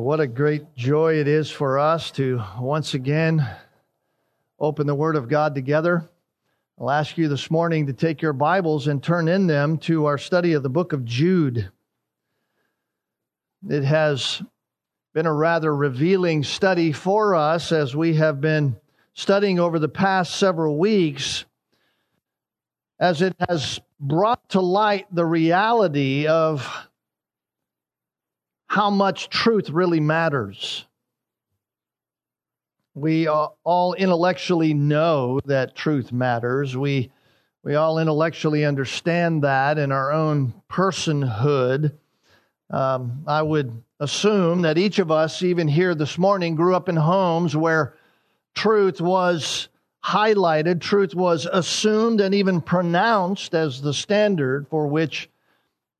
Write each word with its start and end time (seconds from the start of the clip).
What 0.00 0.20
a 0.20 0.26
great 0.26 0.74
joy 0.74 1.16
it 1.16 1.28
is 1.28 1.50
for 1.50 1.78
us 1.78 2.12
to 2.12 2.42
once 2.58 2.94
again 2.94 3.46
open 4.58 4.86
the 4.86 4.94
Word 4.94 5.16
of 5.16 5.28
God 5.28 5.54
together. 5.54 6.08
I'll 6.80 6.90
ask 6.90 7.18
you 7.18 7.28
this 7.28 7.50
morning 7.50 7.86
to 7.88 7.92
take 7.92 8.22
your 8.22 8.32
Bibles 8.32 8.86
and 8.86 9.02
turn 9.02 9.28
in 9.28 9.46
them 9.46 9.76
to 9.80 10.06
our 10.06 10.16
study 10.16 10.54
of 10.54 10.62
the 10.62 10.70
book 10.70 10.94
of 10.94 11.04
Jude. 11.04 11.70
It 13.68 13.84
has 13.84 14.42
been 15.12 15.26
a 15.26 15.34
rather 15.34 15.76
revealing 15.76 16.42
study 16.42 16.92
for 16.92 17.34
us 17.34 17.70
as 17.70 17.94
we 17.94 18.14
have 18.14 18.40
been 18.40 18.76
studying 19.12 19.60
over 19.60 19.78
the 19.78 19.90
past 19.90 20.36
several 20.36 20.78
weeks, 20.78 21.44
as 22.98 23.20
it 23.20 23.36
has 23.46 23.78
brought 24.00 24.48
to 24.48 24.62
light 24.62 25.04
the 25.14 25.26
reality 25.26 26.26
of 26.26 26.88
how 28.72 28.88
much 28.88 29.28
truth 29.28 29.68
really 29.68 30.00
matters. 30.00 30.86
We 32.94 33.28
all 33.28 33.94
intellectually 33.98 34.72
know 34.72 35.40
that 35.44 35.76
truth 35.76 36.10
matters. 36.10 36.74
We, 36.74 37.10
we 37.62 37.74
all 37.74 37.98
intellectually 37.98 38.64
understand 38.64 39.44
that 39.44 39.76
in 39.76 39.92
our 39.92 40.10
own 40.10 40.54
personhood. 40.70 41.92
Um, 42.70 43.24
I 43.26 43.42
would 43.42 43.82
assume 44.00 44.62
that 44.62 44.78
each 44.78 44.98
of 44.98 45.10
us, 45.10 45.42
even 45.42 45.68
here 45.68 45.94
this 45.94 46.16
morning, 46.16 46.54
grew 46.54 46.74
up 46.74 46.88
in 46.88 46.96
homes 46.96 47.54
where 47.54 47.92
truth 48.54 49.02
was 49.02 49.68
highlighted, 50.02 50.80
truth 50.80 51.14
was 51.14 51.44
assumed 51.44 52.22
and 52.22 52.34
even 52.34 52.62
pronounced 52.62 53.54
as 53.54 53.82
the 53.82 53.92
standard 53.92 54.66
for 54.70 54.86
which 54.86 55.28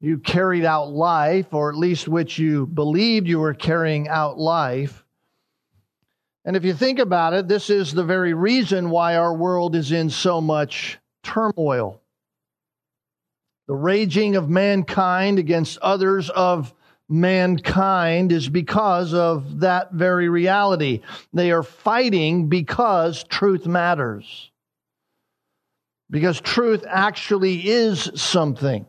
you 0.02 0.18
carried 0.18 0.64
out 0.64 0.90
life, 0.90 1.54
or 1.54 1.70
at 1.70 1.78
least 1.78 2.08
which 2.08 2.36
you 2.36 2.66
believed 2.66 3.28
you 3.28 3.38
were 3.38 3.54
carrying 3.54 4.08
out 4.08 4.36
life. 4.36 5.04
And 6.44 6.56
if 6.56 6.64
you 6.64 6.74
think 6.74 6.98
about 6.98 7.34
it, 7.34 7.46
this 7.46 7.70
is 7.70 7.92
the 7.92 8.02
very 8.02 8.34
reason 8.34 8.90
why 8.90 9.14
our 9.14 9.32
world 9.32 9.76
is 9.76 9.92
in 9.92 10.10
so 10.10 10.40
much 10.40 10.98
turmoil. 11.22 12.00
The 13.68 13.74
raging 13.74 14.34
of 14.34 14.50
mankind 14.50 15.38
against 15.38 15.78
others 15.78 16.30
of 16.30 16.74
mankind 17.08 18.32
is 18.32 18.48
because 18.48 19.14
of 19.14 19.60
that 19.60 19.92
very 19.92 20.28
reality. 20.28 21.02
They 21.32 21.52
are 21.52 21.62
fighting 21.62 22.48
because 22.48 23.22
truth 23.22 23.66
matters. 23.66 24.50
Because 26.10 26.40
truth 26.40 26.84
actually 26.88 27.68
is 27.68 28.10
something 28.16 28.84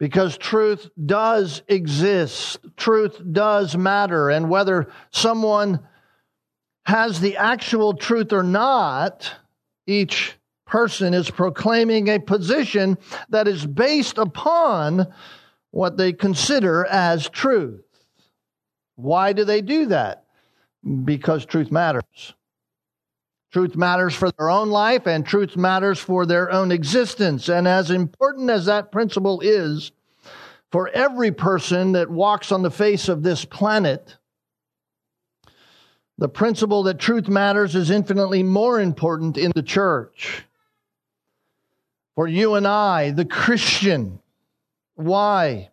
because 0.00 0.38
truth 0.38 0.88
does 1.04 1.62
exist. 1.68 2.58
Truth 2.76 3.20
does 3.32 3.76
matter. 3.76 4.30
And 4.30 4.48
whether 4.48 4.90
someone 5.12 5.80
has 6.86 7.20
the 7.20 7.36
actual 7.36 7.94
truth 7.94 8.32
or 8.32 8.42
not, 8.42 9.30
each 9.86 10.36
person 10.66 11.12
is 11.12 11.30
proclaiming 11.30 12.08
a 12.08 12.18
position 12.18 12.96
that 13.28 13.46
is 13.46 13.66
based 13.66 14.16
upon 14.16 15.06
what 15.70 15.98
they 15.98 16.14
consider 16.14 16.86
as 16.86 17.28
truth. 17.28 17.84
Why 18.96 19.34
do 19.34 19.44
they 19.44 19.60
do 19.60 19.86
that? 19.86 20.24
Because 21.04 21.44
truth 21.44 21.70
matters. 21.70 22.34
Truth 23.50 23.74
matters 23.74 24.14
for 24.14 24.30
their 24.30 24.48
own 24.48 24.70
life 24.70 25.06
and 25.06 25.26
truth 25.26 25.56
matters 25.56 25.98
for 25.98 26.24
their 26.24 26.52
own 26.52 26.70
existence. 26.70 27.48
And 27.48 27.66
as 27.66 27.90
important 27.90 28.48
as 28.48 28.66
that 28.66 28.92
principle 28.92 29.40
is 29.40 29.90
for 30.70 30.88
every 30.88 31.32
person 31.32 31.92
that 31.92 32.08
walks 32.08 32.52
on 32.52 32.62
the 32.62 32.70
face 32.70 33.08
of 33.08 33.24
this 33.24 33.44
planet, 33.44 34.16
the 36.16 36.28
principle 36.28 36.84
that 36.84 37.00
truth 37.00 37.28
matters 37.28 37.74
is 37.74 37.90
infinitely 37.90 38.44
more 38.44 38.80
important 38.80 39.36
in 39.36 39.50
the 39.54 39.64
church. 39.64 40.44
For 42.14 42.28
you 42.28 42.54
and 42.54 42.68
I, 42.68 43.10
the 43.10 43.24
Christian. 43.24 44.20
Why? 44.94 45.70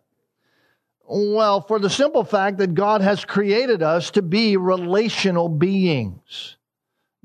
Well, 1.06 1.60
for 1.60 1.78
the 1.78 1.90
simple 1.90 2.24
fact 2.24 2.58
that 2.58 2.74
God 2.74 3.02
has 3.02 3.24
created 3.24 3.82
us 3.82 4.10
to 4.12 4.22
be 4.22 4.56
relational 4.56 5.48
beings. 5.48 6.57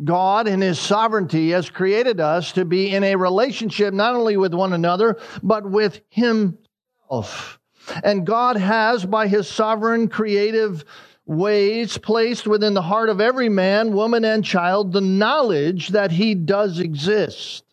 God, 0.01 0.47
in 0.47 0.61
His 0.61 0.79
sovereignty, 0.79 1.51
has 1.51 1.69
created 1.69 2.19
us 2.19 2.53
to 2.53 2.65
be 2.65 2.89
in 2.89 3.03
a 3.03 3.15
relationship 3.15 3.93
not 3.93 4.15
only 4.15 4.37
with 4.37 4.53
one 4.53 4.73
another, 4.73 5.17
but 5.41 5.69
with 5.69 6.01
Himself. 6.09 7.59
And 8.03 8.25
God 8.25 8.55
has, 8.55 9.05
by 9.05 9.27
His 9.27 9.47
sovereign 9.47 10.07
creative 10.07 10.83
ways, 11.25 11.97
placed 11.97 12.47
within 12.47 12.73
the 12.73 12.81
heart 12.81 13.09
of 13.09 13.21
every 13.21 13.49
man, 13.49 13.93
woman, 13.93 14.25
and 14.25 14.43
child 14.43 14.91
the 14.91 15.01
knowledge 15.01 15.89
that 15.89 16.11
He 16.11 16.33
does 16.33 16.79
exist. 16.79 17.63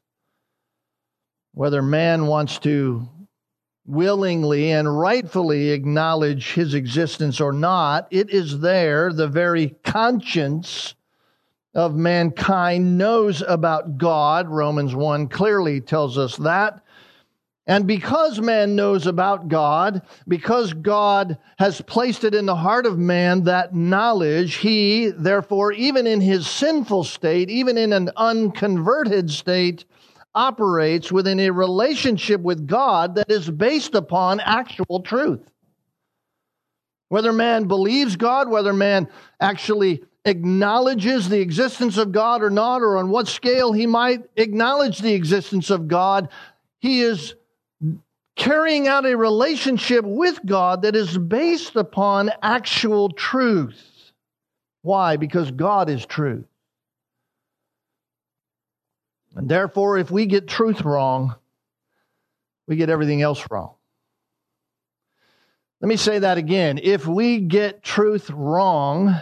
Whether 1.52 1.82
man 1.82 2.26
wants 2.26 2.58
to 2.60 3.08
willingly 3.86 4.70
and 4.70 5.00
rightfully 5.00 5.70
acknowledge 5.70 6.52
His 6.52 6.74
existence 6.74 7.40
or 7.40 7.52
not, 7.52 8.08
it 8.10 8.30
is 8.30 8.60
there, 8.60 9.12
the 9.12 9.26
very 9.26 9.76
conscience 9.84 10.94
of 11.74 11.94
mankind 11.94 12.98
knows 12.98 13.42
about 13.42 13.98
God. 13.98 14.48
Romans 14.48 14.94
1 14.94 15.28
clearly 15.28 15.80
tells 15.80 16.18
us 16.18 16.36
that. 16.36 16.82
And 17.66 17.86
because 17.86 18.40
man 18.40 18.74
knows 18.74 19.06
about 19.06 19.46
God, 19.46 20.02
because 20.26 20.72
God 20.72 21.38
has 21.58 21.80
placed 21.80 22.24
it 22.24 22.34
in 22.34 22.46
the 22.46 22.56
heart 22.56 22.84
of 22.86 22.98
man, 22.98 23.44
that 23.44 23.74
knowledge, 23.74 24.56
he, 24.56 25.10
therefore, 25.10 25.70
even 25.72 26.06
in 26.06 26.20
his 26.20 26.48
sinful 26.48 27.04
state, 27.04 27.48
even 27.48 27.78
in 27.78 27.92
an 27.92 28.10
unconverted 28.16 29.30
state, 29.30 29.84
operates 30.34 31.12
within 31.12 31.38
a 31.38 31.50
relationship 31.50 32.40
with 32.40 32.66
God 32.66 33.14
that 33.14 33.30
is 33.30 33.48
based 33.48 33.94
upon 33.94 34.40
actual 34.40 35.02
truth. 35.02 35.48
Whether 37.08 37.32
man 37.32 37.68
believes 37.68 38.16
God, 38.16 38.48
whether 38.48 38.72
man 38.72 39.08
actually 39.40 40.02
acknowledges 40.30 41.28
the 41.28 41.40
existence 41.40 41.98
of 41.98 42.12
God 42.12 42.42
or 42.42 42.48
not, 42.48 42.80
or 42.80 42.96
on 42.96 43.10
what 43.10 43.28
scale 43.28 43.72
he 43.72 43.86
might 43.86 44.22
acknowledge 44.36 45.00
the 45.00 45.12
existence 45.12 45.68
of 45.68 45.88
God, 45.88 46.28
he 46.78 47.02
is 47.02 47.34
carrying 48.36 48.88
out 48.88 49.04
a 49.04 49.16
relationship 49.16 50.04
with 50.04 50.40
God 50.46 50.82
that 50.82 50.96
is 50.96 51.18
based 51.18 51.76
upon 51.76 52.30
actual 52.42 53.10
truth. 53.10 54.12
Why? 54.82 55.16
Because 55.16 55.50
God 55.50 55.90
is 55.90 56.06
truth. 56.06 56.46
And 59.36 59.48
therefore, 59.48 59.98
if 59.98 60.10
we 60.10 60.26
get 60.26 60.48
truth 60.48 60.82
wrong, 60.82 61.34
we 62.66 62.76
get 62.76 62.88
everything 62.88 63.20
else 63.20 63.44
wrong. 63.50 63.74
Let 65.80 65.88
me 65.88 65.96
say 65.96 66.18
that 66.18 66.38
again. 66.38 66.78
If 66.82 67.06
we 67.06 67.40
get 67.40 67.82
truth 67.82 68.30
wrong, 68.30 69.16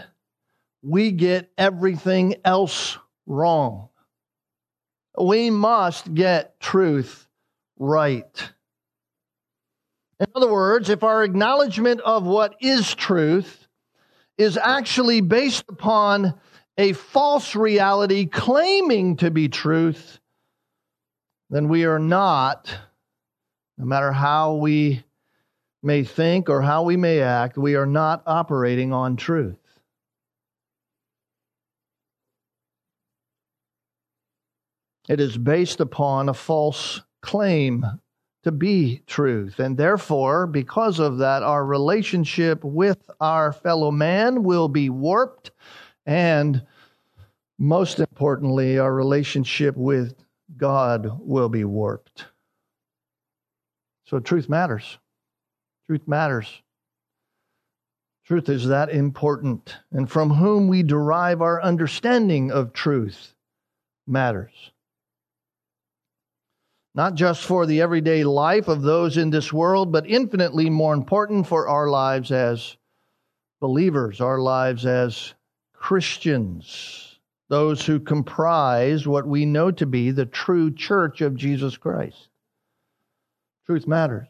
we 0.82 1.10
get 1.12 1.50
everything 1.58 2.36
else 2.44 2.98
wrong. 3.26 3.88
We 5.20 5.50
must 5.50 6.14
get 6.14 6.60
truth 6.60 7.26
right. 7.78 8.52
In 10.20 10.26
other 10.34 10.50
words, 10.50 10.88
if 10.88 11.02
our 11.02 11.22
acknowledgement 11.22 12.00
of 12.00 12.24
what 12.24 12.56
is 12.60 12.94
truth 12.94 13.68
is 14.36 14.56
actually 14.56 15.20
based 15.20 15.64
upon 15.68 16.34
a 16.76 16.92
false 16.92 17.56
reality 17.56 18.26
claiming 18.26 19.16
to 19.16 19.30
be 19.30 19.48
truth, 19.48 20.20
then 21.50 21.68
we 21.68 21.84
are 21.84 21.98
not, 21.98 22.72
no 23.76 23.84
matter 23.84 24.12
how 24.12 24.54
we 24.54 25.02
may 25.82 26.04
think 26.04 26.48
or 26.48 26.62
how 26.62 26.82
we 26.82 26.96
may 26.96 27.20
act, 27.20 27.56
we 27.56 27.74
are 27.74 27.86
not 27.86 28.22
operating 28.26 28.92
on 28.92 29.16
truth. 29.16 29.56
It 35.08 35.20
is 35.20 35.38
based 35.38 35.80
upon 35.80 36.28
a 36.28 36.34
false 36.34 37.00
claim 37.22 37.84
to 38.44 38.52
be 38.52 39.02
truth. 39.06 39.58
And 39.58 39.76
therefore, 39.76 40.46
because 40.46 40.98
of 40.98 41.18
that, 41.18 41.42
our 41.42 41.64
relationship 41.64 42.62
with 42.62 43.10
our 43.20 43.52
fellow 43.52 43.90
man 43.90 44.42
will 44.42 44.68
be 44.68 44.90
warped. 44.90 45.50
And 46.04 46.64
most 47.58 48.00
importantly, 48.00 48.78
our 48.78 48.94
relationship 48.94 49.76
with 49.76 50.14
God 50.56 51.18
will 51.20 51.48
be 51.48 51.64
warped. 51.64 52.26
So, 54.06 54.20
truth 54.20 54.48
matters. 54.48 54.98
Truth 55.86 56.06
matters. 56.06 56.62
Truth 58.26 58.50
is 58.50 58.68
that 58.68 58.90
important. 58.90 59.76
And 59.90 60.10
from 60.10 60.30
whom 60.30 60.68
we 60.68 60.82
derive 60.82 61.40
our 61.40 61.62
understanding 61.62 62.50
of 62.50 62.74
truth 62.74 63.34
matters 64.06 64.72
not 66.98 67.14
just 67.14 67.44
for 67.44 67.64
the 67.64 67.80
everyday 67.80 68.24
life 68.24 68.66
of 68.66 68.82
those 68.82 69.18
in 69.18 69.30
this 69.30 69.52
world, 69.52 69.92
but 69.92 70.04
infinitely 70.10 70.68
more 70.68 70.92
important 70.92 71.46
for 71.46 71.68
our 71.68 71.88
lives 71.88 72.32
as 72.32 72.76
believers, 73.60 74.20
our 74.20 74.40
lives 74.40 74.84
as 74.84 75.32
Christians, 75.72 77.20
those 77.48 77.86
who 77.86 78.00
comprise 78.00 79.06
what 79.06 79.28
we 79.28 79.46
know 79.46 79.70
to 79.70 79.86
be 79.86 80.10
the 80.10 80.26
true 80.26 80.74
church 80.74 81.20
of 81.20 81.36
Jesus 81.36 81.76
Christ. 81.76 82.30
Truth 83.64 83.86
matters. 83.86 84.26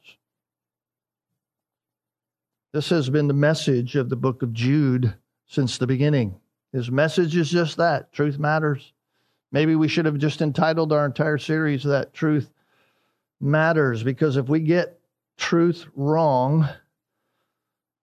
This 2.74 2.90
has 2.90 3.08
been 3.08 3.28
the 3.28 3.32
message 3.32 3.96
of 3.96 4.10
the 4.10 4.16
book 4.16 4.42
of 4.42 4.52
Jude 4.52 5.14
since 5.46 5.78
the 5.78 5.86
beginning. 5.86 6.38
His 6.74 6.90
message 6.90 7.34
is 7.34 7.48
just 7.48 7.78
that 7.78 8.12
truth 8.12 8.38
matters. 8.38 8.92
Maybe 9.50 9.74
we 9.74 9.88
should 9.88 10.04
have 10.04 10.18
just 10.18 10.42
entitled 10.42 10.92
our 10.92 11.06
entire 11.06 11.38
series 11.38 11.82
that 11.84 12.12
truth 12.12 12.50
matters 13.40 14.02
because 14.02 14.36
if 14.36 14.48
we 14.48 14.60
get 14.60 14.98
truth 15.36 15.86
wrong, 15.94 16.68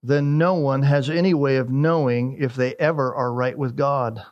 then 0.03 0.37
no 0.37 0.53
one 0.53 0.83
has 0.83 1.09
any 1.09 1.33
way 1.33 1.57
of 1.57 1.69
knowing 1.69 2.37
if 2.39 2.55
they 2.55 2.75
ever 2.75 3.13
are 3.13 3.33
right 3.33 3.57
with 3.57 3.75
God. 3.75 4.23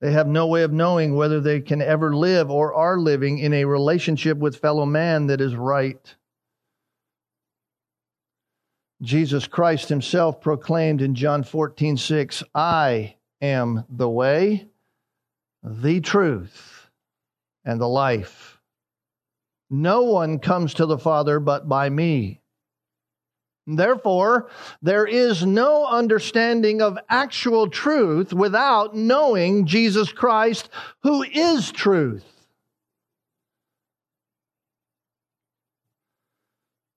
They 0.00 0.12
have 0.12 0.28
no 0.28 0.46
way 0.46 0.62
of 0.62 0.72
knowing 0.72 1.16
whether 1.16 1.40
they 1.40 1.60
can 1.60 1.82
ever 1.82 2.14
live 2.14 2.50
or 2.50 2.72
are 2.72 2.98
living 2.98 3.38
in 3.38 3.52
a 3.52 3.64
relationship 3.64 4.38
with 4.38 4.56
fellow 4.56 4.86
man 4.86 5.26
that 5.26 5.40
is 5.40 5.56
right. 5.56 6.14
Jesus 9.02 9.46
Christ 9.46 9.88
himself 9.88 10.40
proclaimed 10.40 11.02
in 11.02 11.14
John 11.14 11.42
14, 11.42 11.96
6, 11.96 12.42
I 12.54 13.16
am 13.40 13.84
the 13.88 14.08
way, 14.08 14.68
the 15.62 16.00
truth, 16.00 16.77
and 17.68 17.78
the 17.78 17.86
life. 17.86 18.58
No 19.68 20.04
one 20.04 20.38
comes 20.38 20.72
to 20.74 20.86
the 20.86 20.96
Father 20.96 21.38
but 21.38 21.68
by 21.68 21.90
me. 21.90 22.40
Therefore, 23.66 24.48
there 24.80 25.04
is 25.06 25.44
no 25.44 25.84
understanding 25.84 26.80
of 26.80 26.98
actual 27.10 27.68
truth 27.68 28.32
without 28.32 28.96
knowing 28.96 29.66
Jesus 29.66 30.10
Christ, 30.10 30.70
who 31.02 31.22
is 31.22 31.70
truth. 31.70 32.24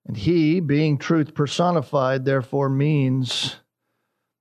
And 0.08 0.16
he, 0.16 0.62
being 0.62 0.98
truth 0.98 1.34
personified, 1.34 2.24
therefore 2.24 2.70
means 2.70 3.58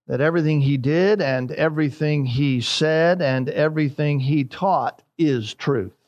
that 0.06 0.20
everything 0.20 0.60
he 0.60 0.76
did 0.76 1.20
and 1.20 1.50
everything 1.50 2.24
he 2.24 2.60
said 2.60 3.20
and 3.20 3.48
everything 3.48 4.20
he 4.20 4.44
taught 4.44 5.02
is 5.18 5.54
truth. 5.54 5.99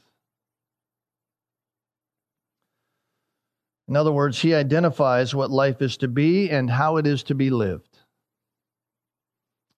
In 3.93 3.97
other 3.97 4.11
words, 4.11 4.41
he 4.41 4.55
identifies 4.55 5.35
what 5.35 5.51
life 5.51 5.83
is 5.83 5.99
to 5.99 6.09
be 6.09 6.49
and 6.49 6.71
how 6.71 6.97
it 6.97 7.07
is 7.07 7.25
to 7.25 7.35
be 7.35 7.51
lived. 7.51 7.99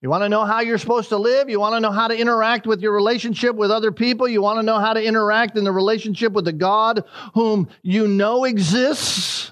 You 0.01 0.09
want 0.09 0.23
to 0.23 0.29
know 0.29 0.45
how 0.45 0.61
you're 0.61 0.77
supposed 0.77 1.09
to 1.09 1.17
live? 1.17 1.49
You 1.49 1.59
want 1.59 1.75
to 1.75 1.81
know 1.81 1.91
how 1.91 2.07
to 2.07 2.17
interact 2.17 2.65
with 2.65 2.79
your 2.79 2.93
relationship 2.93 3.57
with 3.57 3.71
other 3.71 3.91
people? 3.91 4.25
You 4.25 4.41
want 4.41 4.57
to 4.57 4.63
know 4.63 4.79
how 4.79 4.93
to 4.93 5.03
interact 5.03 5.57
in 5.57 5.65
the 5.65 5.71
relationship 5.73 6.31
with 6.31 6.45
the 6.45 6.53
God 6.53 7.03
whom 7.33 7.67
you 7.81 8.07
know 8.07 8.45
exists? 8.45 9.51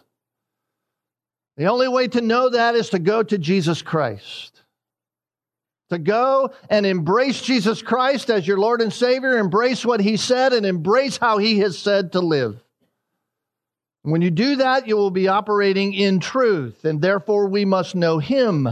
The 1.58 1.66
only 1.66 1.90
way 1.90 2.08
to 2.08 2.22
know 2.22 2.52
that 2.52 2.76
is 2.76 2.92
to 2.92 3.00
go 3.00 3.22
to 3.22 3.38
Jesus 3.38 3.82
Christ. 3.82 4.64
To 5.90 6.00
go 6.00 6.54
and 6.70 6.86
embrace 6.86 7.42
Jesus 7.42 7.82
Christ 7.82 8.30
as 8.30 8.48
your 8.48 8.60
Lord 8.60 8.80
and 8.80 8.94
Savior, 8.94 9.38
embrace 9.38 9.86
what 9.86 10.00
He 10.00 10.16
said, 10.16 10.54
and 10.54 10.66
embrace 10.66 11.18
how 11.18 11.38
He 11.38 11.60
has 11.60 11.78
said 11.78 12.14
to 12.14 12.22
live. 12.22 12.63
When 14.04 14.22
you 14.22 14.32
do 14.32 14.58
that, 14.58 14.86
you 14.86 14.98
will 14.98 15.12
be 15.12 15.30
operating 15.30 15.94
in 15.94 16.20
truth, 16.20 16.84
and 16.84 17.02
therefore 17.02 17.48
we 17.48 17.64
must 17.64 17.96
know 17.96 18.20
Him. 18.20 18.68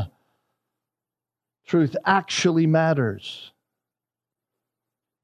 Truth 1.65 1.95
actually 2.05 2.67
matters. 2.67 3.51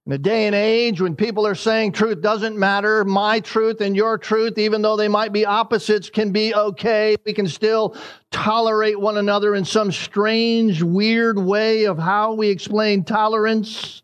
In 0.06 0.14
a 0.14 0.18
day 0.18 0.46
and 0.46 0.56
age 0.56 1.02
when 1.02 1.18
people 1.18 1.46
are 1.46 1.54
saying 1.54 1.92
truth 1.92 2.22
doesn't 2.22 2.58
matter, 2.58 3.04
my 3.04 3.42
truth 3.42 3.82
and 3.82 3.94
your 3.94 4.18
truth, 4.18 4.58
even 4.58 4.82
though 4.82 4.96
they 4.96 5.10
might 5.10 5.34
be 5.34 5.46
opposites, 5.46 6.10
can 6.10 6.32
be 6.32 6.56
okay. 6.56 7.18
We 7.26 7.34
can 7.34 7.50
still 7.50 7.94
tolerate 8.32 8.98
one 8.98 9.18
another 9.18 9.54
in 9.54 9.66
some 9.66 9.92
strange, 9.92 10.82
weird 10.82 11.38
way 11.38 11.84
of 11.84 12.00
how 12.00 12.36
we 12.36 12.48
explain 12.48 13.04
tolerance. 13.04 14.02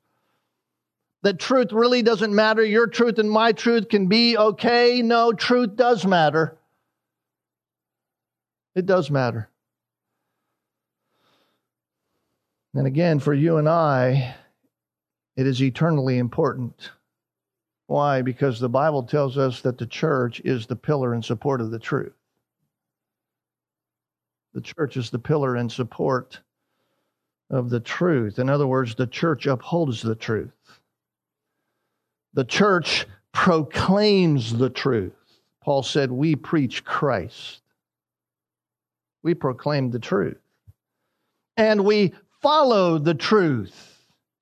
That 1.23 1.39
truth 1.39 1.71
really 1.71 2.01
doesn't 2.01 2.35
matter. 2.35 2.63
Your 2.63 2.87
truth 2.87 3.17
and 3.17 3.31
my 3.31 3.53
truth 3.53 3.89
can 3.89 4.07
be 4.07 4.37
okay. 4.37 5.01
No, 5.01 5.31
truth 5.31 5.75
does 5.75 6.05
matter. 6.05 6.57
It 8.75 8.85
does 8.85 9.09
matter. 9.09 9.49
And 12.75 12.87
again, 12.87 13.19
for 13.19 13.33
you 13.33 13.57
and 13.57 13.69
I, 13.69 14.35
it 15.37 15.47
is 15.47 15.61
eternally 15.61 16.17
important. 16.17 16.91
Why? 17.87 18.21
Because 18.21 18.59
the 18.59 18.69
Bible 18.69 19.03
tells 19.03 19.37
us 19.37 19.61
that 19.61 19.77
the 19.77 19.85
church 19.85 20.41
is 20.43 20.65
the 20.65 20.75
pillar 20.75 21.13
and 21.13 21.23
support 21.23 21.61
of 21.61 21.71
the 21.71 21.79
truth. 21.79 22.13
The 24.53 24.61
church 24.61 24.97
is 24.97 25.09
the 25.09 25.19
pillar 25.19 25.55
and 25.55 25.71
support 25.71 26.39
of 27.49 27.69
the 27.69 27.79
truth. 27.79 28.39
In 28.39 28.49
other 28.49 28.67
words, 28.67 28.95
the 28.95 29.07
church 29.07 29.45
upholds 29.45 30.01
the 30.01 30.15
truth. 30.15 30.51
The 32.33 32.45
church 32.45 33.05
proclaims 33.31 34.57
the 34.57 34.69
truth. 34.69 35.13
Paul 35.61 35.83
said, 35.83 36.11
We 36.11 36.35
preach 36.35 36.83
Christ. 36.83 37.61
We 39.21 39.33
proclaim 39.33 39.91
the 39.91 39.99
truth. 39.99 40.39
And 41.55 41.85
we 41.85 42.13
follow 42.41 42.97
the 42.97 43.13
truth. 43.13 43.89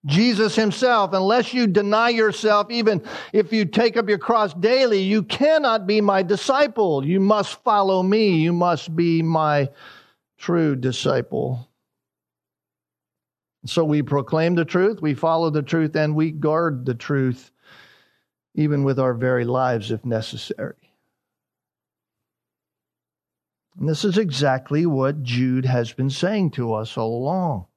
Jesus 0.05 0.55
himself, 0.55 1.13
unless 1.13 1.53
you 1.53 1.67
deny 1.67 2.09
yourself, 2.09 2.71
even 2.71 3.03
if 3.33 3.53
you 3.53 3.65
take 3.65 3.97
up 3.97 4.09
your 4.09 4.17
cross 4.17 4.51
daily, 4.55 5.01
you 5.01 5.21
cannot 5.21 5.85
be 5.85 6.01
my 6.01 6.23
disciple. 6.23 7.05
You 7.05 7.19
must 7.19 7.61
follow 7.63 8.01
me. 8.01 8.37
You 8.37 8.51
must 8.51 8.95
be 8.95 9.21
my 9.21 9.69
true 10.39 10.75
disciple. 10.75 11.67
So 13.65 13.85
we 13.85 14.01
proclaim 14.01 14.55
the 14.55 14.65
truth, 14.65 15.01
we 15.01 15.13
follow 15.13 15.51
the 15.51 15.61
truth, 15.61 15.95
and 15.95 16.15
we 16.15 16.31
guard 16.31 16.83
the 16.83 16.95
truth, 16.95 17.51
even 18.53 18.83
with 18.83 18.99
our 18.99 19.13
very 19.13 19.45
lives 19.45 19.91
if 19.91 20.05
necessary. 20.05 20.75
And 23.77 23.87
this 23.87 24.03
is 24.03 24.17
exactly 24.17 24.85
what 24.85 25.23
Jude 25.23 25.65
has 25.65 25.93
been 25.93 26.09
saying 26.09 26.51
to 26.51 26.73
us 26.73 26.97
all 26.97 27.17
along. 27.17 27.67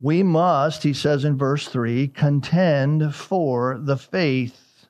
We 0.00 0.22
must, 0.22 0.82
he 0.82 0.94
says 0.94 1.24
in 1.24 1.38
verse 1.38 1.68
3, 1.68 2.08
contend 2.08 3.14
for 3.14 3.78
the 3.78 3.96
faith. 3.96 4.88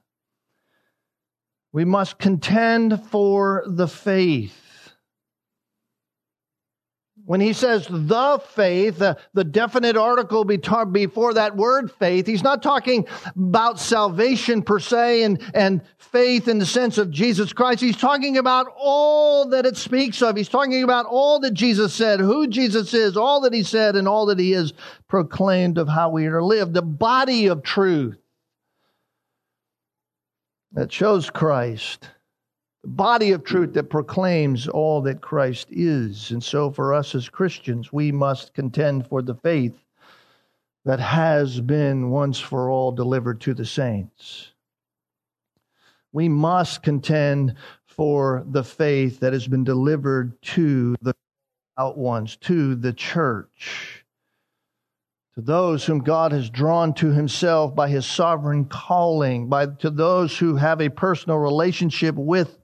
We 1.73 1.85
must 1.85 2.19
contend 2.19 3.05
for 3.07 3.65
the 3.67 3.89
faith. 3.89 4.62
When 7.33 7.41
he 7.41 7.55
says 7.55 7.87
the 7.89 8.43
faith, 8.51 8.99
the, 8.99 9.17
the 9.33 9.43
definite 9.43 9.97
article 9.97 10.45
before 10.45 11.33
that 11.33 11.57
word 11.57 11.91
faith, 11.91 12.27
he's 12.27 12.43
not 12.43 12.63
talking 12.63 13.07
about 13.35 13.81
salvation 13.81 14.61
per 14.61 14.79
se 14.79 15.23
and, 15.23 15.41
and 15.55 15.81
faith 15.97 16.47
in 16.47 16.59
the 16.59 16.67
sense 16.67 16.99
of 16.99 17.11
Jesus 17.11 17.55
Christ. 17.55 17.81
He's 17.81 17.97
talking 17.97 18.37
about 18.37 18.67
all 18.77 19.49
that 19.49 19.65
it 19.65 19.79
speaks 19.79 20.21
of. 20.21 20.37
He's 20.37 20.51
talking 20.51 20.85
about 20.85 21.07
all 21.07 21.41
that 21.41 21.55
Jesus 21.55 21.95
said, 21.95 22.21
who 22.21 22.49
Jesus 22.49 22.93
is, 22.93 23.17
all 23.17 23.41
that 23.41 23.55
he 23.55 23.63
said, 23.63 23.97
and 23.97 24.07
all 24.07 24.27
that 24.27 24.39
he 24.39 24.51
has 24.51 24.75
proclaimed 25.09 25.79
of 25.79 25.89
how 25.89 26.11
we 26.11 26.27
are 26.27 26.39
to 26.39 26.45
live. 26.45 26.75
The 26.75 26.83
body 26.83 27.47
of 27.47 27.63
truth 27.63 28.19
that 30.73 30.93
shows 30.93 31.31
Christ 31.31 32.11
body 32.85 33.33
of 33.33 33.45
truth 33.45 33.75
that 33.75 33.91
proclaims 33.91 34.67
all 34.69 35.03
that 35.03 35.21
Christ 35.21 35.69
is. 35.71 36.31
And 36.31 36.43
so, 36.43 36.71
for 36.71 36.93
us 36.95 37.15
as 37.15 37.29
Christians, 37.29 37.93
we 37.93 38.13
must 38.13 38.55
contend 38.55 39.07
for 39.07 39.23
the 39.23 39.35
faith 39.35 39.79
that 40.85 40.99
has 41.01 41.61
been 41.61 42.11
once 42.11 42.41
for 42.41 42.71
all 42.71 42.93
delivered 42.93 43.41
to 43.43 43.55
the 43.55 43.67
saints. 43.67 44.51
We 46.13 46.29
must 46.29 46.83
contend 46.83 47.55
for 47.87 48.45
the 48.51 48.65
faith 48.65 49.21
that 49.21 49.33
has 49.33 49.47
been 49.47 49.65
delivered 49.65 50.41
to 50.43 50.97
the 51.03 51.15
out 51.79 51.97
ones, 51.97 52.37
to 52.37 52.75
the 52.75 52.93
church, 52.93 54.05
to 55.35 55.41
those 55.41 55.85
whom 55.85 56.01
God 56.01 56.33
has 56.33 56.51
drawn 56.51 56.93
to 56.95 57.13
himself 57.13 57.75
by 57.75 57.89
his 57.89 58.05
sovereign 58.05 58.67
calling, 58.67 59.49
by 59.49 59.67
to 59.67 59.89
those 59.89 60.37
who 60.37 60.57
have 60.57 60.81
a 60.81 60.91
personal 60.91 61.39
relationship 61.39 62.15
with 62.17 62.59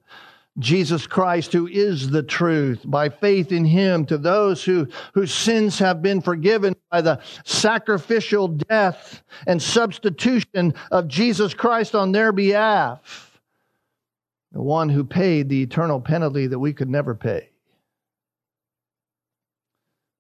Jesus 0.59 1.07
Christ, 1.07 1.53
who 1.53 1.67
is 1.67 2.11
the 2.11 2.23
truth, 2.23 2.81
by 2.85 3.09
faith 3.09 3.53
in 3.53 3.65
him, 3.65 4.07
to 4.07 4.19
those 4.19 4.65
who, 4.65 4.89
whose 5.15 5.33
sins 5.33 5.79
have 5.79 6.03
been 6.03 6.21
forgiven 6.21 6.75
by 6.91 7.01
the 7.01 7.21
sacrificial 7.45 8.49
death 8.49 9.23
and 9.47 9.63
substitution 9.63 10.75
of 10.91 11.09
Jesus 11.09 11.55
Christ 11.55 11.95
on 11.95 12.13
their 12.13 12.33
behalf, 12.33 13.41
the 14.53 14.63
one 14.63 14.89
who 14.89 15.05
paid 15.05 15.49
the 15.49 15.63
eternal 15.63 16.01
penalty 16.01 16.47
that 16.47 16.59
we 16.59 16.73
could 16.73 16.89
never 16.89 17.15
pay. 17.15 17.51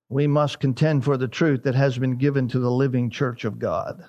we 0.09 0.27
must 0.27 0.61
contend 0.61 1.05
for 1.05 1.17
the 1.17 1.29
truth 1.29 1.65
that 1.65 1.75
has 1.75 1.99
been 1.99 2.17
given 2.17 2.49
to 2.49 2.59
the 2.59 2.71
living 2.71 3.11
church 3.11 3.45
of 3.45 3.59
God. 3.59 4.05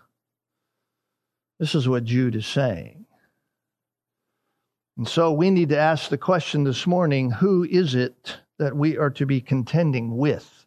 This 1.59 1.75
is 1.75 1.89
what 1.89 2.05
Jude 2.05 2.35
is 2.35 2.47
saying. 2.47 3.05
And 4.99 5.07
so 5.07 5.31
we 5.31 5.49
need 5.49 5.69
to 5.69 5.77
ask 5.77 6.09
the 6.09 6.17
question 6.17 6.65
this 6.65 6.85
morning 6.85 7.31
who 7.31 7.63
is 7.63 7.95
it 7.95 8.35
that 8.57 8.75
we 8.75 8.97
are 8.97 9.11
to 9.11 9.25
be 9.25 9.39
contending 9.39 10.17
with? 10.17 10.65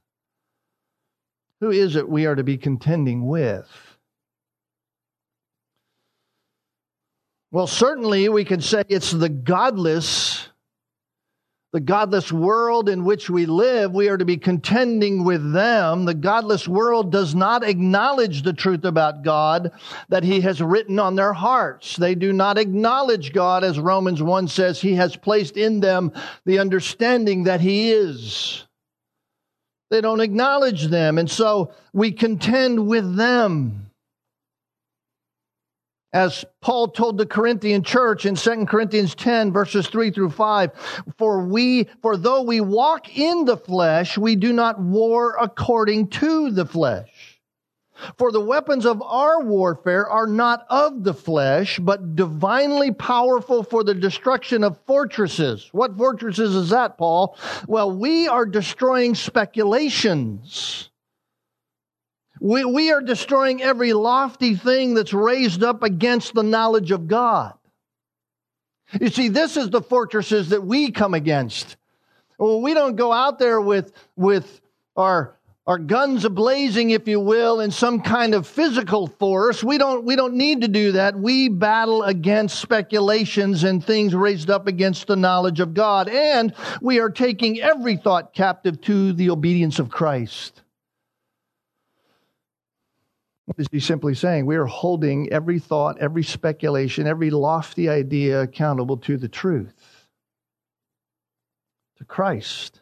Who 1.60 1.70
is 1.70 1.96
it 1.96 2.08
we 2.08 2.24
are 2.24 2.34
to 2.34 2.42
be 2.42 2.56
contending 2.56 3.26
with? 3.26 3.68
Well, 7.50 7.66
certainly 7.66 8.30
we 8.30 8.46
could 8.46 8.64
say 8.64 8.84
it's 8.88 9.10
the 9.10 9.28
godless 9.28 10.48
the 11.72 11.80
godless 11.80 12.30
world 12.30 12.90
in 12.90 13.02
which 13.02 13.30
we 13.30 13.46
live, 13.46 13.92
we 13.92 14.08
are 14.08 14.18
to 14.18 14.26
be 14.26 14.36
contending 14.36 15.24
with 15.24 15.52
them. 15.54 16.04
The 16.04 16.14
godless 16.14 16.68
world 16.68 17.10
does 17.10 17.34
not 17.34 17.64
acknowledge 17.64 18.42
the 18.42 18.52
truth 18.52 18.84
about 18.84 19.22
God 19.22 19.72
that 20.10 20.22
He 20.22 20.42
has 20.42 20.60
written 20.60 20.98
on 20.98 21.16
their 21.16 21.32
hearts. 21.32 21.96
They 21.96 22.14
do 22.14 22.32
not 22.34 22.58
acknowledge 22.58 23.32
God, 23.32 23.64
as 23.64 23.80
Romans 23.80 24.22
1 24.22 24.48
says, 24.48 24.82
He 24.82 24.94
has 24.96 25.16
placed 25.16 25.56
in 25.56 25.80
them 25.80 26.12
the 26.44 26.58
understanding 26.58 27.44
that 27.44 27.62
He 27.62 27.90
is. 27.90 28.66
They 29.90 30.02
don't 30.02 30.20
acknowledge 30.20 30.88
them, 30.88 31.16
and 31.16 31.30
so 31.30 31.72
we 31.94 32.12
contend 32.12 32.86
with 32.86 33.16
them 33.16 33.91
as 36.12 36.44
Paul 36.60 36.88
told 36.88 37.16
the 37.16 37.26
Corinthian 37.26 37.82
church 37.82 38.26
in 38.26 38.34
2 38.34 38.66
Corinthians 38.66 39.14
10 39.14 39.52
verses 39.52 39.86
3 39.86 40.10
through 40.10 40.30
5, 40.30 40.70
for 41.16 41.44
we, 41.44 41.88
for 42.02 42.16
though 42.16 42.42
we 42.42 42.60
walk 42.60 43.16
in 43.16 43.44
the 43.44 43.56
flesh, 43.56 44.18
we 44.18 44.36
do 44.36 44.52
not 44.52 44.80
war 44.80 45.36
according 45.40 46.08
to 46.08 46.50
the 46.50 46.66
flesh. 46.66 47.40
For 48.18 48.32
the 48.32 48.40
weapons 48.40 48.84
of 48.84 49.00
our 49.02 49.42
warfare 49.42 50.08
are 50.08 50.26
not 50.26 50.66
of 50.68 51.04
the 51.04 51.14
flesh, 51.14 51.78
but 51.78 52.16
divinely 52.16 52.90
powerful 52.90 53.62
for 53.62 53.84
the 53.84 53.94
destruction 53.94 54.64
of 54.64 54.78
fortresses. 54.86 55.68
What 55.72 55.96
fortresses 55.96 56.54
is 56.54 56.70
that, 56.70 56.98
Paul? 56.98 57.36
Well, 57.68 57.92
we 57.96 58.26
are 58.26 58.46
destroying 58.46 59.14
speculations 59.14 60.90
we, 62.42 62.64
we 62.64 62.90
are 62.90 63.00
destroying 63.00 63.62
every 63.62 63.92
lofty 63.92 64.56
thing 64.56 64.94
that's 64.94 65.12
raised 65.12 65.62
up 65.62 65.84
against 65.84 66.34
the 66.34 66.42
knowledge 66.42 66.90
of 66.90 67.06
God. 67.06 67.54
You 69.00 69.10
see, 69.10 69.28
this 69.28 69.56
is 69.56 69.70
the 69.70 69.80
fortresses 69.80 70.48
that 70.48 70.64
we 70.64 70.90
come 70.90 71.14
against. 71.14 71.76
Well, 72.38 72.60
we 72.60 72.74
don't 72.74 72.96
go 72.96 73.12
out 73.12 73.38
there 73.38 73.60
with, 73.60 73.92
with 74.16 74.60
our, 74.96 75.36
our 75.68 75.78
guns 75.78 76.24
ablazing, 76.24 76.90
if 76.90 77.06
you 77.06 77.20
will, 77.20 77.60
in 77.60 77.70
some 77.70 78.00
kind 78.00 78.34
of 78.34 78.44
physical 78.44 79.06
force. 79.06 79.62
We 79.62 79.78
don't, 79.78 80.04
we 80.04 80.16
don't 80.16 80.34
need 80.34 80.62
to 80.62 80.68
do 80.68 80.92
that. 80.92 81.16
We 81.16 81.48
battle 81.48 82.02
against 82.02 82.58
speculations 82.58 83.62
and 83.62 83.84
things 83.84 84.16
raised 84.16 84.50
up 84.50 84.66
against 84.66 85.06
the 85.06 85.14
knowledge 85.14 85.60
of 85.60 85.74
God. 85.74 86.08
And 86.08 86.52
we 86.80 86.98
are 86.98 87.08
taking 87.08 87.60
every 87.60 87.96
thought 87.96 88.34
captive 88.34 88.80
to 88.80 89.12
the 89.12 89.30
obedience 89.30 89.78
of 89.78 89.90
Christ. 89.90 90.61
Is 93.58 93.66
he 93.70 93.80
simply 93.80 94.14
saying? 94.14 94.46
We 94.46 94.56
are 94.56 94.66
holding 94.66 95.30
every 95.32 95.58
thought, 95.58 95.98
every 95.98 96.22
speculation, 96.22 97.06
every 97.06 97.30
lofty 97.30 97.88
idea 97.88 98.42
accountable 98.42 98.96
to 98.98 99.16
the 99.16 99.28
truth, 99.28 100.06
to 101.98 102.04
Christ. 102.04 102.80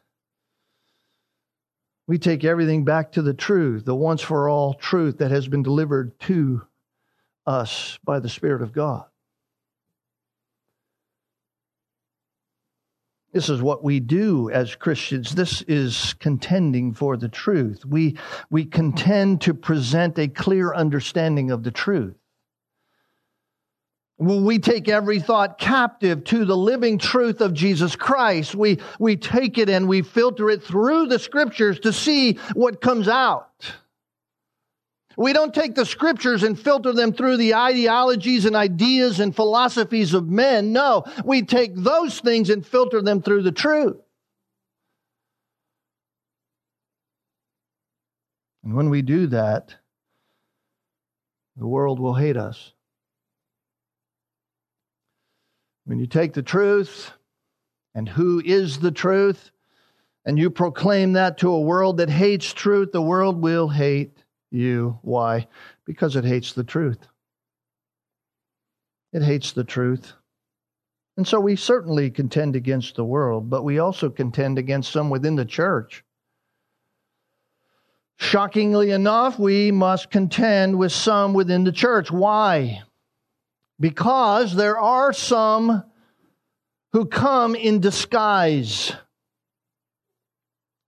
We 2.06 2.18
take 2.18 2.44
everything 2.44 2.84
back 2.84 3.12
to 3.12 3.22
the 3.22 3.34
truth, 3.34 3.84
the 3.84 3.94
once 3.94 4.20
for 4.20 4.48
all 4.48 4.74
truth 4.74 5.18
that 5.18 5.30
has 5.30 5.48
been 5.48 5.62
delivered 5.62 6.18
to 6.20 6.62
us 7.46 7.98
by 8.04 8.20
the 8.20 8.28
Spirit 8.28 8.62
of 8.62 8.72
God. 8.72 9.09
This 13.32 13.48
is 13.48 13.62
what 13.62 13.84
we 13.84 14.00
do 14.00 14.50
as 14.50 14.74
Christians. 14.74 15.34
This 15.34 15.62
is 15.62 16.14
contending 16.14 16.92
for 16.92 17.16
the 17.16 17.28
truth. 17.28 17.84
We, 17.84 18.16
we 18.50 18.64
contend 18.64 19.42
to 19.42 19.54
present 19.54 20.18
a 20.18 20.26
clear 20.26 20.74
understanding 20.74 21.52
of 21.52 21.62
the 21.62 21.70
truth. 21.70 22.16
We 24.18 24.58
take 24.58 24.88
every 24.88 25.18
thought 25.18 25.58
captive 25.58 26.24
to 26.24 26.44
the 26.44 26.56
living 26.56 26.98
truth 26.98 27.40
of 27.40 27.54
Jesus 27.54 27.96
Christ. 27.96 28.54
We, 28.54 28.78
we 28.98 29.16
take 29.16 29.56
it 29.56 29.70
and 29.70 29.88
we 29.88 30.02
filter 30.02 30.50
it 30.50 30.62
through 30.62 31.06
the 31.06 31.18
scriptures 31.18 31.80
to 31.80 31.92
see 31.92 32.34
what 32.52 32.82
comes 32.82 33.08
out. 33.08 33.48
We 35.16 35.32
don't 35.32 35.54
take 35.54 35.74
the 35.74 35.84
scriptures 35.84 36.42
and 36.42 36.58
filter 36.58 36.92
them 36.92 37.12
through 37.12 37.36
the 37.36 37.54
ideologies 37.54 38.44
and 38.44 38.54
ideas 38.54 39.20
and 39.20 39.34
philosophies 39.34 40.14
of 40.14 40.28
men. 40.28 40.72
No, 40.72 41.04
we 41.24 41.42
take 41.42 41.74
those 41.74 42.20
things 42.20 42.48
and 42.48 42.64
filter 42.64 43.02
them 43.02 43.20
through 43.20 43.42
the 43.42 43.52
truth. 43.52 43.96
And 48.62 48.74
when 48.74 48.90
we 48.90 49.02
do 49.02 49.26
that, 49.28 49.74
the 51.56 51.66
world 51.66 51.98
will 51.98 52.14
hate 52.14 52.36
us. 52.36 52.72
When 55.84 55.98
you 55.98 56.06
take 56.06 56.34
the 56.34 56.42
truth 56.42 57.10
and 57.94 58.08
who 58.08 58.40
is 58.44 58.78
the 58.78 58.92
truth, 58.92 59.50
and 60.24 60.38
you 60.38 60.50
proclaim 60.50 61.14
that 61.14 61.38
to 61.38 61.50
a 61.50 61.60
world 61.60 61.96
that 61.96 62.10
hates 62.10 62.52
truth, 62.52 62.92
the 62.92 63.02
world 63.02 63.42
will 63.42 63.68
hate 63.68 64.19
you. 64.50 64.98
Why? 65.02 65.48
Because 65.84 66.16
it 66.16 66.24
hates 66.24 66.52
the 66.52 66.64
truth. 66.64 66.98
It 69.12 69.22
hates 69.22 69.52
the 69.52 69.64
truth. 69.64 70.12
And 71.16 71.26
so 71.26 71.40
we 71.40 71.56
certainly 71.56 72.10
contend 72.10 72.56
against 72.56 72.96
the 72.96 73.04
world, 73.04 73.50
but 73.50 73.62
we 73.62 73.78
also 73.78 74.08
contend 74.08 74.58
against 74.58 74.92
some 74.92 75.10
within 75.10 75.36
the 75.36 75.44
church. 75.44 76.04
Shockingly 78.18 78.90
enough, 78.90 79.38
we 79.38 79.70
must 79.70 80.10
contend 80.10 80.78
with 80.78 80.92
some 80.92 81.32
within 81.32 81.64
the 81.64 81.72
church. 81.72 82.10
Why? 82.10 82.82
Because 83.78 84.54
there 84.54 84.78
are 84.78 85.12
some 85.12 85.84
who 86.92 87.06
come 87.06 87.54
in 87.54 87.80
disguise. 87.80 88.92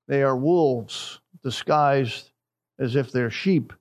They 0.09 0.23
are 0.23 0.37
wolves 0.37 1.21
disguised 1.43 2.32
as 2.79 2.97
if 2.97 3.13
they're 3.13 3.31
sheep. 3.31 3.73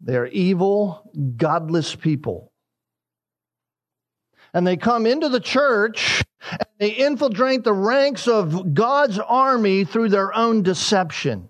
They're 0.00 0.26
evil, 0.26 1.10
godless 1.36 1.94
people. 1.94 2.52
And 4.52 4.66
they 4.66 4.76
come 4.76 5.06
into 5.06 5.28
the 5.28 5.40
church 5.40 6.22
and 6.50 6.68
they 6.78 6.90
infiltrate 6.90 7.64
the 7.64 7.72
ranks 7.72 8.28
of 8.28 8.74
God's 8.74 9.18
army 9.18 9.84
through 9.84 10.10
their 10.10 10.34
own 10.34 10.62
deception. 10.62 11.48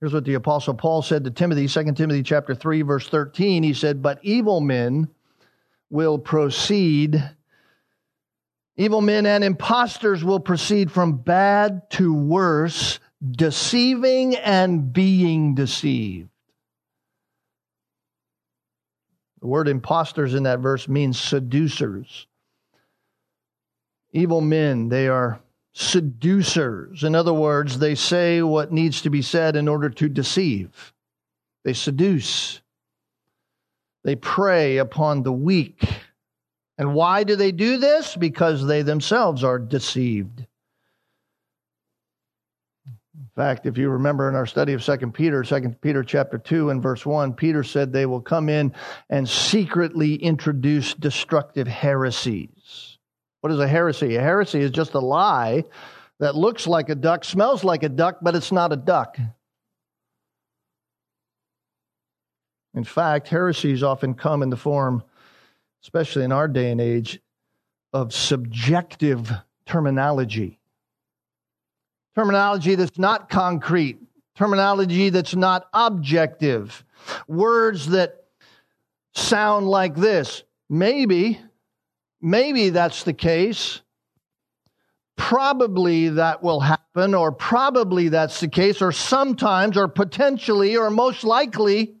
Here's 0.00 0.12
what 0.12 0.24
the 0.24 0.34
apostle 0.34 0.74
Paul 0.74 1.02
said 1.02 1.24
to 1.24 1.30
Timothy, 1.30 1.66
2 1.66 1.92
Timothy 1.92 2.22
chapter 2.22 2.54
3 2.54 2.82
verse 2.82 3.08
13. 3.08 3.62
He 3.62 3.72
said, 3.72 4.02
"But 4.02 4.18
evil 4.22 4.60
men 4.60 5.08
will 5.90 6.18
proceed 6.18 7.22
Evil 8.76 9.00
men 9.00 9.24
and 9.24 9.42
impostors 9.42 10.22
will 10.22 10.40
proceed 10.40 10.92
from 10.92 11.16
bad 11.16 11.90
to 11.92 12.12
worse, 12.12 12.98
deceiving 13.30 14.36
and 14.36 14.92
being 14.92 15.54
deceived. 15.54 16.28
The 19.40 19.46
word 19.46 19.68
impostors 19.68 20.34
in 20.34 20.42
that 20.42 20.58
verse 20.58 20.88
means 20.88 21.18
seducers. 21.18 22.26
Evil 24.12 24.40
men, 24.40 24.88
they 24.88 25.08
are 25.08 25.40
seducers. 25.72 27.02
In 27.02 27.14
other 27.14 27.34
words, 27.34 27.78
they 27.78 27.94
say 27.94 28.42
what 28.42 28.72
needs 28.72 29.02
to 29.02 29.10
be 29.10 29.22
said 29.22 29.56
in 29.56 29.68
order 29.68 29.88
to 29.88 30.08
deceive. 30.08 30.92
They 31.64 31.74
seduce. 31.74 32.60
They 34.04 34.16
prey 34.16 34.76
upon 34.76 35.22
the 35.22 35.32
weak 35.32 35.82
and 36.78 36.94
why 36.94 37.24
do 37.24 37.36
they 37.36 37.52
do 37.52 37.78
this? 37.78 38.16
Because 38.16 38.66
they 38.66 38.82
themselves 38.82 39.42
are 39.42 39.58
deceived. 39.58 40.46
In 43.18 43.28
fact, 43.34 43.66
if 43.66 43.76
you 43.76 43.90
remember 43.90 44.28
in 44.28 44.34
our 44.34 44.46
study 44.46 44.72
of 44.72 44.82
2 44.82 44.96
Peter, 45.12 45.42
2 45.42 45.76
Peter 45.80 46.02
chapter 46.02 46.38
2 46.38 46.70
and 46.70 46.82
verse 46.82 47.04
1, 47.04 47.34
Peter 47.34 47.62
said 47.62 47.92
they 47.92 48.06
will 48.06 48.20
come 48.20 48.48
in 48.48 48.72
and 49.10 49.28
secretly 49.28 50.14
introduce 50.14 50.94
destructive 50.94 51.66
heresies. 51.66 52.98
What 53.40 53.52
is 53.52 53.58
a 53.58 53.68
heresy? 53.68 54.16
A 54.16 54.22
heresy 54.22 54.60
is 54.60 54.70
just 54.70 54.94
a 54.94 55.00
lie 55.00 55.64
that 56.18 56.34
looks 56.34 56.66
like 56.66 56.88
a 56.88 56.94
duck, 56.94 57.24
smells 57.24 57.62
like 57.62 57.82
a 57.82 57.88
duck, 57.88 58.18
but 58.22 58.34
it's 58.34 58.52
not 58.52 58.72
a 58.72 58.76
duck. 58.76 59.18
In 62.74 62.84
fact, 62.84 63.28
heresies 63.28 63.82
often 63.82 64.14
come 64.14 64.42
in 64.42 64.50
the 64.50 64.56
form 64.56 65.02
especially 65.86 66.24
in 66.24 66.32
our 66.32 66.48
day 66.48 66.72
and 66.72 66.80
age, 66.80 67.20
of 67.92 68.12
subjective 68.12 69.30
terminology. 69.66 70.58
terminology 72.16 72.74
that's 72.74 72.98
not 72.98 73.28
concrete, 73.28 73.96
terminology 74.34 75.10
that's 75.10 75.36
not 75.36 75.68
objective, 75.72 76.84
words 77.28 77.86
that 77.90 78.24
sound 79.14 79.68
like 79.68 79.94
this. 79.94 80.42
Maybe, 80.68 81.40
maybe 82.20 82.70
that's 82.70 83.04
the 83.04 83.12
case. 83.12 83.80
Probably 85.14 86.08
that 86.08 86.42
will 86.42 86.60
happen, 86.60 87.14
or 87.14 87.30
probably 87.30 88.08
that's 88.08 88.40
the 88.40 88.48
case, 88.48 88.82
or 88.82 88.90
sometimes, 88.90 89.76
or 89.76 89.86
potentially, 89.86 90.76
or 90.76 90.90
most 90.90 91.22
likely. 91.22 91.95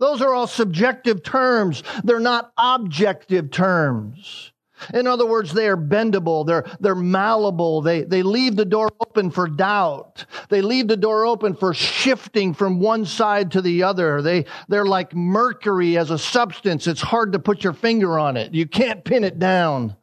Those 0.00 0.22
are 0.22 0.34
all 0.34 0.46
subjective 0.46 1.22
terms. 1.22 1.84
They're 2.02 2.18
not 2.18 2.52
objective 2.58 3.50
terms. 3.50 4.50
In 4.94 5.06
other 5.06 5.26
words, 5.26 5.52
they 5.52 5.68
are 5.68 5.76
bendable, 5.76 6.46
they're, 6.46 6.64
they're 6.80 6.94
malleable, 6.94 7.82
they, 7.82 8.02
they 8.04 8.22
leave 8.22 8.56
the 8.56 8.64
door 8.64 8.88
open 9.00 9.30
for 9.30 9.46
doubt. 9.46 10.24
They 10.48 10.62
leave 10.62 10.88
the 10.88 10.96
door 10.96 11.26
open 11.26 11.54
for 11.54 11.74
shifting 11.74 12.54
from 12.54 12.80
one 12.80 13.04
side 13.04 13.50
to 13.52 13.60
the 13.60 13.82
other. 13.82 14.22
They, 14.22 14.46
they're 14.68 14.86
like 14.86 15.14
mercury 15.14 15.98
as 15.98 16.10
a 16.10 16.18
substance. 16.18 16.86
It's 16.86 17.02
hard 17.02 17.34
to 17.34 17.38
put 17.38 17.62
your 17.62 17.74
finger 17.74 18.18
on 18.18 18.38
it. 18.38 18.54
You 18.54 18.66
can't 18.66 19.04
pin 19.04 19.22
it 19.22 19.38
down. 19.38 19.96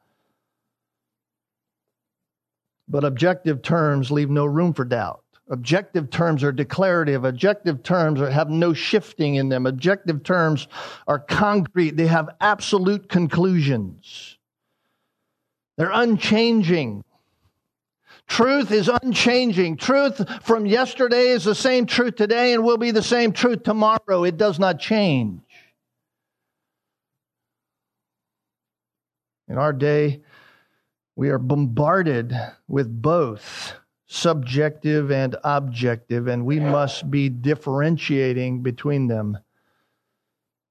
But 2.88 3.04
objective 3.04 3.64
terms 3.64 4.12
leave 4.12 4.30
no 4.30 4.46
room 4.46 4.74
for 4.74 4.86
doubt. 4.86 5.24
Objective 5.50 6.10
terms 6.10 6.44
are 6.44 6.52
declarative. 6.52 7.24
Objective 7.24 7.82
terms 7.82 8.20
are, 8.20 8.30
have 8.30 8.50
no 8.50 8.74
shifting 8.74 9.36
in 9.36 9.48
them. 9.48 9.66
Objective 9.66 10.24
terms 10.24 10.68
are 11.08 11.20
concrete. 11.20 11.96
They 11.96 12.08
have 12.08 12.30
absolute 12.42 13.08
conclusions. 13.08 14.38
They're 15.78 15.92
unchanging. 15.92 17.04
Truth 18.28 18.72
is 18.72 18.90
unchanging. 19.02 19.78
Truth 19.78 20.44
from 20.44 20.66
yesterday 20.66 21.28
is 21.28 21.46
the 21.46 21.56
same 21.56 21.86
truth 21.86 22.16
today 22.16 22.54
and 22.54 22.64
will 22.64 22.78
be 22.78 22.92
the 22.92 23.02
same 23.02 23.32
truth 23.32 23.64
tomorrow. 23.64 24.26
It 24.26 24.36
does 24.36 24.60
not 24.60 24.80
change. 24.80 25.42
In 29.48 29.58
our 29.58 29.72
day, 29.72 30.24
we 31.16 31.30
are 31.30 31.40
bombarded 31.40 32.36
with 32.68 33.02
both 33.02 33.74
subjective 34.08 35.12
and 35.12 35.36
objective, 35.44 36.28
and 36.28 36.46
we 36.46 36.60
must 36.60 37.12
be 37.12 37.30
differentiating 37.30 38.64
between 38.64 39.08
them. 39.08 39.38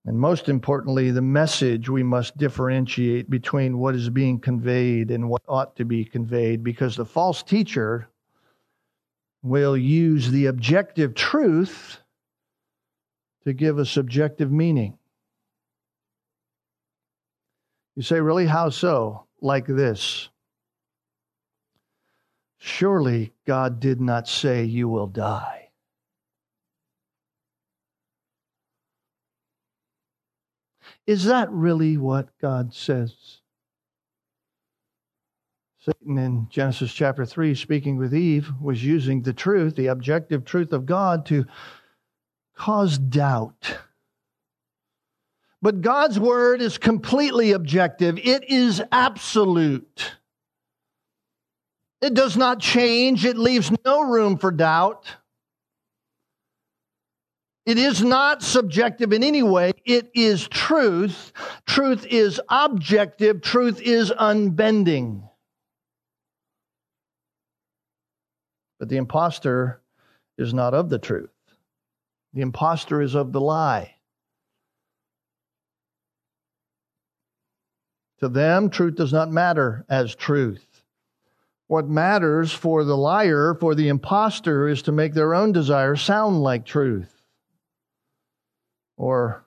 And 0.07 0.19
most 0.19 0.49
importantly, 0.49 1.11
the 1.11 1.23
message 1.23 1.89
we 1.89 2.03
must 2.03 2.37
differentiate 2.39 3.29
between 3.29 3.79
what 3.79 3.95
is 3.95 4.09
being 4.09 4.41
conveyed 4.41 5.11
and 5.11 5.29
what 5.29 5.43
ought 5.49 5.77
to 5.77 5.85
be 5.85 6.05
conveyed 6.05 6.63
because 6.63 6.97
the 6.97 7.05
false 7.05 7.43
teacher 7.43 8.09
will 9.43 9.77
use 9.77 10.31
the 10.31 10.47
objective 10.47 11.15
truth 11.15 12.01
to 13.45 13.53
give 13.53 13.79
a 13.79 13.87
subjective 13.87 14.51
meaning. 14.51 14.97
You 17.97 18.03
say, 18.03 18.21
really? 18.21 18.47
How 18.47 18.71
so? 18.71 19.27
Like 19.41 19.67
this. 19.67 20.29
Surely 22.59 23.33
God 23.47 23.81
did 23.81 24.01
not 24.01 24.29
say 24.29 24.65
you 24.65 24.89
will 24.89 25.07
die. 25.07 25.69
Is 31.07 31.25
that 31.25 31.51
really 31.51 31.97
what 31.97 32.29
God 32.41 32.75
says? 32.75 33.15
Satan 35.85 36.19
in 36.19 36.49
Genesis 36.51 36.93
chapter 36.93 37.25
3, 37.25 37.55
speaking 37.55 37.97
with 37.97 38.13
Eve, 38.13 38.51
was 38.61 38.85
using 38.85 39.23
the 39.23 39.33
truth, 39.33 39.77
the 39.77 39.87
objective 39.87 40.45
truth 40.45 40.73
of 40.73 40.85
God, 40.85 41.25
to 41.27 41.47
cause 42.57 42.99
doubt. 42.99 43.79
But 45.63 45.83
God's 45.83 46.19
word 46.19 46.61
is 46.61 46.77
completely 46.77 47.53
objective, 47.53 48.19
it 48.19 48.51
is 48.51 48.83
absolute. 48.91 50.17
It 52.07 52.15
does 52.15 52.37
not 52.37 52.61
change, 52.61 53.25
it 53.25 53.37
leaves 53.37 53.73
no 53.85 54.03
room 54.03 54.39
for 54.39 54.53
doubt. 54.53 55.17
It 57.67 57.79
is 57.79 58.01
not 58.01 58.45
subjective 58.45 59.13
in 59.13 59.25
any 59.25 59.43
way. 59.43 59.73
It 59.85 60.13
is 60.15 60.47
truth. 60.47 61.33
Truth 61.67 62.07
is 62.07 62.41
objective. 62.49 63.43
Truth 63.43 63.81
is 63.81 64.13
unbending. 64.13 65.29
But 68.79 68.89
the 68.89 68.99
impostor 68.99 69.81
is 70.39 70.55
not 70.55 70.75
of 70.75 70.89
the 70.89 71.01
truth. 71.01 71.31
The 72.35 72.43
impostor 72.43 73.03
is 73.03 73.17
of 73.17 73.33
the 73.33 73.41
lie. 73.41 73.97
To 78.21 78.29
them, 78.29 78.71
truth 78.71 78.95
does 78.95 79.13
not 79.13 79.33
matter 79.33 79.85
as 79.89 80.15
truth. 80.15 80.76
What 81.69 81.89
matters 81.89 82.53
for 82.53 82.85
the 82.85 82.97
liar, 82.97 83.57
for 83.59 83.75
the 83.75 83.89
impostor, 83.89 84.69
is 84.69 84.83
to 84.83 84.93
make 84.93 85.15
their 85.15 85.35
own 85.35 85.53
desires 85.53 86.01
sound 86.01 86.43
like 86.43 86.65
truth 86.65 87.17
or 88.97 89.45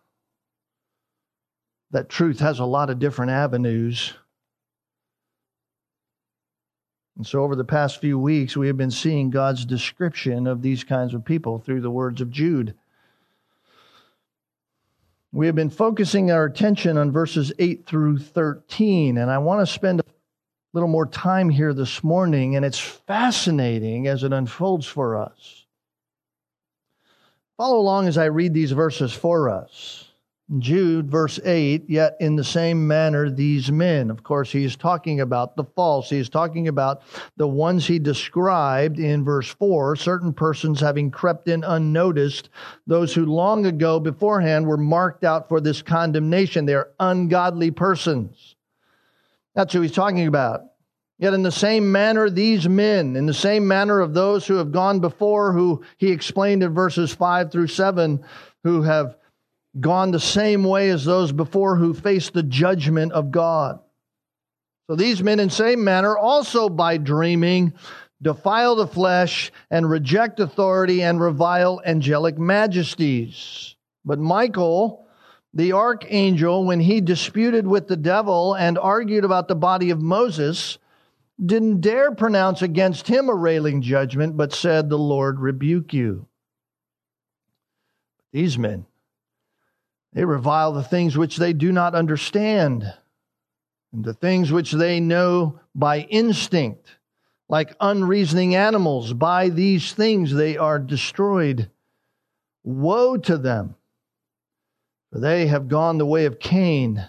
that 1.91 2.10
truth 2.10 2.39
has 2.39 2.60
a 2.60 2.65
lot 2.65 2.89
of 2.89 2.99
different 2.99 3.32
avenues. 3.32 4.13
And 7.17 7.25
so, 7.25 7.43
over 7.43 7.55
the 7.55 7.65
past 7.65 7.99
few 7.99 8.17
weeks, 8.17 8.55
we 8.55 8.67
have 8.67 8.77
been 8.77 8.91
seeing 8.91 9.29
God's 9.29 9.65
description 9.65 10.47
of 10.47 10.62
these 10.62 10.84
kinds 10.84 11.13
of 11.13 11.25
people 11.25 11.60
through 11.60 11.82
the 11.82 11.91
words 11.91 12.21
of 12.21 12.29
Jude. 12.29 12.75
We 15.32 15.45
have 15.45 15.55
been 15.55 15.69
focusing 15.69 16.32
our 16.32 16.45
attention 16.45 16.97
on 16.97 17.12
verses 17.12 17.51
8 17.60 17.86
through 17.86 18.19
13, 18.19 19.17
and 19.17 19.29
I 19.29 19.38
want 19.39 19.60
to 19.62 19.71
spend 19.71 19.99
a 19.99 20.03
little 20.73 20.89
more 20.89 21.08
time 21.08 21.49
here 21.49 21.73
this 21.73 22.03
morning, 22.03 22.55
and 22.55 22.63
it's 22.63 22.79
fascinating 22.79 24.08
as 24.08 24.23
it 24.23 24.34
unfolds 24.34 24.86
for 24.86 25.17
us. 25.17 25.65
Follow 27.58 27.79
along 27.79 28.08
as 28.08 28.17
I 28.17 28.25
read 28.25 28.53
these 28.53 28.71
verses 28.71 29.13
for 29.13 29.49
us. 29.49 30.05
Jude, 30.58 31.12
verse 31.12 31.39
8, 31.45 31.88
yet 31.88 32.17
in 32.19 32.36
the 32.36 32.43
same 32.43 32.88
manner 32.88 33.29
these 33.29 33.71
men. 33.71 34.10
Of 34.10 34.23
course, 34.23 34.51
he's 34.51 34.75
talking 34.75 35.21
about 35.21 35.55
the 35.55 35.63
false. 35.63 36.10
He's 36.10 36.29
talking 36.29 36.67
about 36.67 37.03
the 37.38 37.47
ones 37.47 37.86
he 37.86 37.99
described 37.99 38.97
in 38.97 39.23
verse 39.23 39.49
4, 39.49 39.95
certain 39.95 40.34
persons 40.34 40.79
having 40.79 41.12
crept 41.12 41.47
in 41.47 41.63
unnoticed, 41.63 42.49
those 42.88 43.13
who 43.13 43.25
long 43.25 43.67
ago 43.67 43.99
beforehand 43.99 44.65
were 44.65 44.77
marked 44.77 45.23
out 45.23 45.47
for 45.47 45.62
this 45.62 45.84
condemnation. 45.84 46.65
They're 46.65 46.93
ungodly 46.99 47.69
persons. 47.69 48.55
That's 49.60 49.74
who 49.74 49.82
he's 49.82 49.91
talking 49.91 50.26
about. 50.26 50.62
Yet, 51.17 51.34
in 51.34 51.43
the 51.43 51.52
same 51.52 51.91
manner, 51.91 52.30
these 52.30 52.69
men, 52.69 53.17
in 53.17 53.26
the 53.26 53.34
same 53.34 53.67
manner 53.67 54.00
of 54.00 54.13
those 54.13 54.48
who 54.48 54.56
have 54.56 54.72
gone 54.72 55.02
before, 55.02 55.52
who 55.52 55.84
he 55.98 56.13
explained 56.13 56.63
in 56.63 56.74
verses 56.74 57.13
5 57.13 57.52
through 57.52 57.67
7, 57.67 58.24
who 58.63 58.84
have 58.84 59.17
gone 59.78 60.12
the 60.12 60.19
same 60.22 60.63
way 60.63 60.89
as 60.89 61.04
those 61.04 61.34
before 61.34 61.76
who 61.76 61.93
face 61.93 62.30
the 62.30 62.41
judgment 62.41 63.12
of 63.12 63.32
God. 63.32 63.82
So 64.89 64.95
these 64.95 65.22
men, 65.22 65.41
in 65.41 65.50
same 65.50 65.84
manner, 65.84 66.17
also 66.17 66.69
by 66.69 66.95
dreaming, 66.95 67.74
defile 68.22 68.78
the 68.78 68.88
flesh 68.88 69.52
and 69.69 69.89
reject 69.89 70.39
authority 70.39 71.04
and 71.04 71.19
revile 71.19 71.82
angelic 71.86 72.38
majesties. 72.38 73.76
But 74.06 74.19
Michael, 74.19 75.06
the 75.53 75.73
archangel, 75.73 76.65
when 76.65 76.79
he 76.79 77.01
disputed 77.01 77.65
with 77.65 77.88
the 77.88 77.97
devil 77.97 78.53
and 78.53 78.77
argued 78.77 79.25
about 79.25 79.47
the 79.47 79.55
body 79.55 79.89
of 79.89 80.01
Moses, 80.01 80.77
didn't 81.43 81.81
dare 81.81 82.13
pronounce 82.13 82.62
against 82.62 83.07
him 83.07 83.29
a 83.29 83.35
railing 83.35 83.81
judgment, 83.81 84.38
but 84.38 84.53
said, 84.53 84.89
The 84.89 84.97
Lord 84.97 85.39
rebuke 85.39 85.93
you. 85.93 86.27
These 88.31 88.59
men, 88.59 88.85
they 90.13 90.23
revile 90.23 90.73
the 90.73 90.83
things 90.83 91.17
which 91.17 91.38
they 91.38 91.53
do 91.53 91.71
not 91.71 91.95
understand, 91.95 92.93
and 93.91 94.03
the 94.03 94.13
things 94.13 94.51
which 94.51 94.71
they 94.71 94.99
know 94.99 95.59
by 95.73 96.01
instinct, 96.01 96.97
like 97.47 97.75
unreasoning 97.79 98.53
animals. 98.53 99.13
By 99.13 99.49
these 99.49 99.93
things 99.93 100.33
they 100.33 100.57
are 100.57 100.77
destroyed. 100.77 101.71
Woe 102.63 103.17
to 103.17 103.38
them, 103.38 103.75
for 105.12 105.19
they 105.19 105.48
have 105.48 105.67
gone 105.67 105.98
the 105.98 106.06
way 106.06 106.26
of 106.26 106.39
Cain 106.39 107.08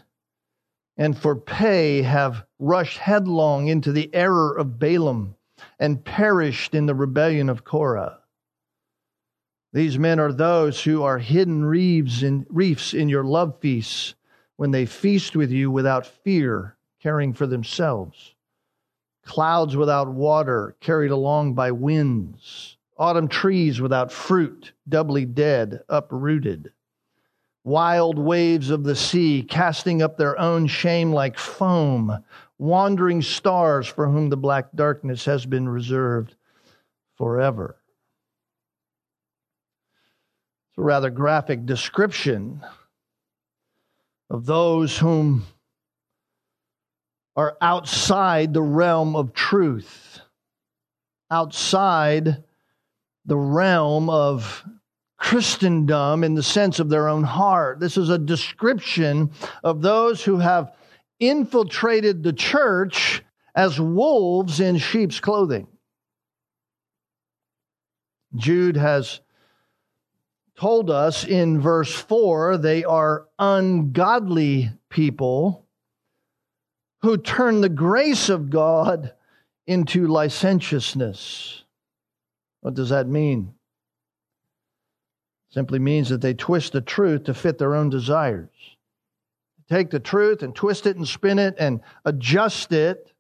and 0.97 1.17
for 1.17 1.37
pay 1.37 2.03
have 2.03 2.45
rushed 2.59 2.99
headlong 2.99 3.69
into 3.69 3.93
the 3.93 4.15
error 4.15 4.57
of 4.57 4.79
Balaam 4.79 5.37
and 5.79 6.05
perished 6.05 6.75
in 6.75 6.87
the 6.87 6.95
rebellion 6.95 7.49
of 7.49 7.65
Korah. 7.65 8.19
These 9.73 9.99
men 9.99 10.19
are 10.19 10.33
those 10.33 10.83
who 10.85 11.03
are 11.03 11.19
hidden 11.19 11.65
reefs 11.65 12.23
in, 12.23 12.47
reefs 12.51 12.93
in 12.93 13.09
your 13.09 13.25
love 13.25 13.59
feasts 13.61 14.15
when 14.57 14.73
they 14.73 14.85
feast 14.87 15.37
with 15.37 15.51
you 15.51 15.71
without 15.71 16.07
fear, 16.07 16.77
caring 17.01 17.33
for 17.33 17.47
themselves. 17.47 18.35
clouds 19.25 19.77
without 19.77 20.09
water, 20.09 20.77
carried 20.81 21.11
along 21.11 21.55
by 21.55 21.71
winds, 21.71 22.77
autumn 22.99 23.29
trees 23.29 23.81
without 23.81 24.11
fruit, 24.11 24.73
doubly 24.89 25.25
dead, 25.25 25.83
uprooted, 25.89 26.73
wild 27.64 28.18
waves 28.18 28.70
of 28.70 28.85
the 28.85 28.96
sea, 28.96 29.42
casting 29.42 30.03
up 30.03 30.16
their 30.16 30.38
own 30.38 30.66
shame 30.66 31.12
like 31.12 31.38
foam, 31.38 32.25
wandering 32.59 33.23
stars 33.23 33.87
for 33.87 34.09
whom 34.09 34.31
the 34.31 34.37
black 34.37 34.66
darkness 34.75 35.25
has 35.25 35.46
been 35.46 35.68
reserved 35.68 36.35
forever. 37.16 37.77
It's 40.70 40.79
a 40.79 40.83
rather 40.83 41.11
graphic 41.11 41.66
description 41.66 42.62
of 44.31 44.46
those 44.46 44.96
whom 44.99 45.44
are 47.37 47.57
outside 47.61 48.55
the 48.55 48.62
realm 48.62 49.16
of 49.16 49.33
truth, 49.33 50.20
outside 51.31 52.44
the 53.25 53.37
realm 53.37 54.09
of 54.09 54.64
Christendom 55.31 56.25
in 56.25 56.35
the 56.35 56.43
sense 56.43 56.81
of 56.81 56.88
their 56.88 57.09
own 57.09 57.23
heart. 57.23 57.79
This 57.79 57.97
is 57.97 58.09
a 58.09 58.19
description 58.19 59.31
of 59.62 59.81
those 59.81 60.25
who 60.25 60.38
have 60.38 60.75
infiltrated 61.21 62.25
the 62.25 62.33
church 62.33 63.23
as 63.55 63.81
wolves 63.81 64.59
in 64.59 64.77
sheep's 64.79 65.21
clothing. 65.21 65.69
Jude 68.35 68.77
has 68.77 69.21
told 70.59 70.90
us 70.90 71.25
in 71.25 71.61
verse 71.61 71.95
4 71.95 72.59
they 72.59 72.83
are 72.83 73.29
ungodly 73.38 74.73
people 74.88 75.64
who 77.03 77.16
turn 77.16 77.61
the 77.61 77.69
grace 77.69 78.29
of 78.29 78.51
God 78.51 79.14
into 79.69 80.09
licentiousness. 80.09 81.62
What 82.62 82.75
does 82.75 82.88
that 82.88 83.07
mean? 83.07 83.55
Simply 85.51 85.79
means 85.79 86.09
that 86.09 86.21
they 86.21 86.35
twist 86.35 86.73
the 86.73 86.81
truth 86.81 87.25
to 87.25 87.35
fit 87.35 87.59
their 87.59 87.75
own 87.75 87.91
desires 87.91 88.49
take 89.71 89.91
the 89.91 90.01
truth 90.01 90.43
and 90.43 90.55
twist 90.55 90.85
it 90.87 90.97
and 90.97 91.07
spin 91.07 91.39
it 91.39 91.55
and 91.59 91.81
adjust 92.05 92.73
it 92.73 93.13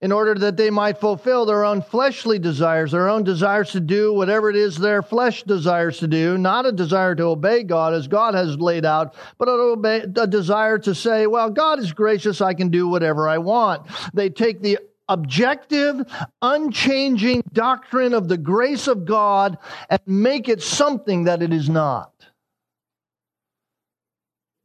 in 0.00 0.12
order 0.12 0.34
that 0.34 0.56
they 0.56 0.70
might 0.70 1.00
fulfill 1.00 1.44
their 1.44 1.64
own 1.64 1.82
fleshly 1.82 2.38
desires, 2.38 2.92
their 2.92 3.08
own 3.08 3.24
desires 3.24 3.72
to 3.72 3.80
do 3.80 4.12
whatever 4.12 4.48
it 4.48 4.54
is 4.54 4.76
their 4.76 5.02
flesh 5.02 5.42
desires 5.42 5.98
to 5.98 6.06
do, 6.06 6.38
not 6.38 6.66
a 6.66 6.72
desire 6.72 7.16
to 7.16 7.24
obey 7.24 7.64
God 7.64 7.94
as 7.94 8.06
God 8.06 8.34
has 8.34 8.56
laid 8.58 8.84
out, 8.84 9.16
but 9.38 9.48
a, 9.48 10.26
desire 10.28 10.78
to 10.78 10.94
say, 10.94 11.26
well, 11.26 11.50
God 11.50 11.80
is 11.80 11.92
gracious, 11.92 12.40
I 12.40 12.54
can 12.54 12.68
do 12.68 12.86
whatever 12.86 13.28
I 13.28 13.38
want. 13.38 13.88
They 14.14 14.30
take 14.30 14.62
the 14.62 14.78
objective, 15.08 16.02
unchanging 16.42 17.42
doctrine 17.52 18.14
of 18.14 18.28
the 18.28 18.38
grace 18.38 18.86
of 18.86 19.04
God 19.04 19.58
and 19.88 20.00
make 20.06 20.48
it 20.48 20.62
something 20.62 21.24
that 21.24 21.42
it 21.42 21.52
is 21.52 21.68
not. 21.68 22.12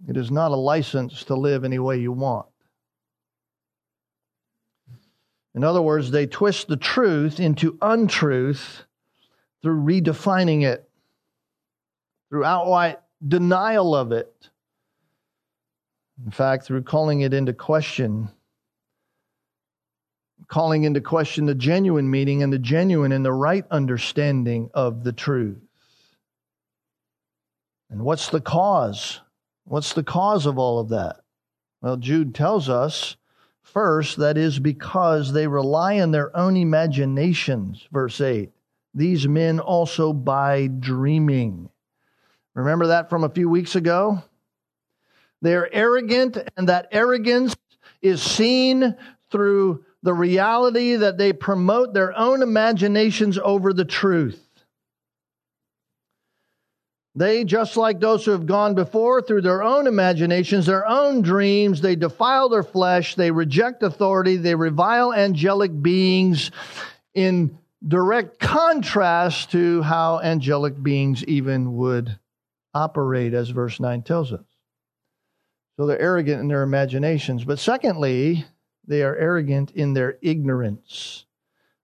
It 0.08 0.18
is 0.18 0.32
not 0.32 0.52
a 0.52 0.56
license 0.56 1.24
to 1.26 1.36
live 1.36 1.64
any 1.64 1.80
way 1.80 1.98
you 2.00 2.12
want. 2.12 2.48
In 5.56 5.64
other 5.64 5.82
words, 5.82 6.12
they 6.12 6.26
twist 6.26 6.68
the 6.68 6.78
truth 6.78 7.40
into 7.40 7.78
untruth 7.82 8.84
through 9.62 9.82
redefining 9.82 10.64
it, 10.64 10.90
through 12.30 12.44
outright 12.44 13.00
denial 13.26 13.96
of 13.96 14.12
it. 14.12 14.50
In 16.26 16.32
fact, 16.32 16.66
through 16.66 16.84
calling 16.84 17.22
it 17.22 17.34
into 17.34 17.54
question, 17.54 18.30
calling 20.48 20.84
into 20.84 21.02
question 21.02 21.46
the 21.46 21.56
genuine 21.56 22.10
meaning 22.10 22.44
and 22.44 22.52
the 22.52 22.60
genuine 22.60 23.12
and 23.12 23.26
the 23.26 23.34
right 23.34 23.66
understanding 23.72 24.70
of 24.74 25.04
the 25.04 25.14
truth. 25.14 25.62
And 27.90 28.04
what's 28.04 28.30
the 28.30 28.42
cause? 28.42 29.22
What's 29.66 29.94
the 29.94 30.04
cause 30.04 30.46
of 30.46 30.58
all 30.58 30.80
of 30.80 30.90
that? 30.90 31.18
Well, 31.82 31.98
Jude 31.98 32.34
tells 32.34 32.70
us 32.70 33.18
first 33.62 34.18
that 34.18 34.38
is 34.38 34.60
because 34.60 35.34
they 35.34 35.48
rely 35.48 36.00
on 36.00 36.12
their 36.12 36.36
own 36.36 36.58
imaginations, 36.58 37.88
verse 37.92 38.20
8. 38.20 38.52
These 38.94 39.28
men 39.28 39.60
also 39.60 40.14
by 40.14 40.68
dreaming. 40.68 41.70
Remember 42.54 42.88
that 42.88 43.10
from 43.10 43.24
a 43.24 43.30
few 43.30 43.50
weeks 43.50 43.76
ago? 43.76 44.24
They 45.42 45.56
are 45.56 45.70
arrogant, 45.72 46.38
and 46.56 46.70
that 46.70 46.88
arrogance 46.92 47.56
is 48.02 48.22
seen 48.22 48.96
through 49.30 49.84
the 50.04 50.14
reality 50.14 50.98
that 50.98 51.18
they 51.18 51.34
promote 51.34 51.94
their 51.94 52.16
own 52.18 52.44
imaginations 52.44 53.40
over 53.40 53.74
the 53.74 53.86
truth. 53.86 54.40
They, 57.16 57.44
just 57.44 57.78
like 57.78 58.00
those 58.00 58.26
who 58.26 58.32
have 58.32 58.46
gone 58.46 58.76
before, 58.76 59.22
through 59.22 59.44
their 59.44 59.64
own 59.64 59.88
imaginations, 59.88 60.66
their 60.66 60.86
own 60.88 61.22
dreams, 61.22 61.80
they 61.80 61.96
defile 61.96 62.50
their 62.50 62.64
flesh, 62.64 63.16
they 63.16 63.32
reject 63.32 63.84
authority, 63.84 64.36
they 64.36 64.56
revile 64.56 65.14
angelic 65.14 65.80
beings 65.82 66.52
in 67.14 67.58
direct 67.88 68.40
contrast 68.40 69.52
to 69.52 69.84
how 69.84 70.20
angelic 70.22 70.82
beings 70.82 71.24
even 71.26 71.76
would 71.76 72.18
operate, 72.74 73.34
as 73.34 73.50
verse 73.50 73.80
9 73.80 74.02
tells 74.02 74.34
us. 74.34 74.46
So 75.78 75.86
they're 75.86 76.00
arrogant 76.00 76.42
in 76.42 76.48
their 76.48 76.64
imaginations. 76.64 77.46
But 77.46 77.60
secondly, 77.60 78.46
they 78.86 79.04
are 79.04 79.16
arrogant 79.16 79.72
in 79.72 79.94
their 79.94 80.18
ignorance. 80.22 81.26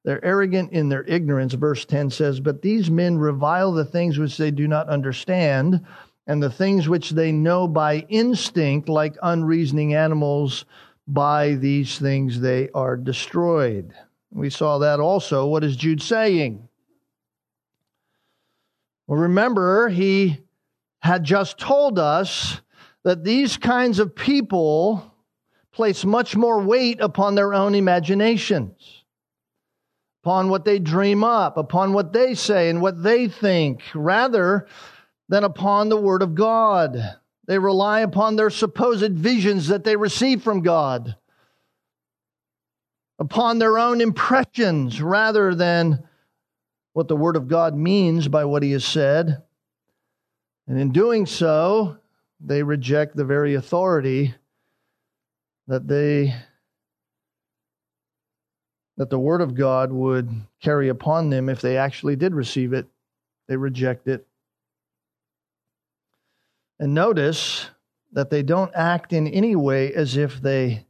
They're 0.04 0.24
arrogant 0.24 0.72
in 0.72 0.90
their 0.90 1.04
ignorance. 1.04 1.54
Verse 1.54 1.86
10 1.86 2.10
says, 2.10 2.40
But 2.40 2.62
these 2.62 2.90
men 2.90 3.18
revile 3.18 3.72
the 3.72 3.86
things 3.86 4.18
which 4.18 4.38
they 4.38 4.52
do 4.52 4.68
not 4.68 4.90
understand, 4.90 5.86
and 6.28 6.42
the 6.42 6.50
things 6.50 6.88
which 6.88 7.12
they 7.12 7.32
know 7.32 7.68
by 7.68 8.06
instinct, 8.10 8.88
like 8.88 9.18
unreasoning 9.22 9.94
animals, 9.94 10.66
by 11.08 11.56
these 11.56 11.98
things 11.98 12.40
they 12.40 12.70
are 12.74 12.96
destroyed. 12.96 13.94
We 14.32 14.50
saw 14.50 14.78
that 14.80 15.00
also. 15.00 15.48
What 15.48 15.64
is 15.64 15.76
Jude 15.76 16.02
saying? 16.02 16.68
Well, 19.08 19.20
remember, 19.20 19.90
he 19.90 20.40
had 21.00 21.24
just 21.24 21.58
told 21.58 21.98
us 21.98 22.62
that 23.04 23.24
these 23.24 23.58
kinds 23.58 23.98
of 23.98 24.16
people 24.16 25.09
place 25.80 26.04
much 26.04 26.36
more 26.36 26.60
weight 26.60 27.00
upon 27.00 27.36
their 27.36 27.54
own 27.54 27.74
imaginations 27.74 29.06
upon 30.22 30.50
what 30.50 30.66
they 30.66 30.78
dream 30.78 31.24
up, 31.24 31.56
upon 31.56 31.94
what 31.94 32.12
they 32.12 32.36
say 32.36 32.70
and 32.70 32.82
what 32.82 33.02
they 33.02 33.30
think, 33.30 33.82
rather 33.96 34.68
than 35.30 35.46
upon 35.46 35.88
the 35.88 35.96
Word 35.96 36.22
of 36.22 36.36
God. 36.36 36.98
They 37.48 37.58
rely 37.58 38.02
upon 38.02 38.36
their 38.36 38.50
supposed 38.50 39.14
visions 39.14 39.70
that 39.70 39.86
they 39.86 39.96
receive 39.96 40.44
from 40.44 40.64
God, 40.64 41.16
upon 43.18 43.60
their 43.60 43.80
own 43.80 44.02
impressions, 44.02 45.02
rather 45.02 45.56
than 45.56 46.04
what 46.92 47.08
the 47.08 47.16
Word 47.16 47.38
of 47.38 47.48
God 47.48 47.74
means 47.74 48.28
by 48.28 48.44
what 48.44 48.64
He 48.64 48.72
has 48.72 48.84
said. 48.84 49.44
And 50.68 50.78
in 50.78 50.92
doing 50.92 51.26
so, 51.26 52.00
they 52.42 52.64
reject 52.64 53.16
the 53.16 53.24
very 53.24 53.56
authority 53.56 54.36
that 55.70 55.88
they 55.88 56.36
that 58.98 59.10
the 59.10 59.20
Word 59.20 59.40
of 59.40 59.56
God 59.56 59.94
would 59.94 60.30
carry 60.62 60.90
upon 60.90 61.30
them 61.30 61.48
if 61.48 61.62
they 61.62 61.78
actually 61.78 62.18
did 62.18 62.34
receive 62.34 62.74
it. 62.74 62.86
They 63.48 63.56
reject 63.56 64.10
it. 64.10 64.28
And 66.80 66.94
notice 66.94 67.70
that 68.12 68.30
they 68.30 68.44
don't 68.44 68.72
act 68.76 69.14
in 69.14 69.28
any 69.28 69.56
way 69.56 69.94
as 69.94 70.18
if 70.18 70.42
they 70.42 70.86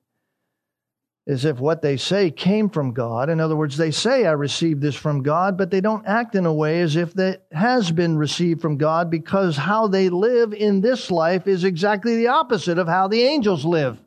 as 1.27 1.45
if 1.45 1.59
what 1.59 1.83
they 1.83 1.97
say 1.97 2.31
came 2.31 2.69
from 2.69 2.93
God. 2.93 3.29
In 3.29 3.39
other 3.39 3.55
words, 3.55 3.77
they 3.77 3.91
say, 3.91 4.25
I 4.25 4.31
received 4.31 4.81
this 4.81 4.95
from 4.95 5.21
God, 5.21 5.57
but 5.57 5.69
they 5.69 5.81
don't 5.81 6.07
act 6.07 6.33
in 6.33 6.47
a 6.47 6.53
way 6.53 6.81
as 6.81 6.95
if 6.95 7.13
that 7.15 7.43
has 7.51 7.91
been 7.91 8.17
received 8.17 8.61
from 8.61 8.77
God 8.77 9.11
because 9.11 9.55
how 9.55 9.87
they 9.87 10.09
live 10.09 10.53
in 10.53 10.81
this 10.81 11.11
life 11.11 11.45
is 11.45 11.65
exactly 11.65 12.15
the 12.15 12.29
opposite 12.29 12.79
of 12.79 12.87
how 12.87 13.07
the 13.07 13.21
angels 13.21 13.63
live. 13.63 13.99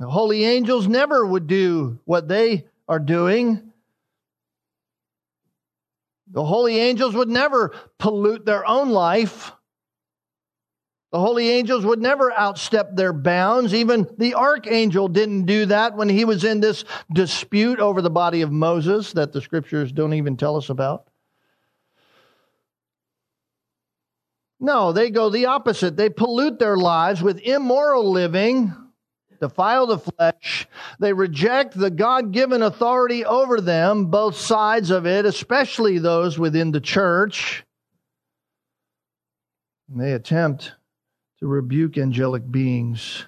The 0.00 0.08
holy 0.08 0.46
angels 0.46 0.88
never 0.88 1.26
would 1.26 1.46
do 1.46 2.00
what 2.06 2.26
they 2.26 2.66
are 2.88 2.98
doing. 2.98 3.70
The 6.32 6.42
holy 6.42 6.78
angels 6.78 7.14
would 7.14 7.28
never 7.28 7.74
pollute 7.98 8.46
their 8.46 8.66
own 8.66 8.88
life. 8.88 9.52
The 11.12 11.18
holy 11.18 11.50
angels 11.50 11.84
would 11.84 12.00
never 12.00 12.30
outstep 12.30 12.96
their 12.96 13.12
bounds. 13.12 13.74
Even 13.74 14.08
the 14.16 14.36
archangel 14.36 15.06
didn't 15.06 15.44
do 15.44 15.66
that 15.66 15.94
when 15.96 16.08
he 16.08 16.24
was 16.24 16.44
in 16.44 16.60
this 16.60 16.84
dispute 17.12 17.78
over 17.78 18.00
the 18.00 18.08
body 18.08 18.40
of 18.40 18.50
Moses 18.50 19.12
that 19.12 19.34
the 19.34 19.42
scriptures 19.42 19.92
don't 19.92 20.14
even 20.14 20.38
tell 20.38 20.56
us 20.56 20.70
about. 20.70 21.10
No, 24.58 24.92
they 24.92 25.10
go 25.10 25.28
the 25.28 25.46
opposite. 25.46 25.98
They 25.98 26.08
pollute 26.08 26.58
their 26.58 26.78
lives 26.78 27.22
with 27.22 27.38
immoral 27.40 28.10
living 28.10 28.74
defile 29.40 29.86
the 29.86 29.98
flesh. 29.98 30.68
They 30.98 31.12
reject 31.12 31.76
the 31.76 31.90
God 31.90 32.32
given 32.32 32.62
authority 32.62 33.24
over 33.24 33.60
them, 33.60 34.06
both 34.06 34.36
sides 34.36 34.90
of 34.90 35.06
it, 35.06 35.24
especially 35.24 35.98
those 35.98 36.38
within 36.38 36.70
the 36.70 36.80
church. 36.80 37.64
And 39.90 40.00
they 40.00 40.12
attempt 40.12 40.74
to 41.40 41.46
rebuke 41.46 41.98
angelic 41.98 42.48
beings. 42.50 43.24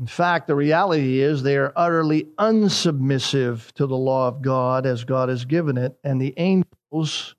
In 0.00 0.06
fact, 0.06 0.46
the 0.46 0.54
reality 0.54 1.20
is 1.20 1.42
they 1.42 1.56
are 1.56 1.72
utterly 1.76 2.28
unsubmissive 2.38 3.70
to 3.72 3.86
the 3.86 3.96
law 3.96 4.28
of 4.28 4.42
God 4.42 4.86
as 4.86 5.04
God 5.04 5.28
has 5.28 5.44
given 5.44 5.76
it, 5.76 5.98
and 6.02 6.20
the 6.20 6.34
angels, 6.36 7.34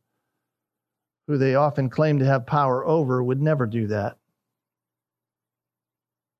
who 1.27 1.37
they 1.37 1.55
often 1.55 1.89
claim 1.89 2.19
to 2.19 2.25
have 2.25 2.45
power 2.45 2.85
over, 2.85 3.23
would 3.23 3.41
never 3.41 3.65
do 3.65 3.87
that. 3.87 4.18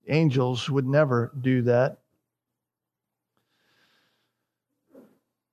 Angels 0.07 0.69
would 0.69 0.87
never 0.87 1.31
do 1.39 1.61
that. 1.63 1.99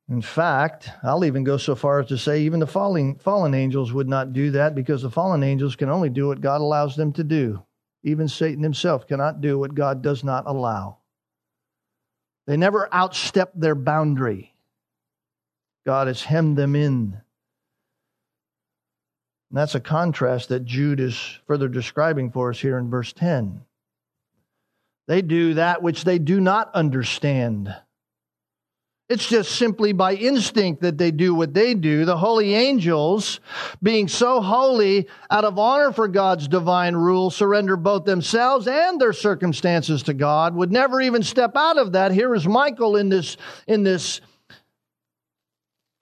In 0.08 0.22
fact, 0.22 0.90
I'll 1.02 1.24
even 1.24 1.42
go 1.42 1.56
so 1.56 1.74
far 1.74 2.00
as 2.00 2.06
to 2.08 2.18
say 2.18 2.42
even 2.42 2.60
the 2.60 2.66
falling, 2.66 3.16
fallen 3.16 3.54
angels 3.54 3.92
would 3.92 4.08
not 4.08 4.32
do 4.32 4.52
that 4.52 4.74
because 4.74 5.02
the 5.02 5.10
fallen 5.10 5.42
angels 5.42 5.74
can 5.74 5.88
only 5.88 6.10
do 6.10 6.28
what 6.28 6.40
God 6.40 6.60
allows 6.60 6.94
them 6.94 7.12
to 7.14 7.24
do. 7.24 7.62
Even 8.04 8.28
Satan 8.28 8.62
himself 8.62 9.08
cannot 9.08 9.40
do 9.40 9.58
what 9.58 9.74
God 9.74 10.02
does 10.02 10.22
not 10.22 10.46
allow. 10.46 10.98
They 12.46 12.56
never 12.56 12.88
outstep 12.92 13.48
their 13.56 13.74
boundary. 13.74 14.54
God 15.84 16.06
has 16.06 16.22
hemmed 16.22 16.56
them 16.56 16.76
in. 16.76 17.20
And 19.50 19.58
that's 19.58 19.74
a 19.74 19.80
contrast 19.80 20.50
that 20.50 20.64
Jude 20.64 21.00
is 21.00 21.40
further 21.48 21.68
describing 21.68 22.30
for 22.30 22.50
us 22.50 22.60
here 22.60 22.78
in 22.78 22.90
verse 22.90 23.12
10. 23.12 23.65
They 25.08 25.22
do 25.22 25.54
that 25.54 25.82
which 25.82 26.04
they 26.04 26.18
do 26.18 26.40
not 26.40 26.74
understand. 26.74 27.74
It's 29.08 29.28
just 29.28 29.52
simply 29.52 29.92
by 29.92 30.14
instinct 30.14 30.82
that 30.82 30.98
they 30.98 31.12
do 31.12 31.32
what 31.32 31.54
they 31.54 31.74
do. 31.74 32.04
The 32.04 32.16
holy 32.16 32.54
angels, 32.54 33.38
being 33.80 34.08
so 34.08 34.40
holy, 34.40 35.06
out 35.30 35.44
of 35.44 35.60
honor 35.60 35.92
for 35.92 36.08
God's 36.08 36.48
divine 36.48 36.96
rule, 36.96 37.30
surrender 37.30 37.76
both 37.76 38.04
themselves 38.04 38.66
and 38.66 39.00
their 39.00 39.12
circumstances 39.12 40.02
to 40.04 40.14
God, 40.14 40.56
would 40.56 40.72
never 40.72 41.00
even 41.00 41.22
step 41.22 41.52
out 41.54 41.78
of 41.78 41.92
that. 41.92 42.10
Here 42.10 42.34
is 42.34 42.48
Michael 42.48 42.96
in 42.96 43.08
this, 43.08 43.36
in 43.68 43.84
this, 43.84 44.20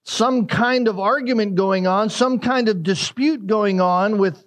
some 0.07 0.47
kind 0.47 0.89
of 0.89 0.99
argument 0.99 1.57
going 1.57 1.87
on, 1.87 2.09
some 2.09 2.39
kind 2.39 2.71
of 2.71 2.83
dispute 2.83 3.47
going 3.47 3.83
on 3.83 4.17
with 4.17 4.44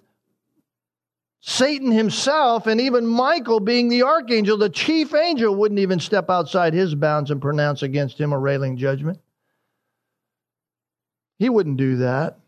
Satan 1.40 1.92
himself 1.92 2.66
and 2.66 2.80
even 2.80 3.06
Michael, 3.06 3.60
being 3.60 3.88
the 3.88 4.02
archangel, 4.02 4.58
the 4.58 4.68
chief 4.68 5.14
angel, 5.14 5.54
wouldn't 5.54 5.80
even 5.80 6.00
step 6.00 6.30
outside 6.30 6.74
his 6.74 6.94
bounds 6.94 7.30
and 7.30 7.40
pronounce 7.40 7.82
against 7.82 8.20
him 8.20 8.32
a 8.32 8.38
railing 8.38 8.76
judgment. 8.76 9.20
He 11.38 11.48
wouldn't 11.48 11.76
do 11.76 11.98
that. 11.98 12.38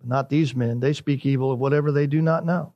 But 0.00 0.08
not 0.08 0.28
these 0.28 0.54
men. 0.54 0.80
They 0.80 0.92
speak 0.92 1.24
evil 1.24 1.52
of 1.52 1.60
whatever 1.60 1.92
they 1.92 2.08
do 2.08 2.20
not 2.20 2.44
know. 2.44 2.72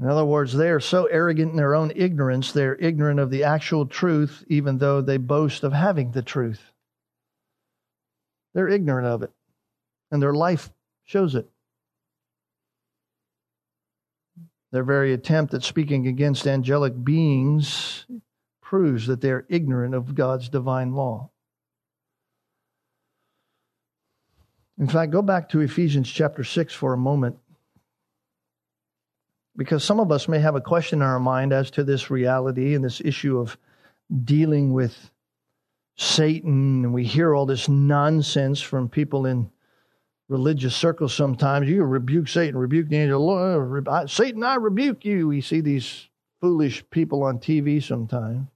In 0.00 0.08
other 0.08 0.24
words, 0.24 0.52
they 0.52 0.70
are 0.70 0.80
so 0.80 1.04
arrogant 1.04 1.52
in 1.52 1.56
their 1.56 1.76
own 1.76 1.92
ignorance, 1.94 2.50
they're 2.50 2.74
ignorant 2.74 3.20
of 3.20 3.30
the 3.30 3.44
actual 3.44 3.86
truth, 3.86 4.42
even 4.48 4.78
though 4.78 5.00
they 5.00 5.16
boast 5.16 5.62
of 5.62 5.72
having 5.72 6.10
the 6.10 6.22
truth. 6.22 6.72
They're 8.52 8.68
ignorant 8.68 9.06
of 9.06 9.22
it, 9.22 9.30
and 10.10 10.20
their 10.20 10.34
life 10.34 10.70
shows 11.04 11.36
it. 11.36 11.51
Their 14.72 14.84
very 14.84 15.12
attempt 15.12 15.52
at 15.54 15.62
speaking 15.62 16.06
against 16.06 16.46
angelic 16.46 17.04
beings 17.04 18.06
proves 18.62 19.06
that 19.06 19.20
they 19.20 19.30
are 19.30 19.46
ignorant 19.50 19.94
of 19.94 20.14
God's 20.14 20.48
divine 20.48 20.94
law. 20.94 21.30
In 24.78 24.88
fact, 24.88 25.12
go 25.12 25.20
back 25.20 25.50
to 25.50 25.60
Ephesians 25.60 26.10
chapter 26.10 26.42
6 26.42 26.72
for 26.72 26.94
a 26.94 26.98
moment. 26.98 27.36
Because 29.54 29.84
some 29.84 30.00
of 30.00 30.10
us 30.10 30.26
may 30.26 30.38
have 30.38 30.56
a 30.56 30.60
question 30.62 31.00
in 31.00 31.06
our 31.06 31.20
mind 31.20 31.52
as 31.52 31.70
to 31.72 31.84
this 31.84 32.10
reality 32.10 32.74
and 32.74 32.82
this 32.82 33.02
issue 33.04 33.38
of 33.38 33.58
dealing 34.24 34.72
with 34.72 35.10
Satan. 35.98 36.84
And 36.84 36.94
we 36.94 37.04
hear 37.04 37.34
all 37.34 37.44
this 37.44 37.68
nonsense 37.68 38.62
from 38.62 38.88
people 38.88 39.26
in 39.26 39.50
religious 40.28 40.74
circles 40.74 41.14
sometimes. 41.14 41.68
You 41.68 41.84
rebuke 41.84 42.28
Satan, 42.28 42.58
rebuke 42.58 42.88
the 42.88 42.96
angel. 42.96 43.24
Lord, 43.24 43.88
uh, 43.88 44.06
Satan, 44.06 44.42
I 44.42 44.56
rebuke 44.56 45.04
you. 45.04 45.28
We 45.28 45.40
see 45.40 45.60
these 45.60 46.08
foolish 46.40 46.84
people 46.90 47.22
on 47.22 47.38
TV 47.38 47.82
sometimes. 47.82 48.48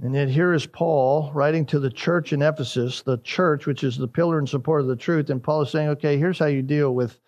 And 0.00 0.14
yet, 0.14 0.28
here 0.28 0.54
is 0.54 0.64
Paul 0.64 1.30
writing 1.34 1.66
to 1.66 1.78
the 1.78 1.90
church 1.90 2.32
in 2.32 2.40
Ephesus, 2.40 3.02
the 3.02 3.18
church 3.18 3.66
which 3.66 3.84
is 3.84 3.98
the 3.98 4.08
pillar 4.08 4.38
and 4.38 4.48
support 4.48 4.80
of 4.80 4.86
the 4.86 4.96
truth. 4.96 5.28
And 5.28 5.42
Paul 5.42 5.62
is 5.62 5.70
saying, 5.70 5.90
okay, 5.90 6.16
here's 6.16 6.38
how 6.38 6.46
you 6.46 6.62
deal 6.62 6.94
with, 6.94 7.20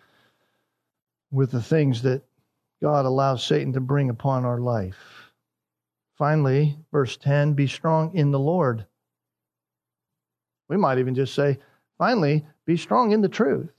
with 1.31 1.51
the 1.51 1.61
things 1.61 2.01
that 2.01 2.23
God 2.81 3.05
allows 3.05 3.43
Satan 3.43 3.73
to 3.73 3.79
bring 3.79 4.09
upon 4.09 4.45
our 4.45 4.59
life. 4.59 4.97
Finally, 6.17 6.77
verse 6.91 7.17
10 7.17 7.53
be 7.53 7.67
strong 7.67 8.15
in 8.15 8.31
the 8.31 8.39
Lord. 8.39 8.85
We 10.67 10.77
might 10.77 10.97
even 10.97 11.13
just 11.13 11.35
say, 11.35 11.59
finally, 11.99 12.45
be 12.65 12.77
strong 12.77 13.11
in 13.11 13.21
the 13.21 13.29
truth. 13.29 13.69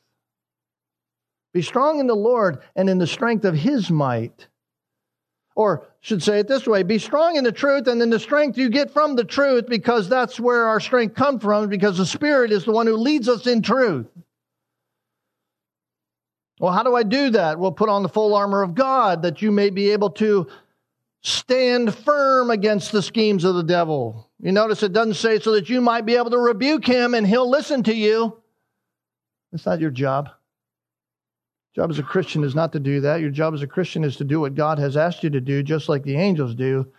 Be 1.52 1.62
strong 1.62 2.00
in 2.00 2.06
the 2.06 2.14
Lord 2.14 2.58
and 2.74 2.90
in 2.90 2.98
the 2.98 3.06
strength 3.06 3.44
of 3.44 3.54
his 3.54 3.90
might. 3.90 4.48
Or 5.54 5.86
should 6.00 6.22
say 6.22 6.40
it 6.40 6.48
this 6.48 6.66
way 6.66 6.82
be 6.82 6.98
strong 6.98 7.36
in 7.36 7.44
the 7.44 7.50
truth 7.50 7.86
and 7.88 8.02
in 8.02 8.10
the 8.10 8.20
strength 8.20 8.58
you 8.58 8.68
get 8.68 8.90
from 8.90 9.16
the 9.16 9.24
truth 9.24 9.66
because 9.66 10.06
that's 10.08 10.38
where 10.38 10.68
our 10.68 10.80
strength 10.80 11.14
comes 11.14 11.42
from 11.42 11.68
because 11.68 11.96
the 11.96 12.04
Spirit 12.04 12.52
is 12.52 12.66
the 12.66 12.72
one 12.72 12.86
who 12.86 12.96
leads 12.96 13.26
us 13.28 13.46
in 13.46 13.62
truth. 13.62 14.06
Well, 16.60 16.72
how 16.72 16.82
do 16.82 16.94
I 16.94 17.02
do 17.02 17.30
that? 17.30 17.58
Well, 17.58 17.72
put 17.72 17.88
on 17.88 18.02
the 18.02 18.08
full 18.08 18.34
armor 18.34 18.62
of 18.62 18.74
God 18.74 19.22
that 19.22 19.42
you 19.42 19.50
may 19.50 19.70
be 19.70 19.90
able 19.90 20.10
to 20.10 20.46
stand 21.22 21.94
firm 21.94 22.50
against 22.50 22.92
the 22.92 23.02
schemes 23.02 23.44
of 23.44 23.54
the 23.54 23.62
devil. 23.62 24.30
You 24.40 24.52
notice 24.52 24.82
it 24.82 24.92
doesn't 24.92 25.14
say 25.14 25.38
so 25.38 25.52
that 25.52 25.68
you 25.68 25.80
might 25.80 26.06
be 26.06 26.16
able 26.16 26.30
to 26.30 26.38
rebuke 26.38 26.86
him 26.86 27.14
and 27.14 27.26
he'll 27.26 27.48
listen 27.48 27.82
to 27.84 27.94
you. 27.94 28.40
That's 29.56 29.64
not 29.64 29.80
your 29.80 29.90
job. 29.90 30.28
Job 31.74 31.90
as 31.90 31.98
a 31.98 32.02
Christian 32.02 32.44
is 32.44 32.54
not 32.54 32.72
to 32.72 32.78
do 32.78 33.00
that. 33.00 33.22
Your 33.22 33.30
job 33.30 33.54
as 33.54 33.62
a 33.62 33.66
Christian 33.66 34.04
is 34.04 34.16
to 34.16 34.24
do 34.24 34.38
what 34.38 34.54
God 34.54 34.78
has 34.78 34.98
asked 34.98 35.24
you 35.24 35.30
to 35.30 35.40
do, 35.40 35.62
just 35.62 35.88
like 35.88 36.02
the 36.02 36.16
angels 36.16 36.54
do. 36.54 36.92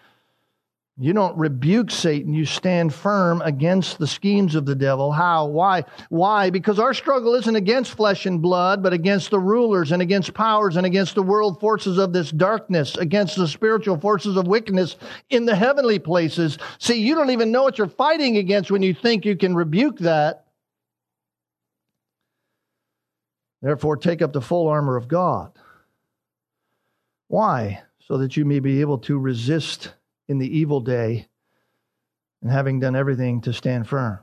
You 0.97 1.13
don't 1.13 1.37
rebuke 1.37 1.91
Satan. 1.91 2.33
You 2.33 2.45
stand 2.45 2.95
firm 2.95 3.43
against 3.43 3.99
the 3.99 4.07
schemes 4.07 4.55
of 4.55 4.65
the 4.65 4.73
devil. 4.73 5.11
How? 5.11 5.45
Why? 5.45 5.83
Why? 6.09 6.49
Because 6.49 6.79
our 6.79 6.95
struggle 6.95 7.35
isn't 7.35 7.55
against 7.55 7.95
flesh 7.95 8.25
and 8.25 8.41
blood, 8.41 8.81
but 8.81 8.91
against 8.91 9.29
the 9.29 9.39
rulers 9.39 9.91
and 9.91 10.01
against 10.01 10.33
powers 10.33 10.77
and 10.77 10.85
against 10.87 11.13
the 11.13 11.21
world 11.21 11.59
forces 11.59 11.99
of 11.99 12.11
this 12.11 12.31
darkness, 12.31 12.97
against 12.97 13.35
the 13.35 13.47
spiritual 13.47 13.99
forces 13.99 14.35
of 14.35 14.47
wickedness 14.47 14.95
in 15.29 15.45
the 15.45 15.55
heavenly 15.55 15.99
places. 15.99 16.57
See, 16.79 16.99
you 16.99 17.13
don't 17.13 17.29
even 17.29 17.51
know 17.51 17.61
what 17.61 17.77
you're 17.77 17.87
fighting 17.87 18.37
against 18.37 18.71
when 18.71 18.81
you 18.81 18.95
think 18.95 19.25
you 19.25 19.37
can 19.37 19.53
rebuke 19.53 19.99
that. 19.99 20.46
Therefore, 23.61 23.97
take 23.97 24.21
up 24.21 24.33
the 24.33 24.41
full 24.41 24.67
armor 24.67 24.95
of 24.95 25.07
God. 25.07 25.51
Why? 27.27 27.81
So 27.99 28.17
that 28.19 28.37
you 28.37 28.45
may 28.45 28.59
be 28.59 28.81
able 28.81 28.99
to 28.99 29.17
resist 29.17 29.93
in 30.27 30.37
the 30.37 30.57
evil 30.57 30.79
day 30.79 31.27
and 32.41 32.51
having 32.51 32.79
done 32.79 32.95
everything 32.95 33.41
to 33.41 33.53
stand 33.53 33.87
firm. 33.87 34.19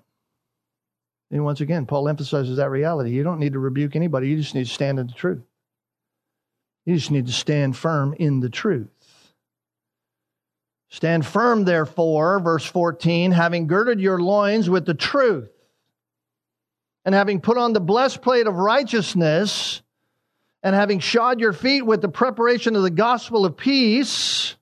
And 1.30 1.44
once 1.44 1.60
again, 1.60 1.86
Paul 1.86 2.08
emphasizes 2.08 2.58
that 2.58 2.70
reality. 2.70 3.10
You 3.10 3.24
don't 3.24 3.40
need 3.40 3.54
to 3.54 3.58
rebuke 3.58 3.96
anybody, 3.96 4.28
you 4.28 4.36
just 4.36 4.54
need 4.54 4.66
to 4.66 4.72
stand 4.72 4.98
in 4.98 5.06
the 5.06 5.12
truth. 5.12 5.42
You 6.86 6.94
just 6.94 7.10
need 7.10 7.26
to 7.26 7.32
stand 7.32 7.76
firm 7.76 8.14
in 8.18 8.40
the 8.40 8.50
truth. 8.50 8.88
Stand 10.90 11.26
firm, 11.26 11.64
therefore, 11.64 12.38
verse 12.38 12.64
14, 12.64 13.32
having 13.32 13.66
girded 13.66 14.00
your 14.00 14.20
loins 14.20 14.70
with 14.70 14.86
the 14.86 14.94
truth 14.94 15.50
and 17.04 17.14
having 17.14 17.40
put 17.40 17.58
on 17.58 17.72
the 17.72 17.80
breastplate 17.80 18.46
of 18.46 18.54
righteousness, 18.54 19.82
and 20.62 20.74
having 20.74 20.98
shod 20.98 21.40
your 21.40 21.52
feet 21.52 21.82
with 21.82 22.00
the 22.00 22.08
preparation 22.08 22.74
of 22.74 22.82
the 22.82 22.90
gospel 22.90 23.44
of 23.44 23.56
peace. 23.56 24.56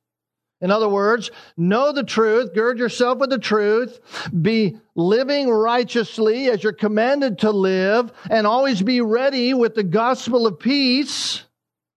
In 0.60 0.70
other 0.70 0.88
words, 0.88 1.30
know 1.56 1.92
the 1.92 2.02
truth, 2.02 2.54
gird 2.54 2.78
yourself 2.78 3.18
with 3.18 3.30
the 3.30 3.38
truth, 3.38 4.00
be 4.42 4.76
living 4.96 5.48
righteously 5.48 6.50
as 6.50 6.62
you're 6.62 6.72
commanded 6.72 7.38
to 7.40 7.50
live, 7.50 8.12
and 8.28 8.46
always 8.46 8.82
be 8.82 9.00
ready 9.00 9.54
with 9.54 9.74
the 9.74 9.84
gospel 9.84 10.46
of 10.46 10.58
peace. 10.58 11.44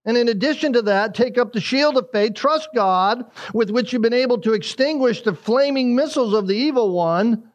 And 0.04 0.16
in 0.16 0.28
addition 0.28 0.72
to 0.74 0.82
that, 0.82 1.14
take 1.14 1.36
up 1.36 1.52
the 1.52 1.60
shield 1.60 1.96
of 1.96 2.10
faith, 2.12 2.34
trust 2.34 2.68
God, 2.74 3.24
with 3.52 3.70
which 3.70 3.92
you've 3.92 4.02
been 4.02 4.12
able 4.12 4.38
to 4.38 4.52
extinguish 4.52 5.22
the 5.22 5.34
flaming 5.34 5.96
missiles 5.96 6.32
of 6.32 6.46
the 6.46 6.54
evil 6.54 6.90
one 6.90 7.50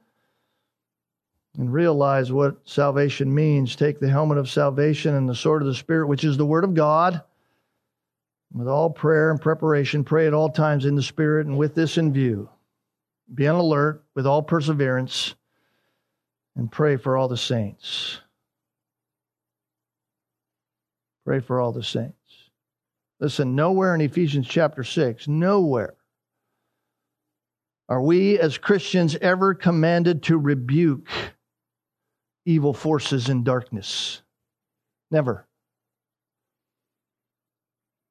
and 1.58 1.72
realize 1.72 2.32
what 2.32 2.58
salvation 2.68 3.34
means. 3.34 3.76
Take 3.76 4.00
the 4.00 4.10
helmet 4.10 4.38
of 4.38 4.50
salvation 4.50 5.16
and 5.16 5.28
the 5.28 5.36
sword 5.36 5.62
of 5.62 5.68
the 5.68 5.76
Spirit, 5.76 6.08
which 6.08 6.24
is 6.24 6.38
the 6.38 6.46
Word 6.46 6.64
of 6.64 6.74
God, 6.74 7.22
With 8.54 8.68
all 8.68 8.90
prayer 8.90 9.32
and 9.32 9.40
preparation, 9.40 10.04
pray 10.04 10.28
at 10.28 10.34
all 10.34 10.50
times 10.50 10.86
in 10.86 10.96
the 10.96 11.02
Spirit 11.02 11.48
and 11.48 11.58
with 11.58 11.74
this 11.74 11.98
in 11.98 12.12
view. 12.12 12.50
Be 13.34 13.48
on 13.48 13.56
alert 13.56 14.04
with 14.14 14.28
all 14.28 14.42
perseverance 14.44 15.36
and 16.56 16.70
pray 16.70 16.98
for 16.98 17.16
all 17.16 17.30
the 17.30 17.38
saints. 17.38 18.20
Pray 21.26 21.40
for 21.40 21.62
all 21.62 21.72
the 21.72 21.84
saints. 21.84 22.16
Listen, 23.20 23.56
nowhere 23.56 23.96
in 23.96 24.02
Ephesians 24.02 24.48
chapter 24.48 24.84
6, 24.84 25.28
nowhere 25.28 25.94
are 27.88 28.02
we 28.02 28.40
as 28.40 28.58
Christians 28.58 29.16
ever 29.22 29.54
commanded 29.54 30.24
to 30.24 30.38
rebuke 30.38 31.08
evil 32.46 32.74
forces 32.74 33.30
in 33.30 33.44
darkness? 33.44 34.22
Never. 35.10 35.46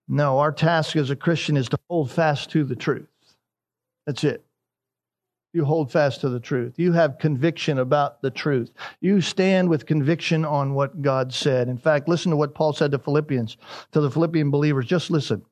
No, 0.09 0.39
our 0.39 0.53
task 0.53 0.97
as 0.97 1.11
a 1.11 1.17
Christian 1.17 1.57
is 1.57 1.69
to 1.69 1.79
hold 1.89 2.11
fast 2.11 2.51
to 2.51 2.65
the 2.65 2.77
truth. 2.77 3.09
That's 4.07 4.25
it. 4.25 4.45
You 5.53 5.65
hold 5.65 5.91
fast 5.91 6.21
to 6.21 6.29
the 6.29 6.41
truth. 6.41 6.79
You 6.79 6.93
have 6.93 7.19
conviction 7.19 7.79
about 7.79 8.23
the 8.23 8.31
truth. 8.31 8.73
You 9.01 9.21
stand 9.21 9.69
with 9.69 9.87
conviction 9.87 10.45
on 10.45 10.75
what 10.75 11.03
God 11.03 11.33
said. 11.33 11.69
In 11.69 11.79
fact, 11.79 12.09
listen 12.09 12.31
to 12.31 12.37
what 12.37 12.55
Paul 12.55 12.73
said 12.73 12.93
to 12.93 12.99
Philippians, 12.99 13.57
to 13.93 14.01
the 14.01 14.11
Philippian 14.11 14.51
believers. 14.51 14.87
Just 14.87 15.11
listen 15.11 15.45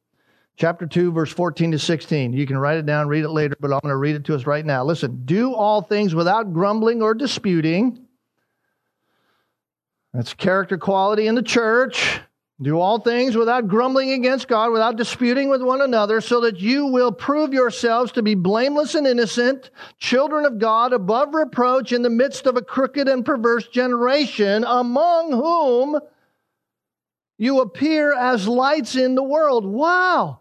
chapter 0.58 0.86
2, 0.86 1.12
verse 1.12 1.32
14 1.32 1.72
to 1.72 1.78
16. 1.78 2.32
You 2.32 2.46
can 2.46 2.58
write 2.58 2.78
it 2.78 2.86
down, 2.86 3.08
read 3.08 3.24
it 3.24 3.30
later, 3.30 3.56
but 3.60 3.72
I'm 3.72 3.80
going 3.80 3.92
to 3.92 3.96
read 3.96 4.16
it 4.16 4.24
to 4.24 4.34
us 4.34 4.44
right 4.44 4.66
now. 4.66 4.84
Listen, 4.84 5.22
do 5.24 5.54
all 5.54 5.80
things 5.80 6.14
without 6.14 6.52
grumbling 6.52 7.00
or 7.00 7.14
disputing. 7.14 8.06
That's 10.12 10.34
character 10.34 10.78
quality 10.78 11.26
in 11.26 11.34
the 11.34 11.42
church. 11.42 12.20
Do 12.60 12.80
all 12.80 12.98
things 12.98 13.36
without 13.36 13.68
grumbling 13.68 14.10
against 14.10 14.48
God, 14.48 14.72
without 14.72 14.96
disputing 14.96 15.48
with 15.48 15.62
one 15.62 15.80
another, 15.80 16.20
so 16.20 16.40
that 16.40 16.58
you 16.58 16.86
will 16.86 17.12
prove 17.12 17.52
yourselves 17.52 18.10
to 18.12 18.22
be 18.22 18.34
blameless 18.34 18.96
and 18.96 19.06
innocent, 19.06 19.70
children 19.98 20.44
of 20.44 20.58
God, 20.58 20.92
above 20.92 21.34
reproach 21.34 21.92
in 21.92 22.02
the 22.02 22.10
midst 22.10 22.46
of 22.46 22.56
a 22.56 22.62
crooked 22.62 23.06
and 23.06 23.24
perverse 23.24 23.68
generation, 23.68 24.64
among 24.66 25.30
whom 25.30 26.00
you 27.38 27.60
appear 27.60 28.12
as 28.12 28.48
lights 28.48 28.96
in 28.96 29.14
the 29.14 29.22
world. 29.22 29.64
Wow. 29.64 30.40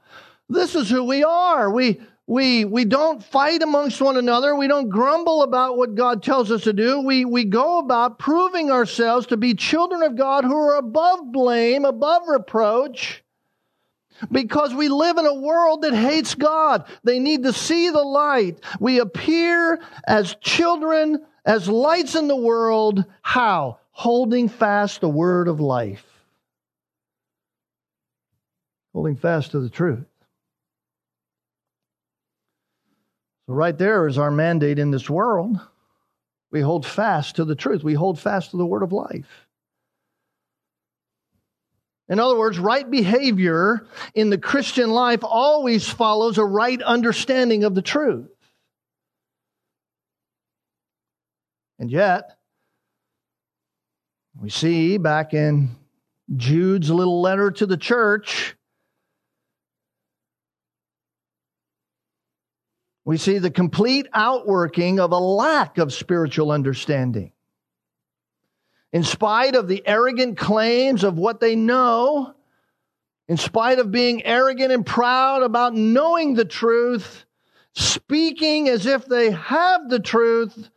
This 0.50 0.74
is 0.74 0.90
who 0.90 1.04
we 1.04 1.24
are. 1.24 1.70
We, 1.70 2.02
we, 2.28 2.66
we 2.66 2.84
don't 2.84 3.24
fight 3.24 3.62
amongst 3.62 4.02
one 4.02 4.18
another. 4.18 4.54
We 4.54 4.68
don't 4.68 4.90
grumble 4.90 5.44
about 5.44 5.78
what 5.78 5.96
God 5.96 6.22
tells 6.22 6.52
us 6.52 6.64
to 6.64 6.74
do. 6.74 7.00
We, 7.00 7.24
we 7.24 7.46
go 7.46 7.80
about 7.80 8.20
proving 8.20 8.70
ourselves 8.70 9.28
to 9.28 9.38
be 9.38 9.54
children 9.54 10.04
of 10.04 10.18
God 10.18 10.44
who 10.44 10.54
are 10.54 10.76
above 10.76 11.32
blame, 11.32 11.86
above 11.86 12.24
reproach, 12.28 13.24
because 14.30 14.74
we 14.74 14.90
live 14.90 15.18
in 15.18 15.26
a 15.26 15.40
world 15.40 15.84
that 15.84 15.94
hates 15.94 16.36
God. 16.36 16.86
They 17.06 17.20
need 17.20 17.44
to 17.44 17.54
see 17.54 17.90
the 17.92 18.04
light. 18.04 18.60
We 18.82 19.00
appear 19.00 19.80
as 20.06 20.36
children, 20.42 21.26
as 21.46 21.70
lights 21.70 22.16
in 22.16 22.28
the 22.28 22.36
world. 22.36 23.06
How? 23.22 23.80
Holding 23.92 24.50
fast 24.50 25.00
the 25.00 25.10
word 25.10 25.48
of 25.48 25.62
life. 25.62 26.06
Holding 28.92 29.16
fast 29.16 29.52
to 29.52 29.62
the 29.62 29.70
truth. 29.70 30.04
So, 33.48 33.54
right 33.54 33.78
there 33.78 34.08
is 34.08 34.18
our 34.18 34.32
mandate 34.32 34.78
in 34.78 34.92
this 34.92 35.10
world. 35.10 35.60
We 36.52 36.62
hold 36.62 36.86
fast 36.86 37.38
to 37.38 37.46
the 37.46 37.56
truth, 37.56 37.84
we 37.84 37.94
hold 37.94 38.20
fast 38.20 38.52
to 38.52 38.58
the 38.58 38.66
word 38.66 38.84
of 38.84 38.92
life. 38.92 39.48
In 42.10 42.20
other 42.20 42.38
words, 42.38 42.58
right 42.58 42.90
behavior 42.90 43.86
in 44.16 44.30
the 44.30 44.38
Christian 44.38 44.92
life 44.92 45.24
always 45.24 45.90
follows 45.90 46.38
a 46.38 46.46
right 46.46 46.82
understanding 46.82 47.66
of 47.66 47.76
the 47.76 47.82
truth. 47.82 48.30
And 51.80 51.92
yet, 51.92 52.38
we 54.40 54.50
see 54.50 54.98
back 54.98 55.34
in 55.34 55.76
Jude's 56.36 56.90
little 56.90 57.22
letter 57.22 57.52
to 57.52 57.66
the 57.66 57.78
church 57.78 58.57
we 63.08 63.16
see 63.16 63.38
the 63.38 63.50
complete 63.50 64.06
outworking 64.14 65.00
of 65.00 65.14
a 65.14 65.18
lack 65.18 65.78
of 65.78 65.94
spiritual 65.94 66.52
understanding. 66.52 67.32
In 68.92 69.06
spite 69.06 69.56
of 69.56 69.70
the 69.70 69.82
arrogant 69.88 70.38
claims 70.38 71.06
of 71.06 71.18
what 71.18 71.40
they 71.40 71.56
know, 71.56 72.34
in 73.30 73.38
spite 73.38 73.80
of 73.80 73.94
being 73.94 74.26
arrogant 74.26 74.74
and 74.74 74.86
proud 74.86 75.42
about 75.42 75.74
knowing 75.74 76.34
the 76.34 76.44
truth, 76.44 77.24
speaking 77.74 78.68
as 78.68 78.86
if 78.86 79.06
they 79.06 79.32
have 79.32 79.88
the 79.88 80.02
truth, 80.02 80.70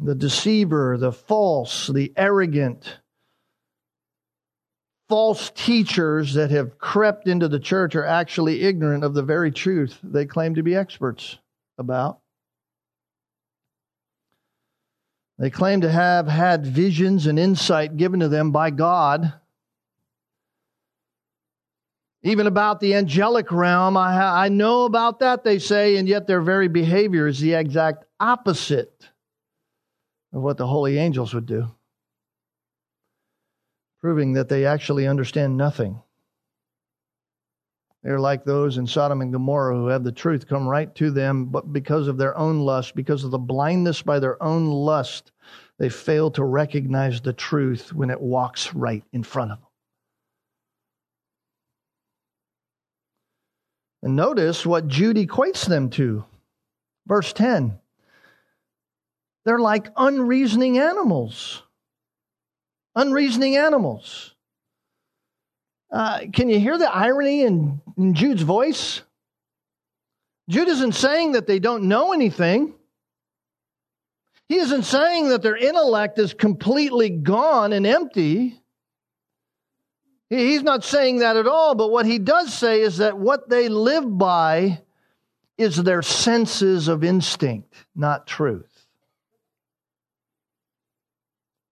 the 0.00 0.16
deceiver, 0.16 0.98
the 0.98 1.12
false, 1.12 1.86
the 1.86 2.12
arrogant, 2.16 2.98
false 5.10 5.50
teachers 5.56 6.34
that 6.34 6.52
have 6.52 6.78
crept 6.78 7.26
into 7.26 7.48
the 7.48 7.58
church 7.58 7.96
are 7.96 8.06
actually 8.06 8.62
ignorant 8.62 9.02
of 9.02 9.12
the 9.12 9.24
very 9.24 9.50
truth 9.50 9.98
they 10.04 10.24
claim 10.24 10.54
to 10.54 10.62
be 10.62 10.76
experts 10.76 11.36
about. 11.78 12.20
They 15.36 15.50
claim 15.50 15.80
to 15.80 15.90
have 15.90 16.28
had 16.28 16.64
visions 16.64 17.26
and 17.26 17.40
insight 17.40 17.96
given 17.96 18.20
to 18.20 18.28
them 18.28 18.52
by 18.52 18.70
God. 18.70 19.32
Even 22.22 22.46
about 22.46 22.78
the 22.78 22.94
angelic 22.94 23.50
realm, 23.50 23.96
I, 23.96 24.14
ha- 24.14 24.40
I 24.40 24.48
know 24.48 24.84
about 24.84 25.18
that, 25.20 25.42
they 25.42 25.58
say, 25.58 25.96
and 25.96 26.06
yet 26.06 26.28
their 26.28 26.42
very 26.42 26.68
behavior 26.68 27.26
is 27.26 27.40
the 27.40 27.54
exact 27.54 28.04
opposite 28.20 29.08
of 30.32 30.42
what 30.42 30.56
the 30.56 30.68
holy 30.68 30.98
angels 30.98 31.34
would 31.34 31.46
do 31.46 31.68
proving 34.00 34.32
that 34.34 34.48
they 34.48 34.64
actually 34.64 35.06
understand 35.06 35.56
nothing. 35.56 36.00
They're 38.02 38.20
like 38.20 38.44
those 38.44 38.78
in 38.78 38.86
Sodom 38.86 39.20
and 39.20 39.32
Gomorrah 39.32 39.76
who 39.76 39.88
have 39.88 40.04
the 40.04 40.12
truth 40.12 40.48
come 40.48 40.66
right 40.66 40.94
to 40.94 41.10
them, 41.10 41.46
but 41.46 41.72
because 41.72 42.08
of 42.08 42.16
their 42.16 42.36
own 42.36 42.60
lust, 42.60 42.94
because 42.94 43.24
of 43.24 43.30
the 43.30 43.38
blindness 43.38 44.00
by 44.00 44.18
their 44.18 44.42
own 44.42 44.66
lust, 44.66 45.32
they 45.78 45.90
fail 45.90 46.30
to 46.32 46.44
recognize 46.44 47.20
the 47.20 47.34
truth 47.34 47.92
when 47.92 48.08
it 48.08 48.20
walks 48.20 48.74
right 48.74 49.04
in 49.12 49.22
front 49.22 49.52
of 49.52 49.58
them. 49.58 49.66
And 54.02 54.16
notice 54.16 54.64
what 54.64 54.88
Jude 54.88 55.16
equates 55.16 55.66
them 55.66 55.90
to. 55.90 56.24
Verse 57.06 57.32
10 57.34 57.78
they're 59.44 59.58
like 59.58 59.88
unreasoning 59.96 60.78
animals 60.78 61.62
unreasoning 62.94 63.56
animals. 63.56 64.34
Uh, 65.90 66.20
can 66.32 66.48
you 66.48 66.60
hear 66.60 66.78
the 66.78 66.90
irony 66.90 67.42
in, 67.42 67.80
in 67.96 68.14
Jude's 68.14 68.42
voice? 68.42 69.02
Jude 70.48 70.68
isn't 70.68 70.92
saying 70.92 71.32
that 71.32 71.46
they 71.46 71.58
don't 71.58 71.84
know 71.84 72.12
anything. 72.12 72.74
He 74.48 74.56
isn't 74.56 74.82
saying 74.82 75.28
that 75.28 75.42
their 75.42 75.56
intellect 75.56 76.18
is 76.18 76.34
completely 76.34 77.08
gone 77.08 77.72
and 77.72 77.86
empty. 77.86 78.60
He's 80.28 80.62
not 80.62 80.84
saying 80.84 81.18
that 81.18 81.36
at 81.36 81.46
all, 81.46 81.74
but 81.74 81.90
what 81.90 82.06
he 82.06 82.18
does 82.18 82.52
say 82.52 82.80
is 82.80 82.98
that 82.98 83.18
what 83.18 83.48
they 83.48 83.68
live 83.68 84.18
by 84.18 84.82
is 85.58 85.76
their 85.76 86.02
senses 86.02 86.88
of 86.88 87.04
instinct, 87.04 87.74
not 87.94 88.26
truth. 88.26 88.69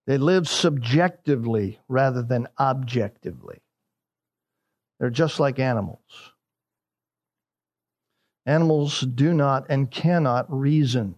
They 0.09 0.17
live 0.17 0.49
subjectively 0.49 1.77
rather 1.87 2.23
than 2.23 2.47
objectively. 2.59 3.61
They're 4.99 5.11
just 5.11 5.39
like 5.39 5.59
animals. 5.59 5.99
Animals 8.43 9.01
do 9.01 9.35
not 9.35 9.67
and 9.69 9.91
cannot 9.91 10.51
reason. 10.51 11.13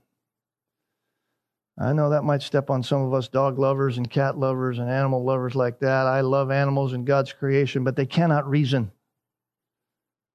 I 1.79 1.93
know 1.93 2.09
that 2.09 2.25
might 2.25 2.41
step 2.41 2.69
on 2.69 2.83
some 2.83 3.01
of 3.01 3.13
us 3.13 3.29
dog 3.29 3.57
lovers 3.57 3.97
and 3.97 4.09
cat 4.09 4.37
lovers 4.37 4.77
and 4.77 4.89
animal 4.89 5.23
lovers 5.23 5.55
like 5.55 5.79
that. 5.79 6.05
I 6.05 6.19
love 6.19 6.51
animals 6.51 6.91
and 6.91 7.07
God's 7.07 7.31
creation, 7.31 7.85
but 7.85 7.95
they 7.95 8.05
cannot 8.05 8.49
reason. 8.49 8.91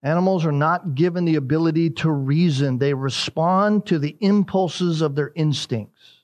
Animals 0.03 0.47
are 0.47 0.51
not 0.51 0.95
given 0.95 1.27
the 1.27 1.37
ability 1.37 1.91
to 1.91 2.11
reason, 2.11 2.79
they 2.79 2.95
respond 2.95 3.85
to 3.85 3.99
the 3.99 4.17
impulses 4.21 5.03
of 5.03 5.15
their 5.15 5.33
instincts. 5.35 6.16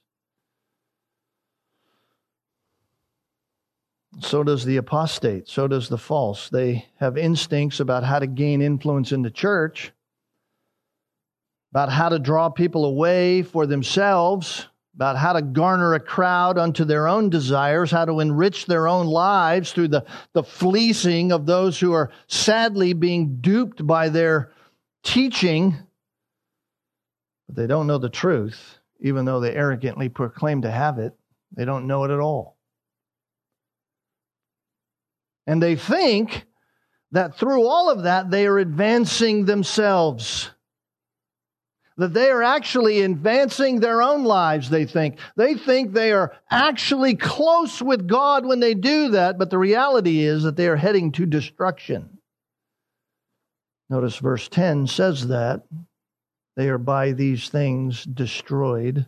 So 4.21 4.45
does 4.45 4.65
the 4.65 4.77
apostate. 4.77 5.49
So 5.49 5.67
does 5.67 5.89
the 5.89 5.99
false. 5.99 6.51
They 6.51 6.87
have 6.97 7.17
instincts 7.17 7.81
about 7.81 8.05
how 8.05 8.19
to 8.19 8.27
gain 8.27 8.61
influence 8.61 9.13
in 9.13 9.23
the 9.23 9.31
church, 9.31 9.93
about 11.73 11.91
how 11.91 12.11
to 12.11 12.19
draw 12.19 12.51
people 12.51 12.85
away 12.85 13.43
for 13.43 13.67
themselves, 13.67 14.69
about 14.95 15.17
how 15.17 15.33
to 15.33 15.41
garner 15.41 15.95
a 15.95 16.01
crowd 16.01 16.59
unto 16.59 16.85
their 16.85 17.09
own 17.09 17.31
desires, 17.31 17.91
how 17.91 18.05
to 18.05 18.21
enrich 18.21 18.67
their 18.67 18.87
own 18.87 19.07
lives 19.07 19.73
through 19.73 19.89
the, 19.89 20.05
the 20.35 20.43
fleecing 20.43 21.33
of 21.33 21.47
those 21.47 21.81
who 21.81 21.95
are 21.95 22.11
sadly 22.27 22.93
being 22.93 23.39
duped 23.41 23.87
by 23.87 24.11
their 24.11 24.53
teaching. 25.03 25.75
But 27.47 27.57
they 27.57 27.67
don't 27.67 27.87
know 27.87 27.99
the 27.99 28.11
truth, 28.11 28.79
even 29.01 29.25
though 29.25 29.41
they 29.41 29.55
arrogantly 29.55 30.11
proclaim 30.11 30.63
to 30.63 30.71
have 30.71 30.99
it. 30.99 31.15
They 31.57 31.65
don't 31.65 31.87
know 31.87 32.05
it 32.05 32.11
at 32.11 32.21
all. 32.21 32.59
And 35.47 35.63
they 35.63 35.77
think 35.77 36.47
that 37.11 37.37
through 37.37 37.67
all 37.67 37.91
of 37.91 38.05
that, 38.05 38.31
they 38.31 38.47
are 38.47 38.59
advancing 38.59 39.45
themselves 39.45 40.51
that 41.99 42.15
they 42.15 42.31
are 42.31 42.43
actually 42.43 43.03
advancing 43.03 43.81
their 43.81 44.03
own 44.03 44.25
lives, 44.25 44.71
they 44.71 44.85
think. 44.85 45.19
They 45.37 45.55
think 45.55 45.93
they 45.93 46.13
are 46.13 46.33
actually 46.51 47.17
close 47.17 47.83
with 47.83 48.09
God 48.09 48.47
when 48.47 48.61
they 48.61 48.75
do 48.75 49.11
that, 49.11 49.39
but 49.39 49.51
the 49.51 49.59
reality 49.59 50.21
is 50.21 50.43
that 50.43 50.57
they 50.57 50.69
are 50.69 50.77
heading 50.77 51.13
to 51.13 51.27
destruction. 51.27 52.19
Notice 53.91 54.17
verse 54.17 54.49
10 54.49 54.87
says 54.87 55.29
that. 55.29 55.63
They 56.57 56.69
are 56.69 56.79
by 56.79 57.13
these 57.13 57.49
things 57.49 58.05
destroyed. 58.05 59.07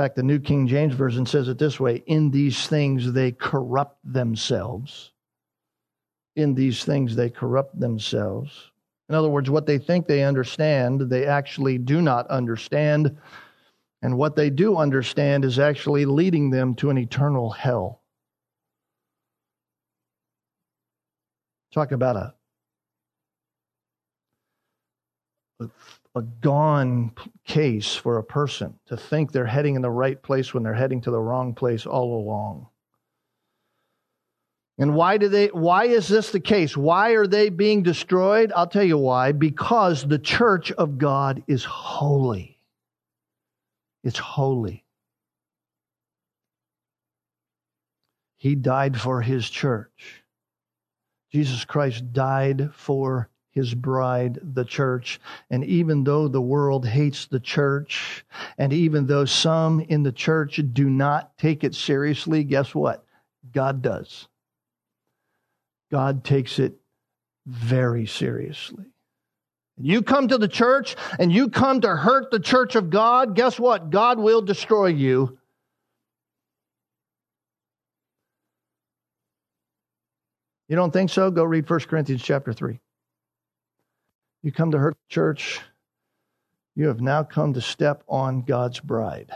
In 0.00 0.04
fact, 0.06 0.16
the 0.16 0.22
New 0.22 0.38
King 0.38 0.66
James 0.66 0.94
Version 0.94 1.26
says 1.26 1.48
it 1.48 1.58
this 1.58 1.78
way 1.78 2.02
In 2.06 2.30
these 2.30 2.66
things 2.66 3.12
they 3.12 3.32
corrupt 3.32 3.98
themselves. 4.02 5.12
In 6.36 6.54
these 6.54 6.84
things 6.86 7.14
they 7.14 7.28
corrupt 7.28 7.78
themselves. 7.78 8.70
In 9.10 9.14
other 9.14 9.28
words, 9.28 9.50
what 9.50 9.66
they 9.66 9.76
think 9.76 10.06
they 10.06 10.24
understand, 10.24 11.02
they 11.02 11.26
actually 11.26 11.76
do 11.76 12.00
not 12.00 12.26
understand. 12.28 13.18
And 14.00 14.16
what 14.16 14.36
they 14.36 14.48
do 14.48 14.78
understand 14.78 15.44
is 15.44 15.58
actually 15.58 16.06
leading 16.06 16.48
them 16.48 16.74
to 16.76 16.88
an 16.88 16.96
eternal 16.96 17.50
hell. 17.50 18.00
Talk 21.74 21.92
about 21.92 22.16
a, 22.16 22.34
a, 25.60 25.68
a 26.14 26.22
gone 26.22 27.12
case 27.46 27.94
for 27.94 28.18
a 28.18 28.24
person 28.24 28.78
to 28.86 28.96
think 28.96 29.30
they're 29.30 29.46
heading 29.46 29.76
in 29.76 29.82
the 29.82 29.90
right 29.90 30.20
place 30.20 30.52
when 30.52 30.62
they're 30.62 30.74
heading 30.74 31.00
to 31.02 31.10
the 31.10 31.20
wrong 31.20 31.54
place 31.54 31.86
all 31.86 32.20
along. 32.20 32.66
And 34.78 34.94
why 34.94 35.18
do 35.18 35.28
they 35.28 35.48
why 35.48 35.84
is 35.84 36.08
this 36.08 36.32
the 36.32 36.40
case? 36.40 36.76
Why 36.76 37.10
are 37.10 37.26
they 37.26 37.50
being 37.50 37.82
destroyed? 37.82 38.50
I'll 38.56 38.66
tell 38.66 38.82
you 38.82 38.96
why. 38.96 39.32
Because 39.32 40.08
the 40.08 40.18
church 40.18 40.72
of 40.72 40.96
God 40.96 41.44
is 41.46 41.64
holy. 41.64 42.58
It's 44.02 44.18
holy. 44.18 44.84
He 48.38 48.54
died 48.54 48.98
for 48.98 49.20
his 49.20 49.48
church. 49.50 50.24
Jesus 51.30 51.66
Christ 51.66 52.14
died 52.14 52.70
for 52.72 53.28
his 53.50 53.74
bride, 53.74 54.38
the 54.42 54.64
church. 54.64 55.20
And 55.50 55.64
even 55.64 56.04
though 56.04 56.28
the 56.28 56.40
world 56.40 56.86
hates 56.86 57.26
the 57.26 57.40
church, 57.40 58.24
and 58.58 58.72
even 58.72 59.06
though 59.06 59.24
some 59.24 59.80
in 59.80 60.02
the 60.02 60.12
church 60.12 60.60
do 60.72 60.88
not 60.88 61.36
take 61.38 61.64
it 61.64 61.74
seriously, 61.74 62.44
guess 62.44 62.74
what? 62.74 63.04
God 63.52 63.82
does. 63.82 64.28
God 65.90 66.22
takes 66.24 66.58
it 66.58 66.74
very 67.46 68.06
seriously. 68.06 68.86
You 69.76 70.02
come 70.02 70.28
to 70.28 70.38
the 70.38 70.48
church 70.48 70.94
and 71.18 71.32
you 71.32 71.48
come 71.48 71.80
to 71.80 71.96
hurt 71.96 72.30
the 72.30 72.38
church 72.38 72.76
of 72.76 72.90
God, 72.90 73.34
guess 73.34 73.58
what? 73.58 73.90
God 73.90 74.18
will 74.18 74.42
destroy 74.42 74.86
you. 74.86 75.38
You 80.68 80.76
don't 80.76 80.92
think 80.92 81.10
so? 81.10 81.30
Go 81.32 81.42
read 81.42 81.68
1 81.68 81.80
Corinthians 81.80 82.22
chapter 82.22 82.52
3. 82.52 82.78
You 84.42 84.52
come 84.52 84.70
to 84.70 84.78
hurt 84.78 84.94
the 84.94 85.12
church, 85.12 85.60
you 86.74 86.88
have 86.88 87.00
now 87.00 87.22
come 87.22 87.52
to 87.54 87.60
step 87.60 88.02
on 88.08 88.42
God's 88.42 88.80
bride. 88.80 89.30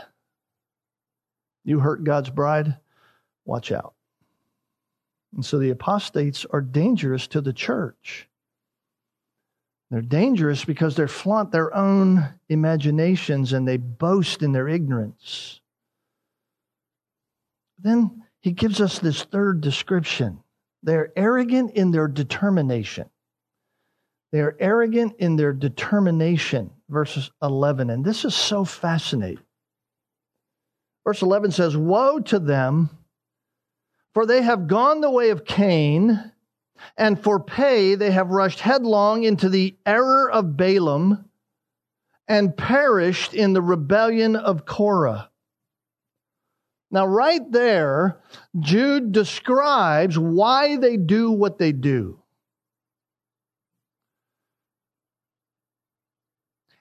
You 1.63 1.79
hurt 1.79 2.03
God's 2.03 2.29
bride, 2.29 2.77
watch 3.45 3.71
out. 3.71 3.93
And 5.35 5.45
so 5.45 5.59
the 5.59 5.69
apostates 5.69 6.45
are 6.49 6.61
dangerous 6.61 7.27
to 7.27 7.41
the 7.41 7.53
church. 7.53 8.27
They're 9.91 10.01
dangerous 10.01 10.65
because 10.65 10.95
they 10.95 11.07
flaunt 11.07 11.51
their 11.51 11.73
own 11.75 12.27
imaginations 12.49 13.53
and 13.53 13.67
they 13.67 13.77
boast 13.77 14.41
in 14.41 14.51
their 14.51 14.67
ignorance. 14.67 15.61
Then 17.77 18.23
he 18.39 18.51
gives 18.51 18.81
us 18.81 18.99
this 18.99 19.23
third 19.23 19.61
description. 19.61 20.39
They're 20.81 21.11
arrogant 21.15 21.71
in 21.71 21.91
their 21.91 22.07
determination. 22.07 23.09
They're 24.35 24.57
arrogant 24.59 25.15
in 25.19 25.37
their 25.37 25.53
determination, 25.53 26.71
verses 26.89 27.31
11. 27.41 27.89
And 27.89 28.03
this 28.03 28.25
is 28.25 28.35
so 28.35 28.65
fascinating. 28.65 29.43
Verse 31.05 31.21
11 31.21 31.51
says, 31.51 31.77
Woe 31.77 32.19
to 32.19 32.39
them 32.39 32.89
for 34.15 34.25
they 34.25 34.41
have 34.41 34.67
gone 34.67 35.01
the 35.01 35.11
way 35.11 35.29
of 35.29 35.43
Cain, 35.43 36.31
and 36.97 37.21
for 37.21 37.37
pay 37.37 37.95
they 37.95 38.11
have 38.11 38.29
rushed 38.29 38.61
headlong 38.61 39.23
into 39.23 39.49
the 39.49 39.75
error 39.85 40.31
of 40.31 40.55
Balaam 40.55 41.29
and 42.25 42.55
perished 42.55 43.33
in 43.33 43.51
the 43.51 43.61
rebellion 43.61 44.37
of 44.37 44.65
Korah. 44.65 45.29
Now, 46.89 47.05
right 47.05 47.41
there, 47.51 48.21
Jude 48.57 49.11
describes 49.11 50.17
why 50.17 50.77
they 50.77 50.95
do 50.95 51.31
what 51.31 51.57
they 51.57 51.73
do. 51.73 52.21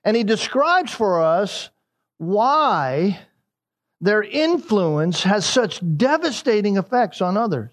And 0.05 0.17
he 0.17 0.23
describes 0.25 0.93
for 0.93 1.23
us 1.23 1.71
why 2.19 3.19
their 4.01 4.23
influence 4.23 5.23
has 5.23 5.47
such 5.47 5.81
devastating 5.97 6.77
effects 6.77 7.23
on 7.23 7.37
others. 7.37 7.73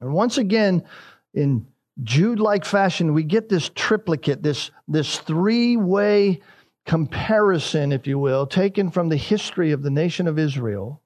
And 0.00 0.12
once 0.12 0.36
again, 0.36 0.84
in 1.32 1.66
Jude 2.02 2.40
like 2.40 2.64
fashion, 2.64 3.14
we 3.14 3.22
get 3.22 3.48
this 3.48 3.70
triplicate, 3.74 4.42
this, 4.42 4.70
this 4.88 5.18
three 5.18 5.76
way 5.76 6.40
comparison, 6.84 7.92
if 7.92 8.06
you 8.06 8.18
will, 8.18 8.46
taken 8.46 8.90
from 8.90 9.08
the 9.08 9.16
history 9.16 9.72
of 9.72 9.82
the 9.82 9.90
nation 9.90 10.26
of 10.26 10.38
Israel. 10.38 11.00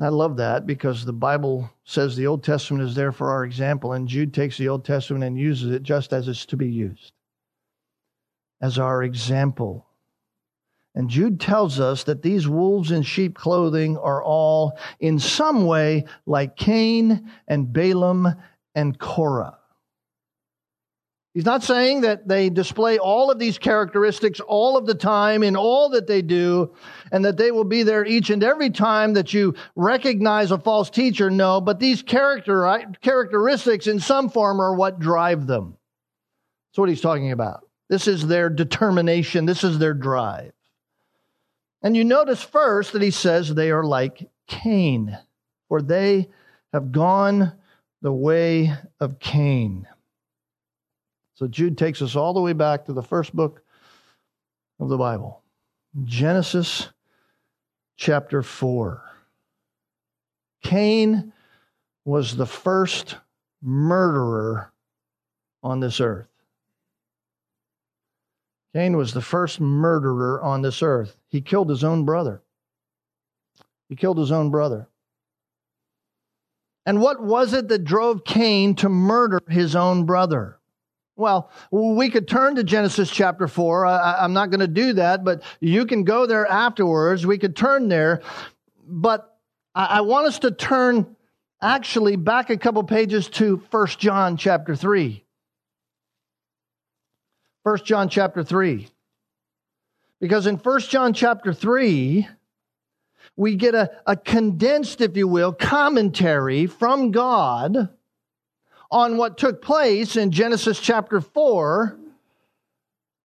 I 0.00 0.08
love 0.08 0.36
that 0.36 0.66
because 0.66 1.04
the 1.04 1.12
Bible 1.12 1.70
says 1.84 2.14
the 2.14 2.26
Old 2.26 2.44
Testament 2.44 2.88
is 2.88 2.94
there 2.94 3.10
for 3.10 3.30
our 3.30 3.44
example, 3.44 3.94
and 3.94 4.06
Jude 4.06 4.34
takes 4.34 4.56
the 4.56 4.68
Old 4.68 4.84
Testament 4.84 5.24
and 5.24 5.38
uses 5.38 5.72
it 5.72 5.82
just 5.82 6.12
as 6.12 6.28
it's 6.28 6.46
to 6.46 6.56
be 6.56 6.68
used 6.68 7.12
as 8.60 8.78
our 8.78 9.02
example 9.02 9.88
and 10.98 11.08
Jude 11.08 11.38
tells 11.38 11.78
us 11.78 12.02
that 12.04 12.22
these 12.22 12.48
wolves 12.48 12.90
in 12.90 13.02
sheep 13.02 13.36
clothing 13.36 13.96
are 13.96 14.20
all 14.20 14.76
in 14.98 15.20
some 15.20 15.64
way 15.64 16.06
like 16.26 16.56
Cain 16.56 17.30
and 17.46 17.72
Balaam 17.72 18.34
and 18.74 18.98
Korah. 18.98 19.56
He's 21.34 21.44
not 21.44 21.62
saying 21.62 22.00
that 22.00 22.26
they 22.26 22.50
display 22.50 22.98
all 22.98 23.30
of 23.30 23.38
these 23.38 23.58
characteristics 23.58 24.40
all 24.40 24.76
of 24.76 24.86
the 24.86 24.94
time 24.94 25.44
in 25.44 25.54
all 25.54 25.90
that 25.90 26.08
they 26.08 26.20
do, 26.20 26.74
and 27.12 27.24
that 27.24 27.36
they 27.36 27.52
will 27.52 27.62
be 27.62 27.84
there 27.84 28.04
each 28.04 28.30
and 28.30 28.42
every 28.42 28.70
time 28.70 29.12
that 29.12 29.32
you 29.32 29.54
recognize 29.76 30.50
a 30.50 30.58
false 30.58 30.90
teacher. 30.90 31.30
No, 31.30 31.60
but 31.60 31.78
these 31.78 32.02
character, 32.02 32.82
characteristics 33.02 33.86
in 33.86 34.00
some 34.00 34.28
form 34.28 34.60
are 34.60 34.74
what 34.74 34.98
drive 34.98 35.46
them. 35.46 35.76
That's 36.70 36.78
what 36.78 36.88
he's 36.88 37.00
talking 37.00 37.30
about. 37.30 37.67
This 37.88 38.06
is 38.06 38.26
their 38.26 38.50
determination, 38.50 39.46
this 39.46 39.64
is 39.64 39.78
their 39.78 39.94
drive. 39.94 40.52
And 41.82 41.96
you 41.96 42.04
notice 42.04 42.42
first 42.42 42.92
that 42.92 43.02
he 43.02 43.10
says 43.10 43.54
they 43.54 43.70
are 43.70 43.84
like 43.84 44.28
Cain, 44.46 45.16
for 45.68 45.80
they 45.80 46.28
have 46.72 46.92
gone 46.92 47.52
the 48.02 48.12
way 48.12 48.72
of 49.00 49.18
Cain. 49.18 49.86
So 51.34 51.46
Jude 51.46 51.78
takes 51.78 52.02
us 52.02 52.16
all 52.16 52.34
the 52.34 52.40
way 52.40 52.52
back 52.52 52.86
to 52.86 52.92
the 52.92 53.02
first 53.02 53.34
book 53.34 53.62
of 54.80 54.88
the 54.88 54.98
Bible, 54.98 55.42
Genesis 56.04 56.88
chapter 57.96 58.42
4. 58.42 59.02
Cain 60.62 61.32
was 62.04 62.36
the 62.36 62.46
first 62.46 63.16
murderer 63.62 64.72
on 65.62 65.80
this 65.80 66.00
earth. 66.00 66.28
Cain 68.74 68.96
was 68.96 69.12
the 69.12 69.22
first 69.22 69.60
murderer 69.60 70.40
on 70.42 70.62
this 70.62 70.82
earth. 70.82 71.16
He 71.28 71.40
killed 71.40 71.70
his 71.70 71.84
own 71.84 72.04
brother. 72.04 72.42
He 73.88 73.96
killed 73.96 74.18
his 74.18 74.30
own 74.30 74.50
brother. 74.50 74.88
And 76.84 77.00
what 77.00 77.22
was 77.22 77.52
it 77.52 77.68
that 77.68 77.84
drove 77.84 78.24
Cain 78.24 78.74
to 78.76 78.88
murder 78.88 79.40
his 79.48 79.74
own 79.74 80.04
brother? 80.04 80.58
Well, 81.16 81.50
we 81.72 82.10
could 82.10 82.28
turn 82.28 82.54
to 82.54 82.64
Genesis 82.64 83.10
chapter 83.10 83.48
4. 83.48 83.86
I, 83.86 84.24
am 84.24 84.32
not 84.32 84.50
going 84.50 84.60
to 84.60 84.68
do 84.68 84.92
that, 84.94 85.24
but 85.24 85.42
you 85.60 85.84
can 85.84 86.04
go 86.04 86.26
there 86.26 86.46
afterwards. 86.46 87.26
We 87.26 87.38
could 87.38 87.56
turn 87.56 87.88
there. 87.88 88.22
But 88.86 89.36
I, 89.74 89.84
I 89.84 90.00
want 90.02 90.28
us 90.28 90.38
to 90.40 90.52
turn 90.52 91.16
actually 91.60 92.16
back 92.16 92.50
a 92.50 92.56
couple 92.56 92.84
pages 92.84 93.28
to 93.30 93.56
1 93.70 93.86
John 93.98 94.36
chapter 94.36 94.76
3. 94.76 95.24
1 97.68 97.84
John 97.84 98.08
chapter 98.08 98.42
3. 98.42 98.88
Because 100.22 100.46
in 100.46 100.56
1 100.56 100.80
John 100.80 101.12
chapter 101.12 101.52
3, 101.52 102.26
we 103.36 103.56
get 103.56 103.74
a, 103.74 103.90
a 104.06 104.16
condensed, 104.16 105.02
if 105.02 105.18
you 105.18 105.28
will, 105.28 105.52
commentary 105.52 106.66
from 106.66 107.10
God 107.10 107.90
on 108.90 109.18
what 109.18 109.36
took 109.36 109.60
place 109.60 110.16
in 110.16 110.30
Genesis 110.30 110.80
chapter 110.80 111.20
4 111.20 111.94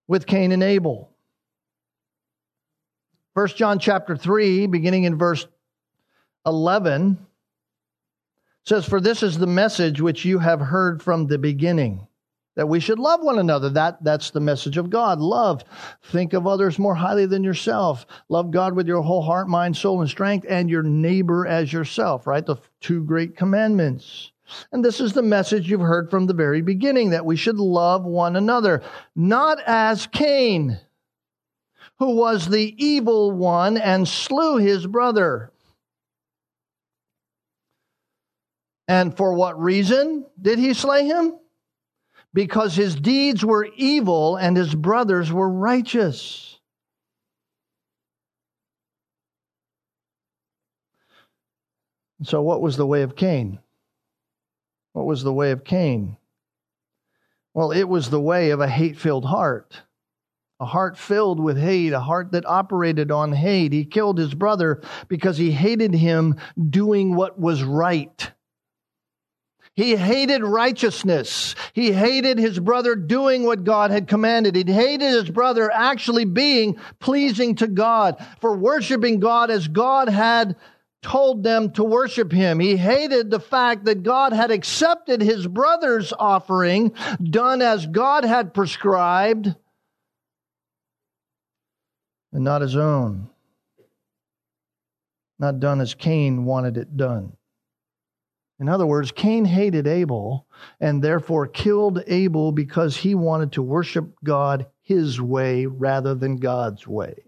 with 0.08 0.26
Cain 0.26 0.52
and 0.52 0.62
Abel. 0.62 1.08
1 3.32 3.48
John 3.48 3.78
chapter 3.78 4.14
3, 4.14 4.66
beginning 4.66 5.04
in 5.04 5.16
verse 5.16 5.46
11, 6.44 7.16
says, 8.66 8.84
For 8.84 9.00
this 9.00 9.22
is 9.22 9.38
the 9.38 9.46
message 9.46 10.02
which 10.02 10.26
you 10.26 10.38
have 10.38 10.60
heard 10.60 11.02
from 11.02 11.28
the 11.28 11.38
beginning, 11.38 12.06
that 12.56 12.68
we 12.68 12.80
should 12.80 12.98
love 12.98 13.20
one 13.20 13.38
another. 13.38 13.68
That, 13.70 14.02
that's 14.02 14.30
the 14.30 14.40
message 14.40 14.76
of 14.76 14.90
God. 14.90 15.20
Love. 15.20 15.64
Think 16.04 16.32
of 16.32 16.46
others 16.46 16.78
more 16.78 16.94
highly 16.94 17.26
than 17.26 17.42
yourself. 17.42 18.06
Love 18.28 18.50
God 18.50 18.74
with 18.74 18.86
your 18.86 19.02
whole 19.02 19.22
heart, 19.22 19.48
mind, 19.48 19.76
soul, 19.76 20.00
and 20.00 20.10
strength, 20.10 20.46
and 20.48 20.70
your 20.70 20.82
neighbor 20.82 21.46
as 21.46 21.72
yourself, 21.72 22.26
right? 22.26 22.44
The 22.44 22.56
two 22.80 23.02
great 23.04 23.36
commandments. 23.36 24.30
And 24.72 24.84
this 24.84 25.00
is 25.00 25.12
the 25.12 25.22
message 25.22 25.68
you've 25.70 25.80
heard 25.80 26.10
from 26.10 26.26
the 26.26 26.34
very 26.34 26.60
beginning 26.60 27.10
that 27.10 27.24
we 27.24 27.36
should 27.36 27.58
love 27.58 28.04
one 28.04 28.36
another, 28.36 28.82
not 29.16 29.58
as 29.66 30.06
Cain, 30.06 30.78
who 31.98 32.16
was 32.16 32.46
the 32.48 32.74
evil 32.84 33.32
one 33.32 33.78
and 33.78 34.06
slew 34.06 34.58
his 34.58 34.86
brother. 34.86 35.50
And 38.86 39.16
for 39.16 39.32
what 39.32 39.58
reason 39.58 40.26
did 40.40 40.58
he 40.58 40.74
slay 40.74 41.06
him? 41.06 41.38
Because 42.34 42.74
his 42.74 42.96
deeds 42.96 43.44
were 43.44 43.68
evil 43.76 44.36
and 44.36 44.56
his 44.56 44.74
brothers 44.74 45.32
were 45.32 45.48
righteous. 45.48 46.58
So, 52.24 52.42
what 52.42 52.60
was 52.60 52.76
the 52.76 52.86
way 52.86 53.02
of 53.02 53.16
Cain? 53.16 53.60
What 54.92 55.06
was 55.06 55.22
the 55.22 55.32
way 55.32 55.50
of 55.50 55.64
Cain? 55.64 56.16
Well, 57.52 57.70
it 57.70 57.84
was 57.84 58.10
the 58.10 58.20
way 58.20 58.50
of 58.50 58.60
a 58.60 58.68
hate 58.68 58.98
filled 58.98 59.24
heart. 59.24 59.82
A 60.60 60.66
heart 60.66 60.96
filled 60.96 61.40
with 61.40 61.58
hate, 61.58 61.92
a 61.92 62.00
heart 62.00 62.32
that 62.32 62.46
operated 62.46 63.10
on 63.10 63.32
hate. 63.32 63.72
He 63.72 63.84
killed 63.84 64.18
his 64.18 64.34
brother 64.34 64.82
because 65.08 65.36
he 65.36 65.50
hated 65.50 65.94
him 65.94 66.36
doing 66.70 67.14
what 67.14 67.38
was 67.38 67.62
right. 67.62 68.30
He 69.74 69.96
hated 69.96 70.44
righteousness. 70.44 71.56
He 71.72 71.90
hated 71.90 72.38
his 72.38 72.60
brother 72.60 72.94
doing 72.94 73.44
what 73.44 73.64
God 73.64 73.90
had 73.90 74.06
commanded. 74.06 74.54
He 74.54 74.62
hated 74.72 75.10
his 75.10 75.28
brother 75.28 75.70
actually 75.70 76.24
being 76.24 76.78
pleasing 77.00 77.56
to 77.56 77.66
God 77.66 78.24
for 78.40 78.56
worshiping 78.56 79.18
God 79.18 79.50
as 79.50 79.66
God 79.66 80.08
had 80.08 80.54
told 81.02 81.42
them 81.42 81.72
to 81.72 81.82
worship 81.84 82.30
him. 82.30 82.60
He 82.60 82.76
hated 82.76 83.30
the 83.30 83.40
fact 83.40 83.84
that 83.84 84.04
God 84.04 84.32
had 84.32 84.50
accepted 84.50 85.20
his 85.20 85.46
brother's 85.46 86.12
offering, 86.18 86.94
done 87.22 87.60
as 87.60 87.86
God 87.86 88.24
had 88.24 88.54
prescribed, 88.54 89.54
and 92.32 92.42
not 92.44 92.62
his 92.62 92.74
own. 92.74 93.28
Not 95.38 95.60
done 95.60 95.80
as 95.80 95.94
Cain 95.94 96.44
wanted 96.44 96.76
it 96.76 96.96
done. 96.96 97.36
In 98.60 98.68
other 98.68 98.86
words, 98.86 99.10
Cain 99.10 99.44
hated 99.44 99.86
Abel 99.86 100.46
and 100.80 101.02
therefore 101.02 101.46
killed 101.46 102.02
Abel 102.06 102.52
because 102.52 102.96
he 102.96 103.14
wanted 103.14 103.52
to 103.52 103.62
worship 103.62 104.14
God 104.22 104.66
his 104.82 105.20
way 105.20 105.66
rather 105.66 106.14
than 106.14 106.36
God's 106.36 106.86
way. 106.86 107.24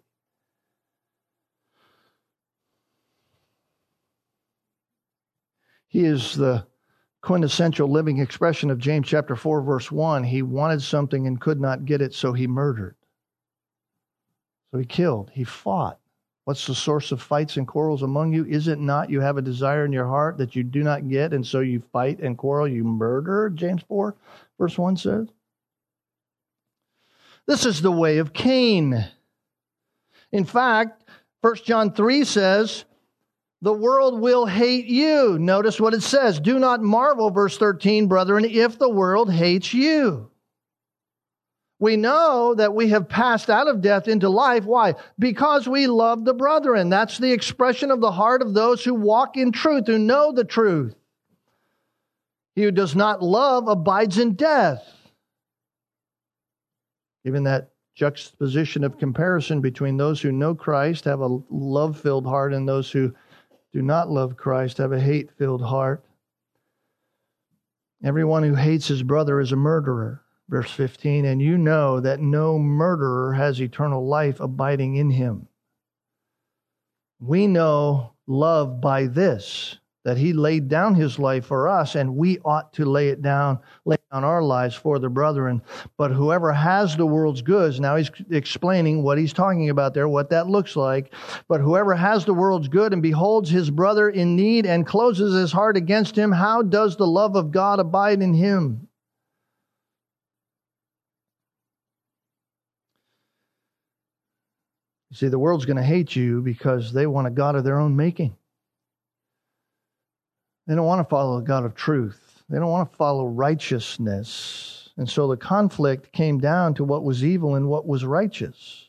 He 5.89 6.05
is 6.05 6.35
the 6.35 6.67
quintessential 7.23 7.91
living 7.91 8.19
expression 8.19 8.71
of 8.71 8.79
James 8.79 9.09
chapter 9.09 9.35
4 9.35 9.63
verse 9.63 9.91
1. 9.91 10.25
He 10.25 10.43
wanted 10.43 10.83
something 10.83 11.27
and 11.27 11.41
could 11.41 11.61
not 11.61 11.87
get 11.87 12.01
it, 12.01 12.15
so 12.15 12.33
he 12.33 12.47
murdered. 12.47 12.97
So 14.71 14.79
he 14.79 14.85
killed, 14.85 15.31
he 15.33 15.43
fought. 15.43 15.99
What's 16.47 16.65
the 16.65 16.77
source 16.77 17.11
of 17.11 17.21
fights 17.21 17.57
and 17.57 17.67
quarrels 17.67 18.05
among 18.05 18.33
you? 18.33 18.45
Is 18.45 18.69
it 18.69 18.79
not 18.79 19.11
you 19.11 19.21
have 19.21 19.37
a 19.37 19.43
desire 19.43 19.85
in 19.85 19.93
your 19.93 20.07
heart 20.07 20.39
that 20.39 20.55
you 20.55 20.63
do 20.63 20.85
not 20.85 21.09
get, 21.09 21.33
and 21.33 21.45
so 21.45 21.59
you 21.59 21.83
fight 21.93 22.21
and 22.21 22.39
quarrel, 22.39 22.69
you 22.69 22.85
murder? 22.85 23.51
James 23.51 23.83
4, 23.89 24.15
verse 24.57 24.79
1 24.79 24.97
says. 24.97 25.27
This 27.49 27.67
is 27.67 27.83
the 27.83 27.91
way 27.91 28.19
of 28.19 28.33
Cain. 28.33 29.09
In 30.31 30.45
fact, 30.45 31.03
1 31.41 31.57
John 31.65 31.93
3 31.93 32.23
says, 32.25 32.85
the 33.61 33.73
world 33.73 34.21
will 34.21 34.47
hate 34.47 34.87
you. 34.87 35.41
Notice 35.41 35.81
what 35.81 35.95
it 35.95 36.05
says. 36.05 36.39
Do 36.39 36.61
not 36.61 36.81
marvel, 36.81 37.31
verse 37.31 37.59
13, 37.59 38.07
brethren, 38.07 38.45
if 38.45 38.79
the 38.79 38.89
world 38.89 39.33
hates 39.33 39.75
you. 39.75 40.31
We 41.79 41.97
know 41.97 42.55
that 42.55 42.75
we 42.75 42.89
have 42.89 43.09
passed 43.09 43.51
out 43.51 43.69
of 43.69 43.83
death 43.83 44.09
into 44.09 44.31
life. 44.31 44.65
Why? 44.65 44.95
Because 45.19 45.69
we 45.69 45.87
love 45.87 46.25
the 46.25 46.33
brethren. 46.33 46.89
That's 46.89 47.19
the 47.19 47.33
expression 47.33 47.91
of 47.91 48.01
the 48.01 48.13
heart 48.13 48.41
of 48.41 48.55
those 48.55 48.83
who 48.83 48.95
walk 48.95 49.37
in 49.37 49.53
truth, 49.53 49.87
who 49.87 49.99
know 49.99 50.33
the 50.33 50.45
truth. 50.45 50.95
He 52.55 52.63
who 52.63 52.71
does 52.71 52.97
not 52.97 53.23
love 53.23 53.69
abides 53.69 54.17
in 54.17 54.35
death. 54.35 54.83
Given 57.25 57.45
that 57.45 57.73
juxtaposition 57.95 58.83
of 58.83 58.99
comparison 58.99 59.61
between 59.61 59.99
those 59.99 60.23
who 60.23 60.33
know 60.33 60.55
Christ, 60.55 61.05
have 61.05 61.21
a 61.21 61.39
love 61.51 62.01
filled 62.01 62.25
heart, 62.25 62.55
and 62.55 62.67
those 62.67 62.91
who 62.91 63.15
do 63.75 63.83
not 63.83 64.11
love 64.11 64.37
Christ 64.37 64.79
have 64.79 64.93
a 64.93 65.01
hate 65.01 65.31
filled 65.37 65.63
heart. 65.63 66.03
Everyone 68.03 68.43
who 68.43 68.55
hates 68.55 68.89
his 68.89 69.03
brother 69.03 69.41
is 69.41 69.53
a 69.53 69.57
murderer. 69.57 70.23
Verse 70.49 70.71
15, 70.71 71.25
and 71.25 71.43
you 71.43 71.59
know 71.59 71.99
that 71.99 72.21
no 72.21 72.59
murderer 72.59 73.33
has 73.35 73.61
eternal 73.61 74.07
life 74.07 74.39
abiding 74.39 74.97
in 74.97 75.11
him. 75.11 75.49
We 77.19 77.49
know 77.49 78.13
love 78.27 78.81
by 78.81 79.07
this 79.07 79.79
that 80.05 80.17
he 80.17 80.33
laid 80.33 80.69
down 80.69 80.95
his 80.95 81.19
life 81.19 81.47
for 81.47 81.69
us, 81.69 81.97
and 81.97 82.15
we 82.15 82.39
ought 82.45 82.73
to 82.73 82.85
lay 82.85 83.09
it 83.09 83.23
down, 83.23 83.59
lay 83.85 83.97
down 84.13 84.23
our 84.23 84.41
lives 84.41 84.77
for 84.77 85.01
the 85.01 85.09
brethren. 85.09 85.61
But 85.99 86.13
whoever 86.13 86.53
has 86.53 86.97
the 86.97 87.05
world's 87.05 87.43
goods, 87.43 87.81
now 87.81 87.97
he's 87.97 88.13
explaining 88.31 89.03
what 89.03 89.19
he's 89.19 89.33
talking 89.33 89.69
about 89.69 89.95
there, 89.95 90.07
what 90.07 90.31
that 90.31 90.47
looks 90.47 90.77
like. 90.77 91.13
But 91.49 91.61
whoever 91.61 91.93
has 91.93 92.25
the 92.25 92.35
world's 92.35 92.69
good 92.69 92.93
and 92.93 93.03
beholds 93.03 93.51
his 93.51 93.69
brother 93.69 94.09
in 94.09 94.37
need 94.37 94.65
and 94.65 94.87
closes 94.87 95.35
his 95.35 95.51
heart 95.51 95.77
against 95.77 96.17
him, 96.17 96.31
how 96.31 96.63
does 96.63 96.97
the 96.97 97.07
love 97.09 97.35
of 97.35 97.51
God 97.51 97.81
abide 97.81 98.23
in 98.23 98.33
him? 98.33 98.87
See, 105.17 105.29
the 105.29 105.39
world's 105.39 105.65
going 105.65 105.77
to 105.77 105.83
hate 105.83 106.15
you 106.15 106.43
because 106.43 106.93
they 106.93 107.07
want 107.07 107.27
a 107.27 107.31
God 107.31 107.57
of 107.57 107.65
their 107.65 107.79
own 107.79 107.97
making. 107.97 108.37
They 110.67 110.75
don't 110.75 110.87
want 110.87 111.07
to 111.07 111.11
follow 111.11 111.39
a 111.39 111.43
God 111.43 111.65
of 111.65 111.75
truth. 111.75 112.43
They 112.49 112.59
don't 112.59 112.71
want 112.71 112.91
to 112.91 112.97
follow 112.97 113.27
righteousness. 113.27 114.91
And 114.97 115.09
so 115.09 115.29
the 115.29 115.37
conflict 115.37 116.13
came 116.13 116.39
down 116.39 116.75
to 116.75 116.85
what 116.85 117.05
was 117.05 117.25
evil 117.25 117.55
and 117.55 117.69
what 117.69 117.87
was 117.87 118.05
righteous. 118.05 118.87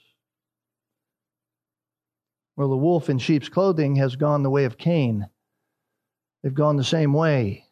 Well, 2.56 2.70
the 2.70 2.78
wolf 2.78 3.10
in 3.10 3.20
sheep's 3.20 3.50
clothing 3.50 3.98
has 3.98 4.16
gone 4.16 4.42
the 4.44 4.50
way 4.50 4.66
of 4.66 4.78
Cain. 4.78 5.28
They've 6.42 6.54
gone 6.54 6.78
the 6.78 6.84
same 6.84 7.14
way. 7.14 7.66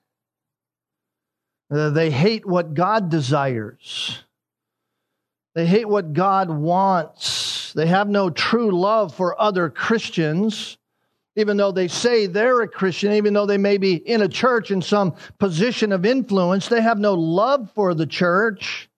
Uh, 1.72 1.89
they 1.89 2.12
hate 2.12 2.45
what 2.45 2.76
God 2.76 3.10
desires. 3.10 4.24
They 5.56 5.66
hate 5.66 5.89
what 5.89 6.14
God 6.14 6.49
wants. 6.51 7.45
They 7.76 7.86
have 7.88 8.08
no 8.08 8.30
true 8.32 8.72
love 8.72 9.14
for 9.14 9.40
other 9.40 9.70
Christians 9.70 10.78
even 11.36 11.58
though 11.58 11.72
they 11.72 11.88
say 11.88 12.28
they're 12.28 12.62
a 12.62 12.68
Christian, 12.68 13.12
even 13.14 13.34
though 13.34 13.46
they 13.46 13.58
may 13.58 13.78
be 13.78 13.96
in 13.96 14.22
a 14.22 14.28
church 14.28 14.72
in 14.72 14.82
some 14.82 15.16
position 15.38 15.92
of 15.92 16.06
influence, 16.06 16.68
they 16.68 16.82
have 16.82 16.98
no 16.98 17.14
love 17.14 17.70
for 17.76 17.94
the 17.94 18.06
church. 18.06 18.90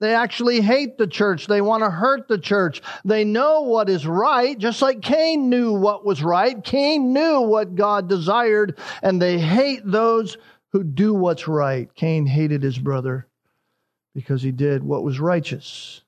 They 0.00 0.14
actually 0.14 0.60
hate 0.60 0.98
the 0.98 1.06
church. 1.06 1.46
They 1.46 1.62
want 1.62 1.82
to 1.82 1.90
hurt 1.90 2.28
the 2.28 2.38
church. 2.38 2.82
They 3.04 3.24
know 3.24 3.62
what 3.62 3.88
is 3.88 4.06
right, 4.06 4.58
just 4.58 4.82
like 4.82 5.00
Cain 5.00 5.48
knew 5.48 5.72
what 5.72 6.04
was 6.04 6.22
right. 6.22 6.62
Cain 6.62 7.14
knew 7.14 7.40
what 7.40 7.74
God 7.74 8.08
desired, 8.08 8.78
and 9.02 9.22
they 9.22 9.38
hate 9.38 9.82
those 9.84 10.36
who 10.72 10.84
do 10.84 11.14
what's 11.14 11.48
right. 11.48 11.92
Cain 11.94 12.26
hated 12.26 12.62
his 12.62 12.78
brother 12.78 13.26
because 14.14 14.42
he 14.42 14.52
did 14.52 14.82
what 14.82 15.04
was 15.04 15.18
righteous. 15.18 16.02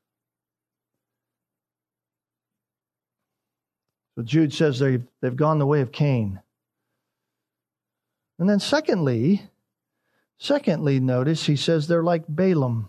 So 4.17 4.23
Jude 4.23 4.53
says 4.53 4.79
they've, 4.79 5.05
they've 5.21 5.37
gone 5.37 5.59
the 5.59 5.67
way 5.67 5.83
of 5.83 5.93
Cain. 5.93 6.41
And 8.39 8.49
then 8.49 8.61
secondly, 8.61 9.43
secondly, 10.39 11.01
notice 11.01 11.45
he 11.45 11.57
says 11.57 11.87
they're 11.87 12.03
like 12.03 12.25
Balaam. 12.29 12.89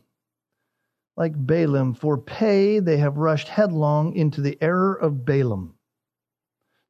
Like 1.15 1.34
Balaam, 1.36 1.95
for 1.95 2.17
pay 2.17 2.80
they 2.80 2.97
have 2.97 3.17
rushed 3.17 3.47
headlong 3.47 4.15
into 4.15 4.41
the 4.41 4.57
error 4.61 4.93
of 4.93 5.25
Balaam. 5.25 5.73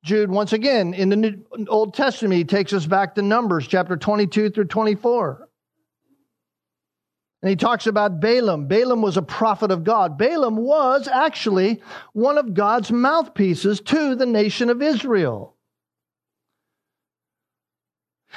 Jude, 0.04 0.30
once 0.30 0.54
again, 0.54 0.94
in 0.94 1.10
the 1.10 1.16
New, 1.16 1.46
Old 1.68 1.94
Testament, 1.94 2.36
he 2.36 2.44
takes 2.44 2.72
us 2.74 2.86
back 2.86 3.16
to 3.16 3.22
Numbers 3.22 3.68
chapter 3.68 3.98
22 3.98 4.52
through 4.52 4.66
24. 4.66 5.47
And 7.42 7.50
he 7.50 7.56
talks 7.56 7.86
about 7.86 8.20
Balaam. 8.20 8.68
Balaam 8.68 9.02
was 9.02 9.16
a 9.16 9.22
prophet 9.22 9.70
of 9.70 9.84
God. 9.84 10.18
Balaam 10.18 10.58
was 10.58 11.08
actually 11.08 11.82
one 12.14 12.38
of 12.38 12.56
God's 12.56 12.92
mouthpieces 12.92 13.80
to 13.82 14.16
the 14.16 14.26
nation 14.26 14.70
of 14.70 14.82
Israel. 14.82 15.56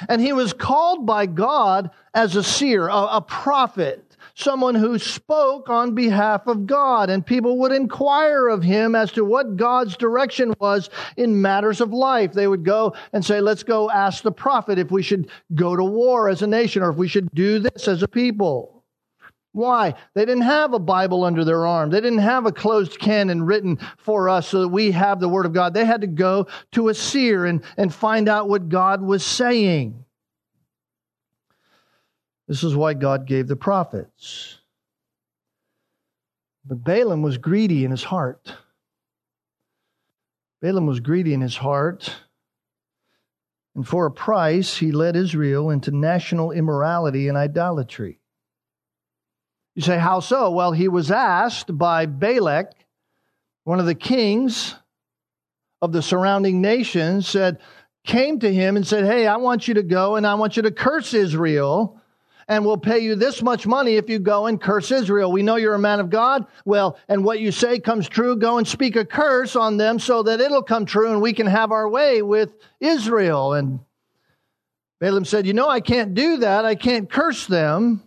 And 0.07 0.21
he 0.21 0.33
was 0.33 0.53
called 0.53 1.05
by 1.05 1.25
God 1.25 1.91
as 2.13 2.35
a 2.35 2.43
seer, 2.43 2.87
a, 2.87 3.17
a 3.17 3.21
prophet, 3.21 4.17
someone 4.35 4.75
who 4.75 4.97
spoke 4.99 5.69
on 5.69 5.95
behalf 5.95 6.45
of 6.45 6.67
God. 6.67 7.09
And 7.09 7.25
people 7.25 7.57
would 7.59 7.71
inquire 7.71 8.47
of 8.47 8.63
him 8.63 8.95
as 8.95 9.11
to 9.13 9.25
what 9.25 9.57
God's 9.57 9.97
direction 9.97 10.53
was 10.59 10.91
in 11.17 11.41
matters 11.41 11.81
of 11.81 11.91
life. 11.91 12.33
They 12.33 12.47
would 12.47 12.63
go 12.63 12.93
and 13.13 13.25
say, 13.25 13.41
let's 13.41 13.63
go 13.63 13.89
ask 13.89 14.23
the 14.23 14.31
prophet 14.31 14.77
if 14.77 14.91
we 14.91 15.01
should 15.01 15.29
go 15.55 15.75
to 15.75 15.83
war 15.83 16.29
as 16.29 16.43
a 16.43 16.47
nation 16.47 16.83
or 16.83 16.91
if 16.91 16.97
we 16.97 17.07
should 17.07 17.29
do 17.33 17.57
this 17.59 17.87
as 17.87 18.03
a 18.03 18.07
people. 18.07 18.80
Why? 19.53 19.95
They 20.13 20.23
didn't 20.23 20.43
have 20.43 20.73
a 20.73 20.79
Bible 20.79 21.25
under 21.25 21.43
their 21.43 21.65
arm. 21.65 21.89
They 21.89 21.99
didn't 21.99 22.19
have 22.19 22.45
a 22.45 22.53
closed 22.53 22.99
canon 22.99 23.43
written 23.43 23.79
for 23.97 24.29
us 24.29 24.47
so 24.47 24.61
that 24.61 24.69
we 24.69 24.91
have 24.91 25.19
the 25.19 25.27
Word 25.27 25.45
of 25.45 25.53
God. 25.53 25.73
They 25.73 25.83
had 25.83 26.01
to 26.01 26.07
go 26.07 26.47
to 26.71 26.87
a 26.87 26.93
seer 26.93 27.45
and, 27.45 27.61
and 27.75 27.93
find 27.93 28.29
out 28.29 28.47
what 28.47 28.69
God 28.69 29.01
was 29.01 29.25
saying. 29.25 30.05
This 32.47 32.63
is 32.63 32.75
why 32.75 32.93
God 32.93 33.27
gave 33.27 33.47
the 33.47 33.57
prophets. 33.57 34.59
But 36.65 36.83
Balaam 36.83 37.21
was 37.21 37.37
greedy 37.37 37.83
in 37.83 37.91
his 37.91 38.03
heart. 38.03 38.53
Balaam 40.61 40.85
was 40.85 41.01
greedy 41.01 41.33
in 41.33 41.41
his 41.41 41.57
heart. 41.57 42.15
And 43.75 43.85
for 43.85 44.05
a 44.05 44.11
price, 44.11 44.77
he 44.77 44.91
led 44.91 45.15
Israel 45.15 45.69
into 45.69 45.91
national 45.91 46.51
immorality 46.51 47.27
and 47.27 47.37
idolatry. 47.37 48.20
You 49.75 49.81
say, 49.81 49.97
how 49.97 50.19
so? 50.19 50.51
Well, 50.51 50.71
he 50.71 50.87
was 50.87 51.11
asked 51.11 51.77
by 51.77 52.05
Balak, 52.05 52.71
one 53.63 53.79
of 53.79 53.85
the 53.85 53.95
kings 53.95 54.75
of 55.81 55.91
the 55.91 56.01
surrounding 56.01 56.61
nations, 56.61 57.27
said, 57.27 57.59
came 58.03 58.39
to 58.39 58.53
him 58.53 58.75
and 58.75 58.85
said, 58.85 59.05
Hey, 59.05 59.27
I 59.27 59.37
want 59.37 59.67
you 59.67 59.75
to 59.75 59.83
go 59.83 60.15
and 60.15 60.25
I 60.25 60.33
want 60.35 60.57
you 60.57 60.63
to 60.63 60.71
curse 60.71 61.13
Israel 61.13 62.01
and 62.47 62.65
we'll 62.65 62.77
pay 62.77 62.99
you 62.99 63.15
this 63.15 63.41
much 63.41 63.65
money 63.65 63.95
if 63.95 64.09
you 64.09 64.19
go 64.19 64.47
and 64.47 64.59
curse 64.59 64.91
Israel. 64.91 65.31
We 65.31 65.41
know 65.41 65.55
you're 65.55 65.73
a 65.73 65.79
man 65.79 66.01
of 66.01 66.09
God. 66.09 66.47
Well, 66.65 66.97
and 67.07 67.23
what 67.23 67.39
you 67.39 67.49
say 67.49 67.79
comes 67.79 68.09
true. 68.09 68.35
Go 68.35 68.57
and 68.57 68.67
speak 68.67 68.97
a 68.97 69.05
curse 69.05 69.55
on 69.55 69.77
them 69.77 69.99
so 69.99 70.23
that 70.23 70.41
it'll 70.41 70.61
come 70.61 70.85
true 70.85 71.11
and 71.11 71.21
we 71.21 71.31
can 71.31 71.47
have 71.47 71.71
our 71.71 71.87
way 71.87 72.21
with 72.21 72.53
Israel. 72.81 73.53
And 73.53 73.79
Balaam 74.99 75.23
said, 75.23 75.47
You 75.47 75.53
know, 75.53 75.69
I 75.69 75.79
can't 75.79 76.13
do 76.13 76.37
that. 76.37 76.65
I 76.65 76.75
can't 76.75 77.09
curse 77.09 77.47
them. 77.47 78.03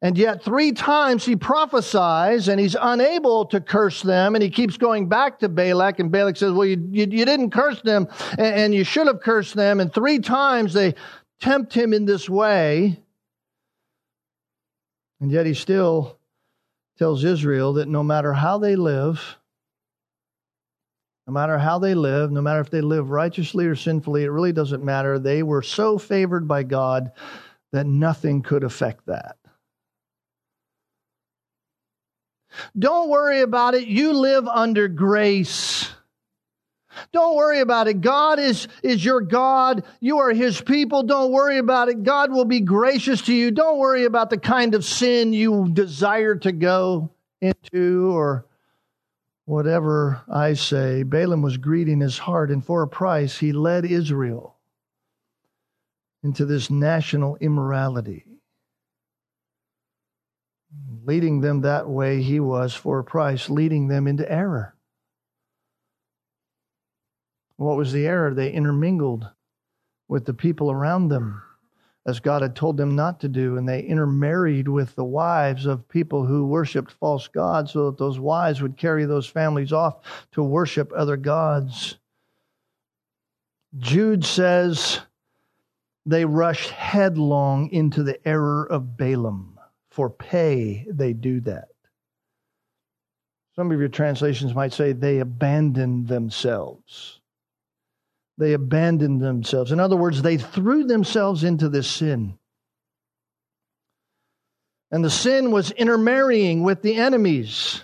And 0.00 0.16
yet, 0.16 0.44
three 0.44 0.70
times 0.72 1.24
he 1.24 1.34
prophesies 1.34 2.46
and 2.46 2.60
he's 2.60 2.76
unable 2.80 3.44
to 3.46 3.60
curse 3.60 4.00
them. 4.00 4.36
And 4.36 4.42
he 4.44 4.50
keeps 4.50 4.76
going 4.76 5.08
back 5.08 5.40
to 5.40 5.48
Balak. 5.48 5.98
And 5.98 6.12
Balak 6.12 6.36
says, 6.36 6.52
Well, 6.52 6.66
you, 6.66 6.76
you, 6.90 7.06
you 7.10 7.24
didn't 7.24 7.50
curse 7.50 7.82
them 7.82 8.06
and, 8.38 8.54
and 8.54 8.74
you 8.74 8.84
should 8.84 9.08
have 9.08 9.20
cursed 9.20 9.56
them. 9.56 9.80
And 9.80 9.92
three 9.92 10.20
times 10.20 10.72
they 10.72 10.94
tempt 11.40 11.74
him 11.74 11.92
in 11.92 12.04
this 12.04 12.30
way. 12.30 13.02
And 15.20 15.32
yet, 15.32 15.46
he 15.46 15.54
still 15.54 16.16
tells 16.96 17.24
Israel 17.24 17.72
that 17.74 17.88
no 17.88 18.04
matter 18.04 18.32
how 18.32 18.58
they 18.58 18.76
live, 18.76 19.36
no 21.26 21.32
matter 21.32 21.58
how 21.58 21.80
they 21.80 21.94
live, 21.94 22.30
no 22.30 22.40
matter 22.40 22.60
if 22.60 22.70
they 22.70 22.80
live 22.80 23.10
righteously 23.10 23.66
or 23.66 23.74
sinfully, 23.74 24.22
it 24.22 24.30
really 24.30 24.52
doesn't 24.52 24.84
matter. 24.84 25.18
They 25.18 25.42
were 25.42 25.62
so 25.62 25.98
favored 25.98 26.46
by 26.46 26.62
God 26.62 27.10
that 27.72 27.86
nothing 27.86 28.42
could 28.42 28.62
affect 28.62 29.06
that. 29.06 29.36
Don't 32.78 33.08
worry 33.08 33.40
about 33.42 33.74
it. 33.74 33.88
You 33.88 34.12
live 34.12 34.46
under 34.46 34.88
grace. 34.88 35.90
Don't 37.12 37.36
worry 37.36 37.60
about 37.60 37.88
it. 37.88 38.00
God 38.00 38.38
is, 38.38 38.66
is 38.82 39.04
your 39.04 39.20
God. 39.20 39.84
You 40.00 40.18
are 40.18 40.32
His 40.32 40.60
people. 40.60 41.02
Don't 41.02 41.32
worry 41.32 41.58
about 41.58 41.88
it. 41.88 42.02
God 42.02 42.32
will 42.32 42.44
be 42.44 42.60
gracious 42.60 43.22
to 43.22 43.34
you. 43.34 43.50
Don't 43.50 43.78
worry 43.78 44.04
about 44.04 44.30
the 44.30 44.38
kind 44.38 44.74
of 44.74 44.84
sin 44.84 45.32
you 45.32 45.68
desire 45.72 46.34
to 46.36 46.52
go 46.52 47.10
into 47.40 48.12
or 48.12 48.46
whatever 49.44 50.20
I 50.28 50.54
say. 50.54 51.04
Balaam 51.04 51.42
was 51.42 51.56
greedy 51.56 51.92
in 51.92 52.00
his 52.00 52.18
heart, 52.18 52.50
and 52.50 52.64
for 52.64 52.82
a 52.82 52.88
price, 52.88 53.38
he 53.38 53.52
led 53.52 53.84
Israel 53.84 54.56
into 56.22 56.44
this 56.44 56.68
national 56.68 57.36
immorality 57.36 58.24
leading 61.08 61.40
them 61.40 61.62
that 61.62 61.88
way 61.88 62.20
he 62.20 62.38
was 62.38 62.74
for 62.74 62.98
a 62.98 63.04
price, 63.04 63.48
leading 63.48 63.88
them 63.88 64.06
into 64.06 64.30
error. 64.30 64.74
What 67.56 67.78
was 67.78 67.92
the 67.92 68.06
error? 68.06 68.34
They 68.34 68.52
intermingled 68.52 69.26
with 70.06 70.26
the 70.26 70.34
people 70.34 70.70
around 70.70 71.08
them 71.08 71.42
as 72.04 72.20
God 72.20 72.42
had 72.42 72.54
told 72.54 72.76
them 72.76 72.94
not 72.94 73.20
to 73.20 73.28
do, 73.28 73.56
and 73.56 73.66
they 73.66 73.80
intermarried 73.80 74.68
with 74.68 74.94
the 74.96 75.04
wives 75.04 75.64
of 75.64 75.88
people 75.88 76.26
who 76.26 76.46
worshiped 76.46 76.92
false 76.92 77.26
gods 77.26 77.72
so 77.72 77.86
that 77.86 77.96
those 77.96 78.18
wives 78.18 78.60
would 78.60 78.76
carry 78.76 79.06
those 79.06 79.26
families 79.26 79.72
off 79.72 80.00
to 80.32 80.42
worship 80.42 80.92
other 80.94 81.16
gods. 81.16 81.96
Jude 83.78 84.26
says 84.26 85.00
they 86.04 86.26
rushed 86.26 86.68
headlong 86.68 87.70
into 87.70 88.02
the 88.02 88.28
error 88.28 88.66
of 88.70 88.98
Balaam 88.98 89.57
for 89.98 90.08
pay 90.08 90.86
they 90.88 91.12
do 91.12 91.40
that. 91.40 91.70
Some 93.56 93.72
of 93.72 93.80
your 93.80 93.88
translations 93.88 94.54
might 94.54 94.72
say 94.72 94.92
they 94.92 95.18
abandoned 95.18 96.06
themselves. 96.06 97.18
They 98.36 98.52
abandoned 98.52 99.20
themselves. 99.20 99.72
In 99.72 99.80
other 99.80 99.96
words, 99.96 100.22
they 100.22 100.36
threw 100.36 100.84
themselves 100.84 101.42
into 101.42 101.68
this 101.68 101.90
sin. 101.90 102.38
And 104.92 105.04
the 105.04 105.10
sin 105.10 105.50
was 105.50 105.72
intermarrying 105.72 106.62
with 106.62 106.80
the 106.80 106.94
enemies. 106.94 107.82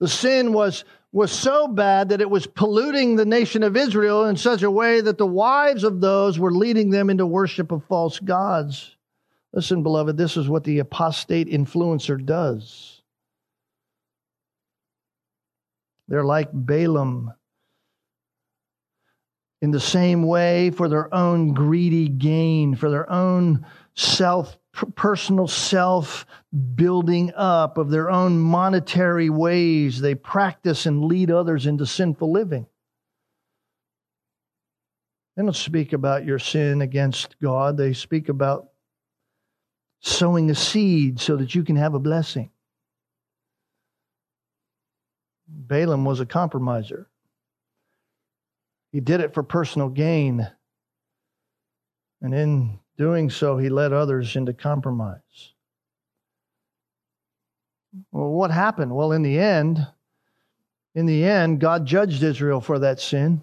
The 0.00 0.08
sin 0.08 0.54
was, 0.54 0.86
was 1.12 1.30
so 1.30 1.68
bad 1.68 2.08
that 2.08 2.22
it 2.22 2.30
was 2.30 2.46
polluting 2.46 3.16
the 3.16 3.26
nation 3.26 3.62
of 3.62 3.76
Israel 3.76 4.24
in 4.24 4.38
such 4.38 4.62
a 4.62 4.70
way 4.70 5.02
that 5.02 5.18
the 5.18 5.26
wives 5.26 5.84
of 5.84 6.00
those 6.00 6.38
were 6.38 6.52
leading 6.52 6.88
them 6.88 7.10
into 7.10 7.26
worship 7.26 7.70
of 7.70 7.84
false 7.84 8.18
gods. 8.18 8.95
Listen, 9.52 9.82
beloved, 9.82 10.16
this 10.16 10.36
is 10.36 10.48
what 10.48 10.64
the 10.64 10.80
apostate 10.80 11.48
influencer 11.48 12.22
does. 12.22 13.02
They're 16.08 16.24
like 16.24 16.50
Balaam. 16.52 17.32
In 19.62 19.70
the 19.70 19.80
same 19.80 20.22
way, 20.22 20.70
for 20.70 20.88
their 20.88 21.12
own 21.14 21.54
greedy 21.54 22.08
gain, 22.08 22.74
for 22.74 22.90
their 22.90 23.10
own 23.10 23.66
self, 23.94 24.58
personal 24.94 25.48
self 25.48 26.26
building 26.74 27.32
up 27.34 27.78
of 27.78 27.90
their 27.90 28.10
own 28.10 28.38
monetary 28.38 29.30
ways, 29.30 30.00
they 30.00 30.14
practice 30.14 30.84
and 30.84 31.06
lead 31.06 31.30
others 31.30 31.66
into 31.66 31.86
sinful 31.86 32.30
living. 32.30 32.66
They 35.36 35.42
don't 35.42 35.56
speak 35.56 35.92
about 35.92 36.24
your 36.24 36.38
sin 36.38 36.82
against 36.82 37.38
God, 37.40 37.76
they 37.76 37.94
speak 37.94 38.28
about 38.28 38.68
sowing 40.00 40.50
a 40.50 40.54
seed 40.54 41.20
so 41.20 41.36
that 41.36 41.54
you 41.54 41.64
can 41.64 41.76
have 41.76 41.94
a 41.94 41.98
blessing. 41.98 42.50
Balaam 45.48 46.04
was 46.04 46.20
a 46.20 46.26
compromiser. 46.26 47.08
He 48.92 49.00
did 49.00 49.20
it 49.20 49.34
for 49.34 49.42
personal 49.42 49.88
gain. 49.88 50.48
And 52.20 52.34
in 52.34 52.78
doing 52.96 53.30
so, 53.30 53.58
he 53.58 53.68
led 53.68 53.92
others 53.92 54.36
into 54.36 54.52
compromise. 54.52 55.20
Well, 58.10 58.30
what 58.30 58.50
happened? 58.50 58.94
Well, 58.94 59.12
in 59.12 59.22
the 59.22 59.38
end, 59.38 59.86
in 60.94 61.06
the 61.06 61.24
end, 61.24 61.60
God 61.60 61.86
judged 61.86 62.22
Israel 62.22 62.60
for 62.60 62.78
that 62.80 63.00
sin. 63.00 63.42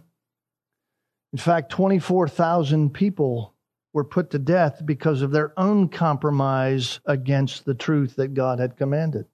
In 1.31 1.39
fact, 1.39 1.71
24,000 1.71 2.93
people 2.93 3.53
were 3.93 4.03
put 4.03 4.31
to 4.31 4.39
death 4.39 4.81
because 4.83 5.21
of 5.21 5.31
their 5.31 5.57
own 5.57 5.87
compromise 5.87 6.99
against 7.05 7.63
the 7.63 7.75
truth 7.75 8.15
that 8.15 8.33
God 8.33 8.59
had 8.59 8.75
commanded. 8.75 9.27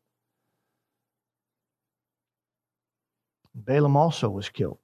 Balaam 3.55 3.95
also 3.95 4.30
was 4.30 4.49
killed. 4.49 4.78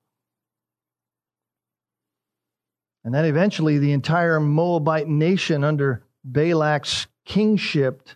And 3.03 3.13
then 3.13 3.25
eventually 3.25 3.77
the 3.77 3.91
entire 3.91 4.39
Moabite 4.39 5.07
nation 5.07 5.63
under 5.63 6.03
Balak's 6.29 7.07
kingship, 7.25 8.09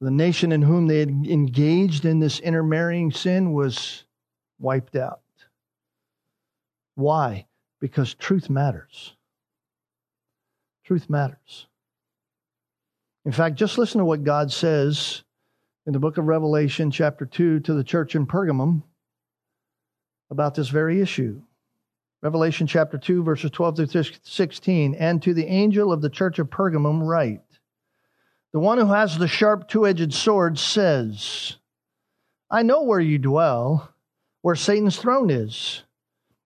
the 0.00 0.10
nation 0.10 0.52
in 0.52 0.62
whom 0.62 0.86
they 0.86 0.98
had 1.00 1.08
engaged 1.08 2.04
in 2.04 2.20
this 2.20 2.40
intermarrying 2.40 3.10
sin, 3.10 3.52
was 3.52 4.04
wiped 4.58 4.96
out. 4.96 5.22
Why? 6.94 7.46
Because 7.80 8.12
truth 8.14 8.50
matters. 8.50 9.16
Truth 10.90 11.08
matters. 11.08 11.68
In 13.24 13.30
fact, 13.30 13.54
just 13.54 13.78
listen 13.78 14.00
to 14.00 14.04
what 14.04 14.24
God 14.24 14.50
says 14.50 15.22
in 15.86 15.92
the 15.92 16.00
book 16.00 16.18
of 16.18 16.24
Revelation, 16.24 16.90
chapter 16.90 17.24
2, 17.24 17.60
to 17.60 17.74
the 17.74 17.84
church 17.84 18.16
in 18.16 18.26
Pergamum 18.26 18.82
about 20.32 20.56
this 20.56 20.68
very 20.68 21.00
issue. 21.00 21.42
Revelation 22.22 22.66
chapter 22.66 22.98
2, 22.98 23.22
verses 23.22 23.52
12 23.52 23.76
through 23.76 24.02
16. 24.24 24.96
And 24.96 25.22
to 25.22 25.32
the 25.32 25.46
angel 25.46 25.92
of 25.92 26.02
the 26.02 26.10
church 26.10 26.40
of 26.40 26.50
Pergamum, 26.50 27.06
write 27.06 27.44
The 28.52 28.58
one 28.58 28.78
who 28.78 28.86
has 28.86 29.16
the 29.16 29.28
sharp 29.28 29.68
two 29.68 29.86
edged 29.86 30.12
sword 30.12 30.58
says, 30.58 31.54
I 32.50 32.64
know 32.64 32.82
where 32.82 32.98
you 32.98 33.18
dwell, 33.18 33.94
where 34.42 34.56
Satan's 34.56 34.98
throne 34.98 35.30
is. 35.30 35.84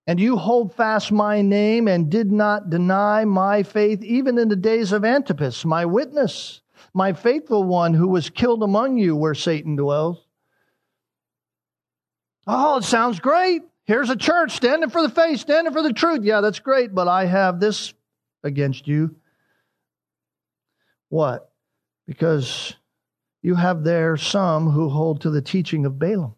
And 0.07 0.19
you 0.19 0.37
hold 0.37 0.73
fast 0.73 1.11
my 1.11 1.41
name 1.41 1.87
and 1.87 2.11
did 2.11 2.31
not 2.31 2.69
deny 2.69 3.25
my 3.25 3.63
faith, 3.63 4.03
even 4.03 4.37
in 4.37 4.49
the 4.49 4.55
days 4.55 4.91
of 4.91 5.03
Antipas, 5.03 5.65
my 5.65 5.85
witness, 5.85 6.61
my 6.93 7.13
faithful 7.13 7.63
one 7.63 7.93
who 7.93 8.07
was 8.07 8.29
killed 8.29 8.61
among 8.61 8.97
you 8.97 9.15
where 9.15 9.33
Satan 9.33 9.75
dwells. 9.75 10.23
Oh, 12.45 12.77
it 12.77 12.83
sounds 12.83 13.19
great. 13.19 13.63
Here's 13.85 14.11
a 14.11 14.15
church 14.15 14.51
standing 14.51 14.89
for 14.89 15.01
the 15.01 15.09
faith, 15.09 15.39
standing 15.39 15.73
for 15.73 15.81
the 15.81 15.93
truth. 15.93 16.23
Yeah, 16.23 16.41
that's 16.41 16.59
great, 16.59 16.93
but 16.93 17.07
I 17.07 17.25
have 17.25 17.59
this 17.59 17.93
against 18.43 18.87
you. 18.87 19.15
What? 21.09 21.51
Because 22.05 22.75
you 23.41 23.55
have 23.55 23.83
there 23.83 24.17
some 24.17 24.69
who 24.69 24.89
hold 24.89 25.21
to 25.21 25.29
the 25.31 25.41
teaching 25.41 25.85
of 25.85 25.97
Balaam. 25.97 26.35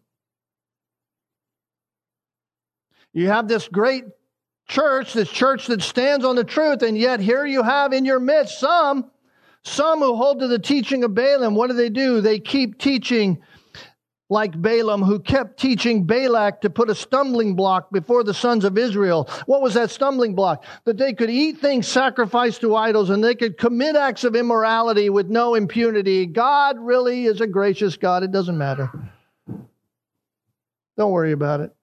You 3.12 3.28
have 3.28 3.48
this 3.48 3.68
great 3.68 4.04
church, 4.68 5.12
this 5.12 5.30
church 5.30 5.66
that 5.66 5.82
stands 5.82 6.24
on 6.24 6.36
the 6.36 6.44
truth, 6.44 6.82
and 6.82 6.96
yet 6.96 7.20
here 7.20 7.46
you 7.46 7.62
have 7.62 7.92
in 7.92 8.04
your 8.04 8.20
midst 8.20 8.60
some, 8.60 9.10
some 9.62 10.00
who 10.00 10.16
hold 10.16 10.40
to 10.40 10.48
the 10.48 10.58
teaching 10.58 11.04
of 11.04 11.14
Balaam. 11.14 11.54
What 11.54 11.68
do 11.68 11.72
they 11.74 11.88
do? 11.88 12.20
They 12.20 12.38
keep 12.38 12.78
teaching 12.78 13.42
like 14.30 14.60
Balaam, 14.60 15.02
who 15.02 15.20
kept 15.20 15.58
teaching 15.58 16.04
Balak 16.04 16.60
to 16.60 16.70
put 16.70 16.90
a 16.90 16.94
stumbling 16.94 17.56
block 17.56 17.90
before 17.90 18.22
the 18.22 18.34
sons 18.34 18.64
of 18.64 18.76
Israel. 18.76 19.28
What 19.46 19.62
was 19.62 19.72
that 19.74 19.90
stumbling 19.90 20.34
block? 20.34 20.64
That 20.84 20.98
they 20.98 21.14
could 21.14 21.30
eat 21.30 21.58
things 21.58 21.88
sacrificed 21.88 22.60
to 22.60 22.76
idols 22.76 23.08
and 23.08 23.24
they 23.24 23.34
could 23.34 23.56
commit 23.56 23.96
acts 23.96 24.24
of 24.24 24.36
immorality 24.36 25.08
with 25.08 25.28
no 25.28 25.54
impunity. 25.54 26.26
God 26.26 26.78
really 26.78 27.24
is 27.24 27.40
a 27.40 27.46
gracious 27.46 27.96
God. 27.96 28.22
It 28.22 28.30
doesn't 28.30 28.58
matter. 28.58 28.90
Don't 30.98 31.12
worry 31.12 31.32
about 31.32 31.60
it. 31.60 31.74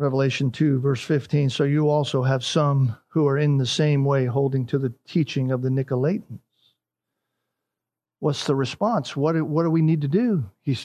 Revelation 0.00 0.50
2, 0.50 0.80
verse 0.80 1.02
15. 1.02 1.50
So 1.50 1.64
you 1.64 1.90
also 1.90 2.22
have 2.22 2.42
some 2.42 2.96
who 3.08 3.28
are 3.28 3.36
in 3.36 3.58
the 3.58 3.66
same 3.66 4.02
way 4.02 4.24
holding 4.24 4.64
to 4.68 4.78
the 4.78 4.94
teaching 5.06 5.52
of 5.52 5.60
the 5.60 5.68
Nicolaitans. 5.68 6.40
What's 8.18 8.46
the 8.46 8.54
response? 8.54 9.14
What 9.14 9.32
do, 9.32 9.44
what 9.44 9.64
do 9.64 9.70
we 9.70 9.82
need 9.82 10.00
to 10.00 10.08
do? 10.08 10.50
He 10.62 10.78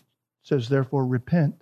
says, 0.43 0.67
therefore, 0.67 1.05
repent. 1.05 1.55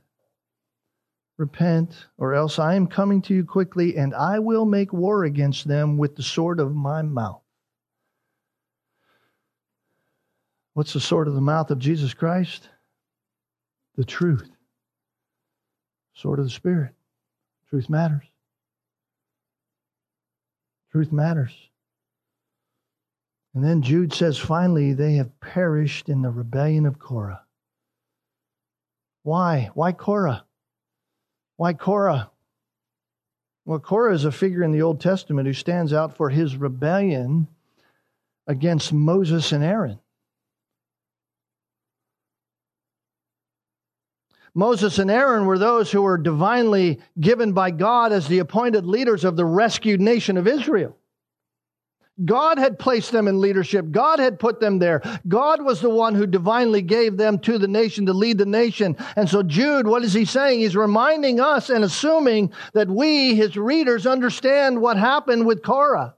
Repent, 1.37 2.07
or 2.17 2.33
else 2.33 2.57
I 2.57 2.73
am 2.73 2.87
coming 2.87 3.21
to 3.23 3.35
you 3.35 3.45
quickly, 3.45 3.97
and 3.97 4.15
I 4.15 4.39
will 4.39 4.65
make 4.65 4.91
war 4.91 5.23
against 5.23 5.67
them 5.67 5.97
with 5.97 6.15
the 6.15 6.23
sword 6.23 6.59
of 6.59 6.73
my 6.73 7.03
mouth. 7.03 7.43
What's 10.73 10.93
the 10.93 10.99
sword 10.99 11.27
of 11.27 11.35
the 11.35 11.41
mouth 11.41 11.69
of 11.69 11.77
Jesus 11.77 12.15
Christ? 12.15 12.67
The 13.95 14.05
truth. 14.05 14.49
Sword 16.15 16.39
of 16.39 16.45
the 16.45 16.51
Spirit. 16.51 16.95
Truth 17.73 17.89
matters. 17.89 18.21
Truth 20.91 21.11
matters. 21.11 21.51
And 23.55 23.63
then 23.63 23.81
Jude 23.81 24.13
says, 24.13 24.37
finally, 24.37 24.93
they 24.93 25.15
have 25.15 25.39
perished 25.39 26.07
in 26.07 26.21
the 26.21 26.29
rebellion 26.29 26.85
of 26.85 26.99
Korah. 26.99 27.41
Why? 29.23 29.71
Why 29.73 29.91
Korah? 29.91 30.45
Why 31.57 31.73
Korah? 31.73 32.29
Well, 33.65 33.79
Korah 33.79 34.13
is 34.13 34.25
a 34.25 34.31
figure 34.31 34.61
in 34.61 34.71
the 34.71 34.83
Old 34.83 35.01
Testament 35.01 35.47
who 35.47 35.53
stands 35.53 35.93
out 35.93 36.15
for 36.15 36.29
his 36.29 36.55
rebellion 36.55 37.47
against 38.45 38.93
Moses 38.93 39.51
and 39.51 39.63
Aaron. 39.63 39.97
Moses 44.55 44.99
and 44.99 45.09
Aaron 45.09 45.45
were 45.45 45.57
those 45.57 45.91
who 45.91 46.01
were 46.01 46.17
divinely 46.17 46.99
given 47.19 47.53
by 47.53 47.71
God 47.71 48.11
as 48.11 48.27
the 48.27 48.39
appointed 48.39 48.85
leaders 48.85 49.23
of 49.23 49.35
the 49.35 49.45
rescued 49.45 49.99
nation 49.99 50.37
of 50.37 50.47
Israel. 50.47 50.95
God 52.23 52.59
had 52.59 52.77
placed 52.77 53.11
them 53.11 53.27
in 53.27 53.41
leadership. 53.41 53.89
God 53.89 54.19
had 54.19 54.39
put 54.39 54.59
them 54.59 54.77
there. 54.77 55.01
God 55.27 55.63
was 55.63 55.81
the 55.81 55.89
one 55.89 56.13
who 56.13 56.27
divinely 56.27 56.83
gave 56.83 57.17
them 57.17 57.39
to 57.39 57.57
the 57.57 57.67
nation 57.67 58.05
to 58.05 58.13
lead 58.13 58.37
the 58.37 58.45
nation. 58.45 58.95
And 59.15 59.27
so 59.27 59.41
Jude, 59.41 59.87
what 59.87 60.03
is 60.03 60.13
he 60.13 60.25
saying? 60.25 60.59
He's 60.59 60.75
reminding 60.75 61.39
us 61.39 61.71
and 61.71 61.83
assuming 61.83 62.53
that 62.73 62.87
we, 62.87 63.33
his 63.33 63.57
readers, 63.57 64.05
understand 64.05 64.79
what 64.79 64.97
happened 64.97 65.47
with 65.47 65.63
Korah. 65.63 66.13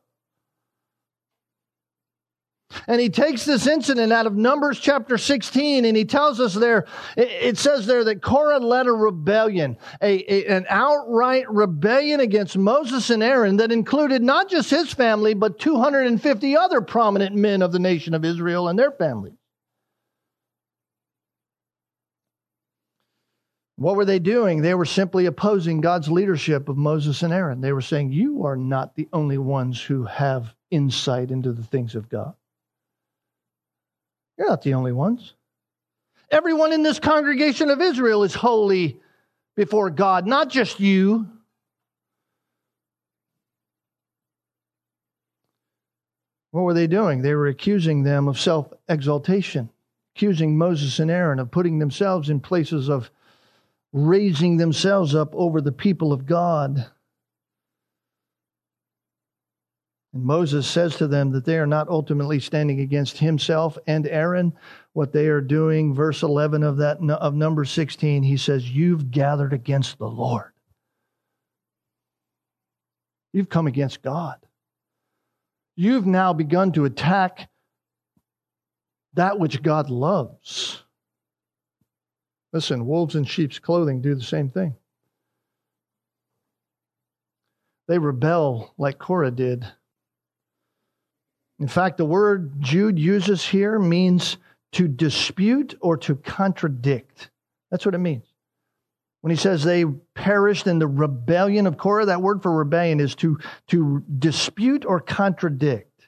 And 2.88 3.00
he 3.00 3.10
takes 3.10 3.46
this 3.46 3.68
incident 3.68 4.12
out 4.12 4.26
of 4.26 4.36
Numbers 4.36 4.80
chapter 4.80 5.18
16 5.18 5.86
and 5.86 5.96
he 5.96 6.06
tells 6.06 6.40
us 6.40 6.54
there, 6.54 6.86
it 7.16 7.58
says 7.58 7.86
there 7.86 8.04
that 8.04 8.22
Korah 8.22 8.60
led 8.60 8.88
a 8.88 8.92
rebellion, 8.92 9.78
a, 10.02 10.34
a, 10.34 10.46
an 10.48 10.66
outright 10.70 11.50
rebellion 11.50 12.20
against 12.20 12.58
Moses 12.58 13.10
and 13.10 13.24
Aaron 13.24 13.58
that 13.58 13.72
included 13.72 14.22
not 14.24 14.50
just 14.50 14.70
his 14.70 14.94
family, 14.94 15.34
but 15.34 15.60
250 15.60 16.58
other 16.58 16.82
prominent 16.82 17.36
men 17.36 17.62
of 17.62 17.72
the 17.72 17.80
nation 17.80 18.14
of 18.14 18.26
Israel 18.26 18.68
and 18.68 18.78
their 18.78 18.92
families. 18.92 19.38
What 23.78 23.96
were 23.96 24.06
they 24.06 24.20
doing? 24.20 24.62
They 24.62 24.74
were 24.74 24.86
simply 24.86 25.26
opposing 25.26 25.82
God's 25.82 26.10
leadership 26.10 26.70
of 26.70 26.78
Moses 26.78 27.24
and 27.24 27.34
Aaron. 27.34 27.60
They 27.60 27.74
were 27.74 27.82
saying, 27.82 28.14
You 28.14 28.46
are 28.46 28.56
not 28.56 28.96
the 28.96 29.10
only 29.12 29.38
ones 29.38 29.82
who 29.82 30.06
have 30.06 30.56
insight 30.72 31.30
into 31.30 31.52
the 31.52 31.64
things 31.64 31.94
of 31.94 32.08
God. 32.08 32.36
You're 34.38 34.50
not 34.50 34.62
the 34.62 34.74
only 34.74 34.92
ones. 34.92 35.34
Everyone 36.32 36.74
in 36.74 36.84
this 36.84 37.00
congregation 37.00 37.70
of 37.70 37.82
Israel 37.82 38.24
is 38.24 38.34
holy 38.34 39.00
before 39.56 39.90
God, 39.90 40.28
not 40.28 40.50
just 40.50 40.80
you. 40.80 41.28
What 46.52 46.64
were 46.64 46.74
they 46.74 46.88
doing? 46.88 47.22
They 47.22 47.36
were 47.36 47.48
accusing 47.48 48.04
them 48.04 48.28
of 48.28 48.40
self 48.40 48.74
exaltation, 48.88 49.70
accusing 50.16 50.58
Moses 50.58 51.00
and 51.00 51.12
Aaron 51.12 51.40
of 51.40 51.52
putting 51.52 51.80
themselves 51.80 52.30
in 52.30 52.40
places 52.40 52.90
of 52.90 53.12
raising 53.92 54.58
themselves 54.58 55.16
up 55.16 55.34
over 55.36 55.62
the 55.62 55.72
people 55.72 56.12
of 56.12 56.26
God. 56.26 56.86
And 60.16 60.24
Moses 60.24 60.66
says 60.66 60.96
to 60.96 61.08
them 61.08 61.32
that 61.32 61.44
they 61.44 61.58
are 61.58 61.68
not 61.68 61.90
ultimately 61.90 62.40
standing 62.40 62.80
against 62.80 63.18
himself 63.18 63.78
and 63.86 64.08
Aaron. 64.08 64.54
What 64.94 65.12
they 65.12 65.28
are 65.28 65.42
doing, 65.42 65.94
verse 65.94 66.24
11 66.24 66.64
of 66.64 66.78
that 66.78 67.00
of 67.02 67.36
number 67.36 67.66
16, 67.66 68.24
he 68.24 68.38
says, 68.38 68.72
You've 68.72 69.12
gathered 69.12 69.52
against 69.52 69.98
the 69.98 70.08
Lord. 70.08 70.54
You've 73.34 73.50
come 73.50 73.68
against 73.68 74.02
God. 74.02 74.38
You've 75.76 76.06
now 76.06 76.32
begun 76.32 76.72
to 76.72 76.86
attack 76.86 77.50
that 79.16 79.38
which 79.38 79.62
God 79.62 79.90
loves. 79.90 80.82
Listen, 82.54 82.86
wolves 82.86 83.16
in 83.16 83.26
sheep's 83.26 83.60
clothing 83.60 84.02
do 84.02 84.16
the 84.16 84.24
same 84.24 84.50
thing. 84.50 84.78
They 87.90 88.00
rebel 88.00 88.74
like 88.78 88.98
Korah 88.98 89.32
did 89.32 89.68
in 91.60 91.68
fact, 91.68 91.98
the 91.98 92.06
word 92.06 92.60
Jude 92.60 93.00
uses 93.00 93.46
here 93.46 93.80
means 93.80 94.38
to 94.74 94.88
dispute 94.88 95.76
or 95.80 95.96
to 95.98 96.16
contradict. 96.16 97.30
That's 97.72 97.86
what 97.86 97.96
it 97.96 98.00
means. 98.00 98.26
When 99.22 99.32
he 99.32 99.38
says 99.38 99.64
they 99.64 99.86
perished 100.14 100.68
in 100.68 100.80
the 100.80 100.88
rebellion 100.88 101.66
of 101.66 101.78
Korah, 101.78 102.08
that 102.08 102.22
word 102.22 102.44
for 102.44 102.52
rebellion 102.52 103.00
is 103.00 103.16
to, 103.16 103.40
to 103.68 104.04
dispute 104.20 104.86
or 104.86 105.00
contradict. 105.00 106.08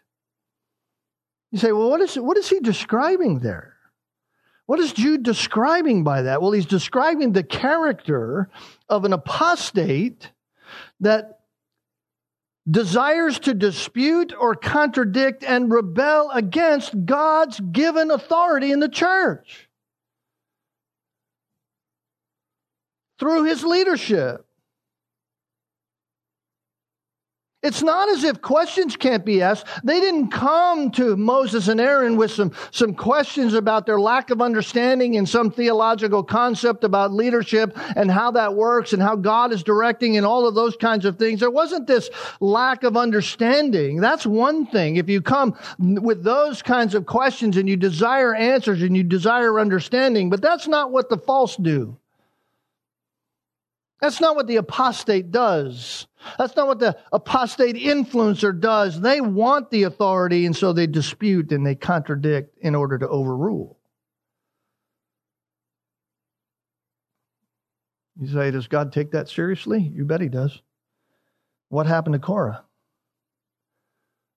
You 1.52 1.60
say, 1.60 1.72
well, 1.72 1.90
what 1.90 2.02
is, 2.02 2.16
what 2.16 2.38
is 2.38 2.50
he 2.50 2.60
describing 2.60 3.40
there? 3.40 3.74
What 4.66 4.80
is 4.80 4.92
Jude 4.92 5.24
describing 5.24 6.04
by 6.04 6.24
that? 6.24 6.42
Well, 6.42 6.52
he's 6.52 6.66
describing 6.66 7.32
the 7.32 7.42
character 7.42 8.50
of 8.90 9.06
an 9.06 9.14
apostate 9.14 10.30
that 11.00 11.37
desires 12.70 13.40
to 13.40 13.54
dispute 13.54 14.34
or 14.38 14.56
contradict 14.56 15.44
and 15.44 15.72
rebel 15.72 16.32
against 16.32 17.06
God's 17.06 17.60
given 17.60 18.12
authority 18.12 18.72
in 18.72 18.80
the 18.80 18.90
church 18.90 19.70
through 23.20 23.44
his 23.44 23.64
leadership. 23.64 24.47
It's 27.68 27.84
not 27.84 28.08
as 28.08 28.24
if 28.24 28.42
questions 28.42 28.96
can't 28.96 29.26
be 29.26 29.42
asked. 29.42 29.68
They 29.84 30.00
didn't 30.00 30.30
come 30.30 30.90
to 30.92 31.18
Moses 31.18 31.68
and 31.68 31.82
Aaron 31.82 32.16
with 32.16 32.32
some, 32.32 32.54
some 32.72 32.94
questions 32.94 33.54
about 33.54 33.86
their 33.86 34.00
lack 34.00 34.30
of 34.30 34.42
understanding 34.42 35.16
in 35.16 35.26
some 35.26 35.52
theological 35.52 36.24
concept 36.24 36.86
about 36.86 37.12
leadership 37.12 37.78
and 37.98 38.10
how 38.10 38.32
that 38.32 38.56
works 38.56 38.94
and 38.94 39.02
how 39.02 39.18
God 39.18 39.52
is 39.52 39.64
directing 39.64 40.16
and 40.16 40.26
all 40.26 40.48
of 40.48 40.56
those 40.56 40.78
kinds 40.78 41.04
of 41.04 41.20
things. 41.20 41.42
There 41.42 41.52
wasn't 41.52 41.88
this 41.88 42.10
lack 42.40 42.84
of 42.84 42.96
understanding. 42.96 44.00
That's 44.00 44.26
one 44.26 44.66
thing. 44.68 44.96
If 44.96 45.10
you 45.10 45.22
come 45.22 45.54
with 45.78 46.24
those 46.24 46.62
kinds 46.62 46.96
of 46.96 47.06
questions 47.06 47.58
and 47.58 47.68
you 47.68 47.76
desire 47.76 48.34
answers 48.34 48.82
and 48.82 48.96
you 48.96 49.04
desire 49.04 49.60
understanding, 49.60 50.30
but 50.30 50.42
that's 50.42 50.70
not 50.70 50.94
what 50.94 51.10
the 51.10 51.18
false 51.18 51.58
do. 51.58 51.98
That's 54.00 54.22
not 54.22 54.36
what 54.36 54.48
the 54.48 54.58
apostate 54.58 55.32
does. 55.32 56.06
That's 56.38 56.56
not 56.56 56.68
what 56.68 56.80
the 56.80 56.98
apostate 57.12 57.76
influencer 57.76 58.58
does. 58.58 59.02
They 59.02 59.22
want 59.22 59.72
the 59.72 59.84
authority, 59.84 60.46
and 60.46 60.56
so 60.56 60.72
they 60.72 60.86
dispute 60.86 61.52
and 61.52 61.66
they 61.66 61.76
contradict 61.76 62.60
in 62.60 62.76
order 62.76 63.00
to 63.00 63.08
overrule. 63.08 63.78
You 68.20 68.28
say, 68.28 68.52
does 68.52 68.68
God 68.68 68.92
take 68.92 69.12
that 69.12 69.30
seriously? 69.30 69.80
You 69.80 70.06
bet 70.06 70.22
he 70.22 70.30
does. 70.30 70.62
What 71.70 71.86
happened 71.86 72.14
to 72.14 72.20
Korah? 72.20 72.64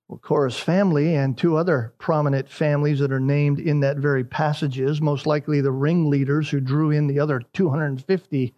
Well, 0.09 0.19
Korah's 0.19 0.59
family 0.59 1.15
and 1.15 1.37
two 1.37 1.57
other 1.57 1.95
prominent 1.99 2.49
families 2.49 2.99
that 2.99 3.13
are 3.13 3.21
named 3.21 3.61
in 3.61 3.81
that 3.81 3.99
very 3.99 4.25
passages, 4.25 5.01
most 5.01 5.27
likely 5.27 5.61
the 5.61 5.71
ringleaders 5.71 6.51
who 6.51 6.61
drew 6.61 6.91
in 6.91 7.07
the 7.07 7.21
other 7.21 7.41
250 7.53 8.55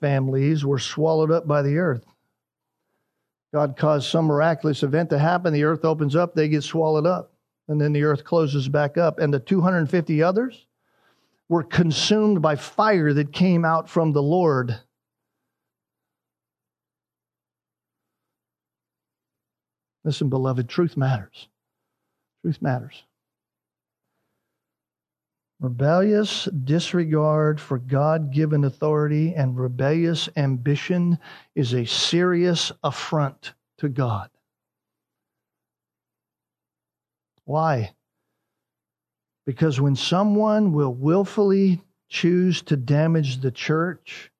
families 0.00 0.64
were 0.64 0.78
swallowed 0.78 1.30
up 1.30 1.46
by 1.46 1.62
the 1.62 1.78
earth. 1.78 2.04
God 3.52 3.76
caused 3.76 4.10
some 4.10 4.26
miraculous 4.26 4.82
event 4.82 5.10
to 5.10 5.18
happen, 5.18 5.52
the 5.52 5.64
earth 5.64 5.84
opens 5.84 6.14
up, 6.14 6.34
they 6.34 6.48
get 6.48 6.62
swallowed 6.62 7.06
up, 7.06 7.32
and 7.66 7.80
then 7.80 7.92
the 7.92 8.04
earth 8.04 8.24
closes 8.24 8.68
back 8.68 8.98
up. 8.98 9.18
And 9.18 9.32
the 9.32 9.40
250 9.40 10.22
others 10.22 10.66
were 11.48 11.62
consumed 11.62 12.42
by 12.42 12.56
fire 12.56 13.12
that 13.14 13.32
came 13.32 13.64
out 13.64 13.88
from 13.88 14.12
the 14.12 14.22
Lord. 14.22 14.78
Listen, 20.04 20.28
beloved, 20.28 20.68
truth 20.68 20.96
matters. 20.96 21.48
Truth 22.42 22.62
matters. 22.62 23.02
Rebellious 25.60 26.44
disregard 26.44 27.60
for 27.60 27.78
God 27.78 28.32
given 28.32 28.62
authority 28.62 29.34
and 29.34 29.58
rebellious 29.58 30.28
ambition 30.36 31.18
is 31.56 31.74
a 31.74 31.84
serious 31.84 32.70
affront 32.84 33.54
to 33.78 33.88
God. 33.88 34.30
Why? 37.44 37.92
Because 39.46 39.80
when 39.80 39.96
someone 39.96 40.72
will 40.72 40.94
willfully 40.94 41.82
choose 42.08 42.62
to 42.62 42.76
damage 42.76 43.40
the 43.40 43.50
church, 43.50 44.30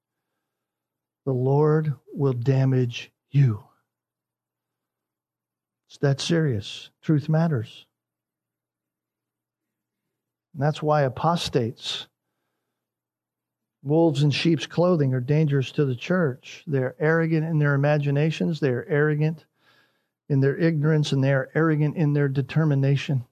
the 1.24 1.32
Lord 1.32 1.94
will 2.14 2.32
damage 2.32 3.10
you. 3.30 3.64
It's 5.88 5.98
that 5.98 6.20
serious. 6.20 6.90
Truth 7.02 7.28
matters. 7.28 7.87
And 10.58 10.66
that's 10.66 10.82
why 10.82 11.02
apostates, 11.02 12.08
wolves 13.84 14.24
in 14.24 14.32
sheep's 14.32 14.66
clothing, 14.66 15.14
are 15.14 15.20
dangerous 15.20 15.70
to 15.70 15.84
the 15.84 15.94
church. 15.94 16.64
They're 16.66 16.96
arrogant 16.98 17.46
in 17.46 17.60
their 17.60 17.74
imaginations, 17.74 18.58
they're 18.58 18.84
arrogant 18.88 19.44
in 20.28 20.40
their 20.40 20.56
ignorance, 20.56 21.12
and 21.12 21.22
they 21.22 21.32
are 21.32 21.48
arrogant 21.54 21.96
in 21.96 22.12
their 22.12 22.26
determination. 22.26 23.24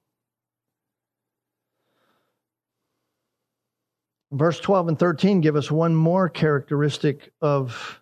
Verse 4.31 4.61
12 4.61 4.89
and 4.89 4.99
13 4.99 5.41
give 5.41 5.57
us 5.57 5.69
one 5.69 5.97
more 5.97 6.29
characteristic 6.29 7.33
of 7.43 8.01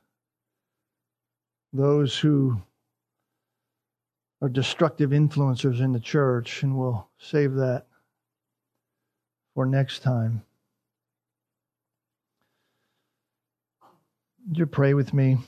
those 1.72 2.18
who 2.18 2.60
are 4.42 4.50
destructive 4.50 5.10
influencers 5.10 5.80
in 5.80 5.92
the 5.92 6.00
church, 6.00 6.62
and 6.62 6.76
we'll 6.78 7.08
save 7.16 7.54
that 7.54 7.86
for 9.54 9.66
next 9.66 10.00
time. 10.02 10.42
Would 14.46 14.58
you 14.58 14.66
pray 14.66 14.94
with 14.94 15.14
me? 15.14 15.38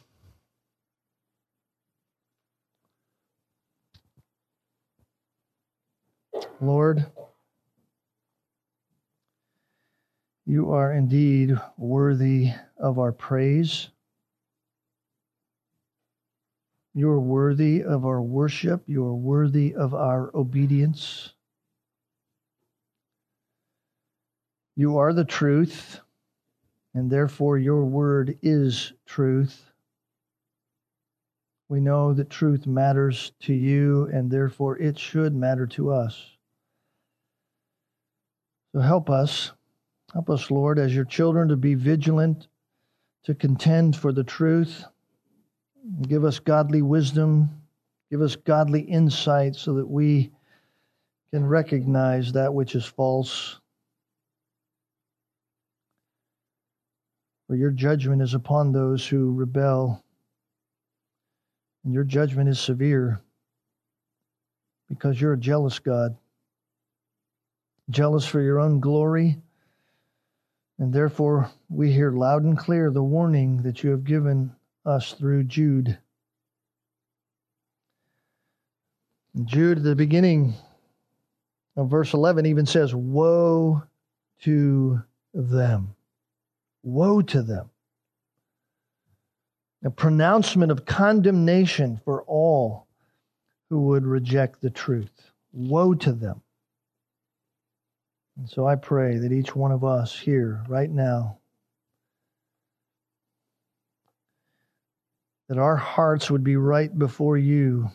Lord, 6.61 7.05
you 10.47 10.71
are 10.71 10.93
indeed 10.93 11.55
worthy 11.77 12.53
of 12.79 12.99
our 12.99 13.13
praise. 13.13 13.89
You 16.95 17.11
are 17.11 17.21
worthy 17.21 17.83
of 17.83 18.07
our 18.07 18.23
worship. 18.23 18.85
You 18.87 19.05
are 19.05 19.15
worthy 19.15 19.75
of 19.75 19.93
our 19.93 20.35
obedience. 20.35 21.35
You 24.79 24.99
are 24.99 25.15
the 25.15 25.25
truth, 25.25 26.01
and 26.93 27.11
therefore 27.11 27.57
your 27.57 27.87
word 27.87 28.39
is 28.43 28.93
truth. 29.07 29.71
We 31.71 31.81
know 31.81 32.13
that 32.13 32.29
truth 32.29 32.67
matters 32.67 33.33
to 33.41 33.55
you, 33.55 34.09
and 34.13 34.31
therefore 34.31 34.77
it 34.77 34.99
should 34.99 35.35
matter 35.35 35.67
to 35.69 35.93
us. 35.93 36.23
So 38.73 38.81
help 38.81 39.09
us. 39.09 39.53
Help 40.13 40.29
us, 40.29 40.51
Lord, 40.51 40.79
as 40.79 40.95
your 40.95 41.07
children, 41.07 41.49
to 41.49 41.57
be 41.57 41.75
vigilant, 41.75 42.47
to 43.25 43.35
contend 43.35 43.97
for 43.97 44.13
the 44.13 44.25
truth. 44.25 44.85
Give 46.03 46.25
us 46.25 46.39
godly 46.39 46.83
wisdom. 46.83 47.49
Give 48.11 48.21
us 48.21 48.37
godly 48.37 48.83
insight 48.83 49.57
so 49.57 49.75
that 49.75 49.89
we 49.89 50.31
can 51.33 51.47
recognize 51.47 52.33
that 52.33 52.53
which 52.53 52.75
is 52.75 52.85
false 52.85 53.59
For 57.47 57.55
your 57.55 57.71
judgment 57.71 58.23
is 58.23 58.35
upon 58.35 58.73
those 58.73 59.07
who 59.07 59.33
rebel, 59.33 60.03
and 61.85 61.95
your 61.95 62.05
judgment 62.05 62.49
is 62.49 62.59
severe 62.59 63.21
because 64.89 65.21
you're 65.21 65.35
a 65.35 65.39
jealous 65.39 65.79
God, 65.79 66.17
jealous 67.91 68.27
for 68.27 68.41
your 68.41 68.59
own 68.59 68.81
glory. 68.81 69.39
And 70.79 70.93
therefore, 70.93 71.51
we 71.71 71.93
hear 71.93 72.11
loud 72.11 72.43
and 72.43 72.59
clear 72.59 72.91
the 72.91 73.03
warning 73.03 73.63
that 73.63 73.83
you 73.83 73.91
have 73.91 74.05
given 74.05 74.55
us 74.85 75.13
through 75.13 75.45
Jude. 75.45 75.99
Jude, 79.45 79.79
at 79.79 79.85
the 79.85 79.97
beginning 79.97 80.55
of 81.77 81.91
verse 81.91 82.13
11, 82.13 82.47
even 82.47 82.67
says, 82.67 82.95
Woe 82.95 83.83
to 84.43 85.03
them. 85.33 85.96
Woe 86.87 87.21
to 87.21 87.43
them. 87.43 87.69
A 89.85 89.91
pronouncement 89.91 90.71
of 90.71 90.87
condemnation 90.87 92.01
for 92.05 92.23
all 92.23 92.87
who 93.69 93.89
would 93.89 94.07
reject 94.07 94.61
the 94.61 94.71
truth. 94.71 95.33
Woe 95.53 95.95
to 95.95 96.13
them. 96.13 96.43
And 98.39 98.49
so 98.49 98.69
I 98.69 98.77
pray 98.77 99.19
that 99.19 99.33
each 99.33 99.57
one 99.57 99.73
of 99.73 99.83
us 99.83 100.17
here, 100.17 100.63
right 100.69 100.89
now, 100.89 101.39
that 105.49 105.59
our 105.59 105.77
hearts 105.77 106.31
would 106.31 106.45
be 106.45 106.55
right 106.55 106.97
before 106.97 107.37
you 107.37 107.91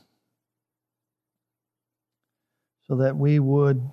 so 2.89 2.98
that 2.98 3.16
we 3.16 3.39
would 3.39 3.89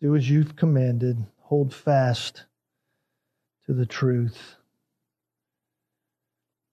do 0.00 0.14
as 0.14 0.30
you've 0.30 0.54
commanded, 0.54 1.26
hold 1.40 1.74
fast 1.74 2.44
to 3.68 3.74
the 3.74 3.84
truth. 3.84 4.56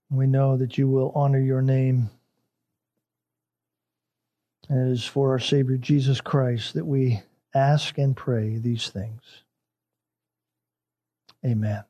We 0.10 0.28
know 0.28 0.56
that 0.56 0.78
you 0.78 0.88
will 0.88 1.12
honor 1.14 1.42
your 1.42 1.62
name. 1.62 2.10
And 4.70 4.90
it 4.90 4.94
is 4.94 5.04
for 5.04 5.32
our 5.32 5.40
Savior 5.40 5.76
Jesus 5.76 6.22
Christ 6.22 6.76
that 6.76 6.86
we 6.86 7.22
ask 7.54 7.98
and 7.98 8.16
pray 8.16 8.60
these 8.60 8.88
things. 8.88 9.22
Amen. 11.46 11.84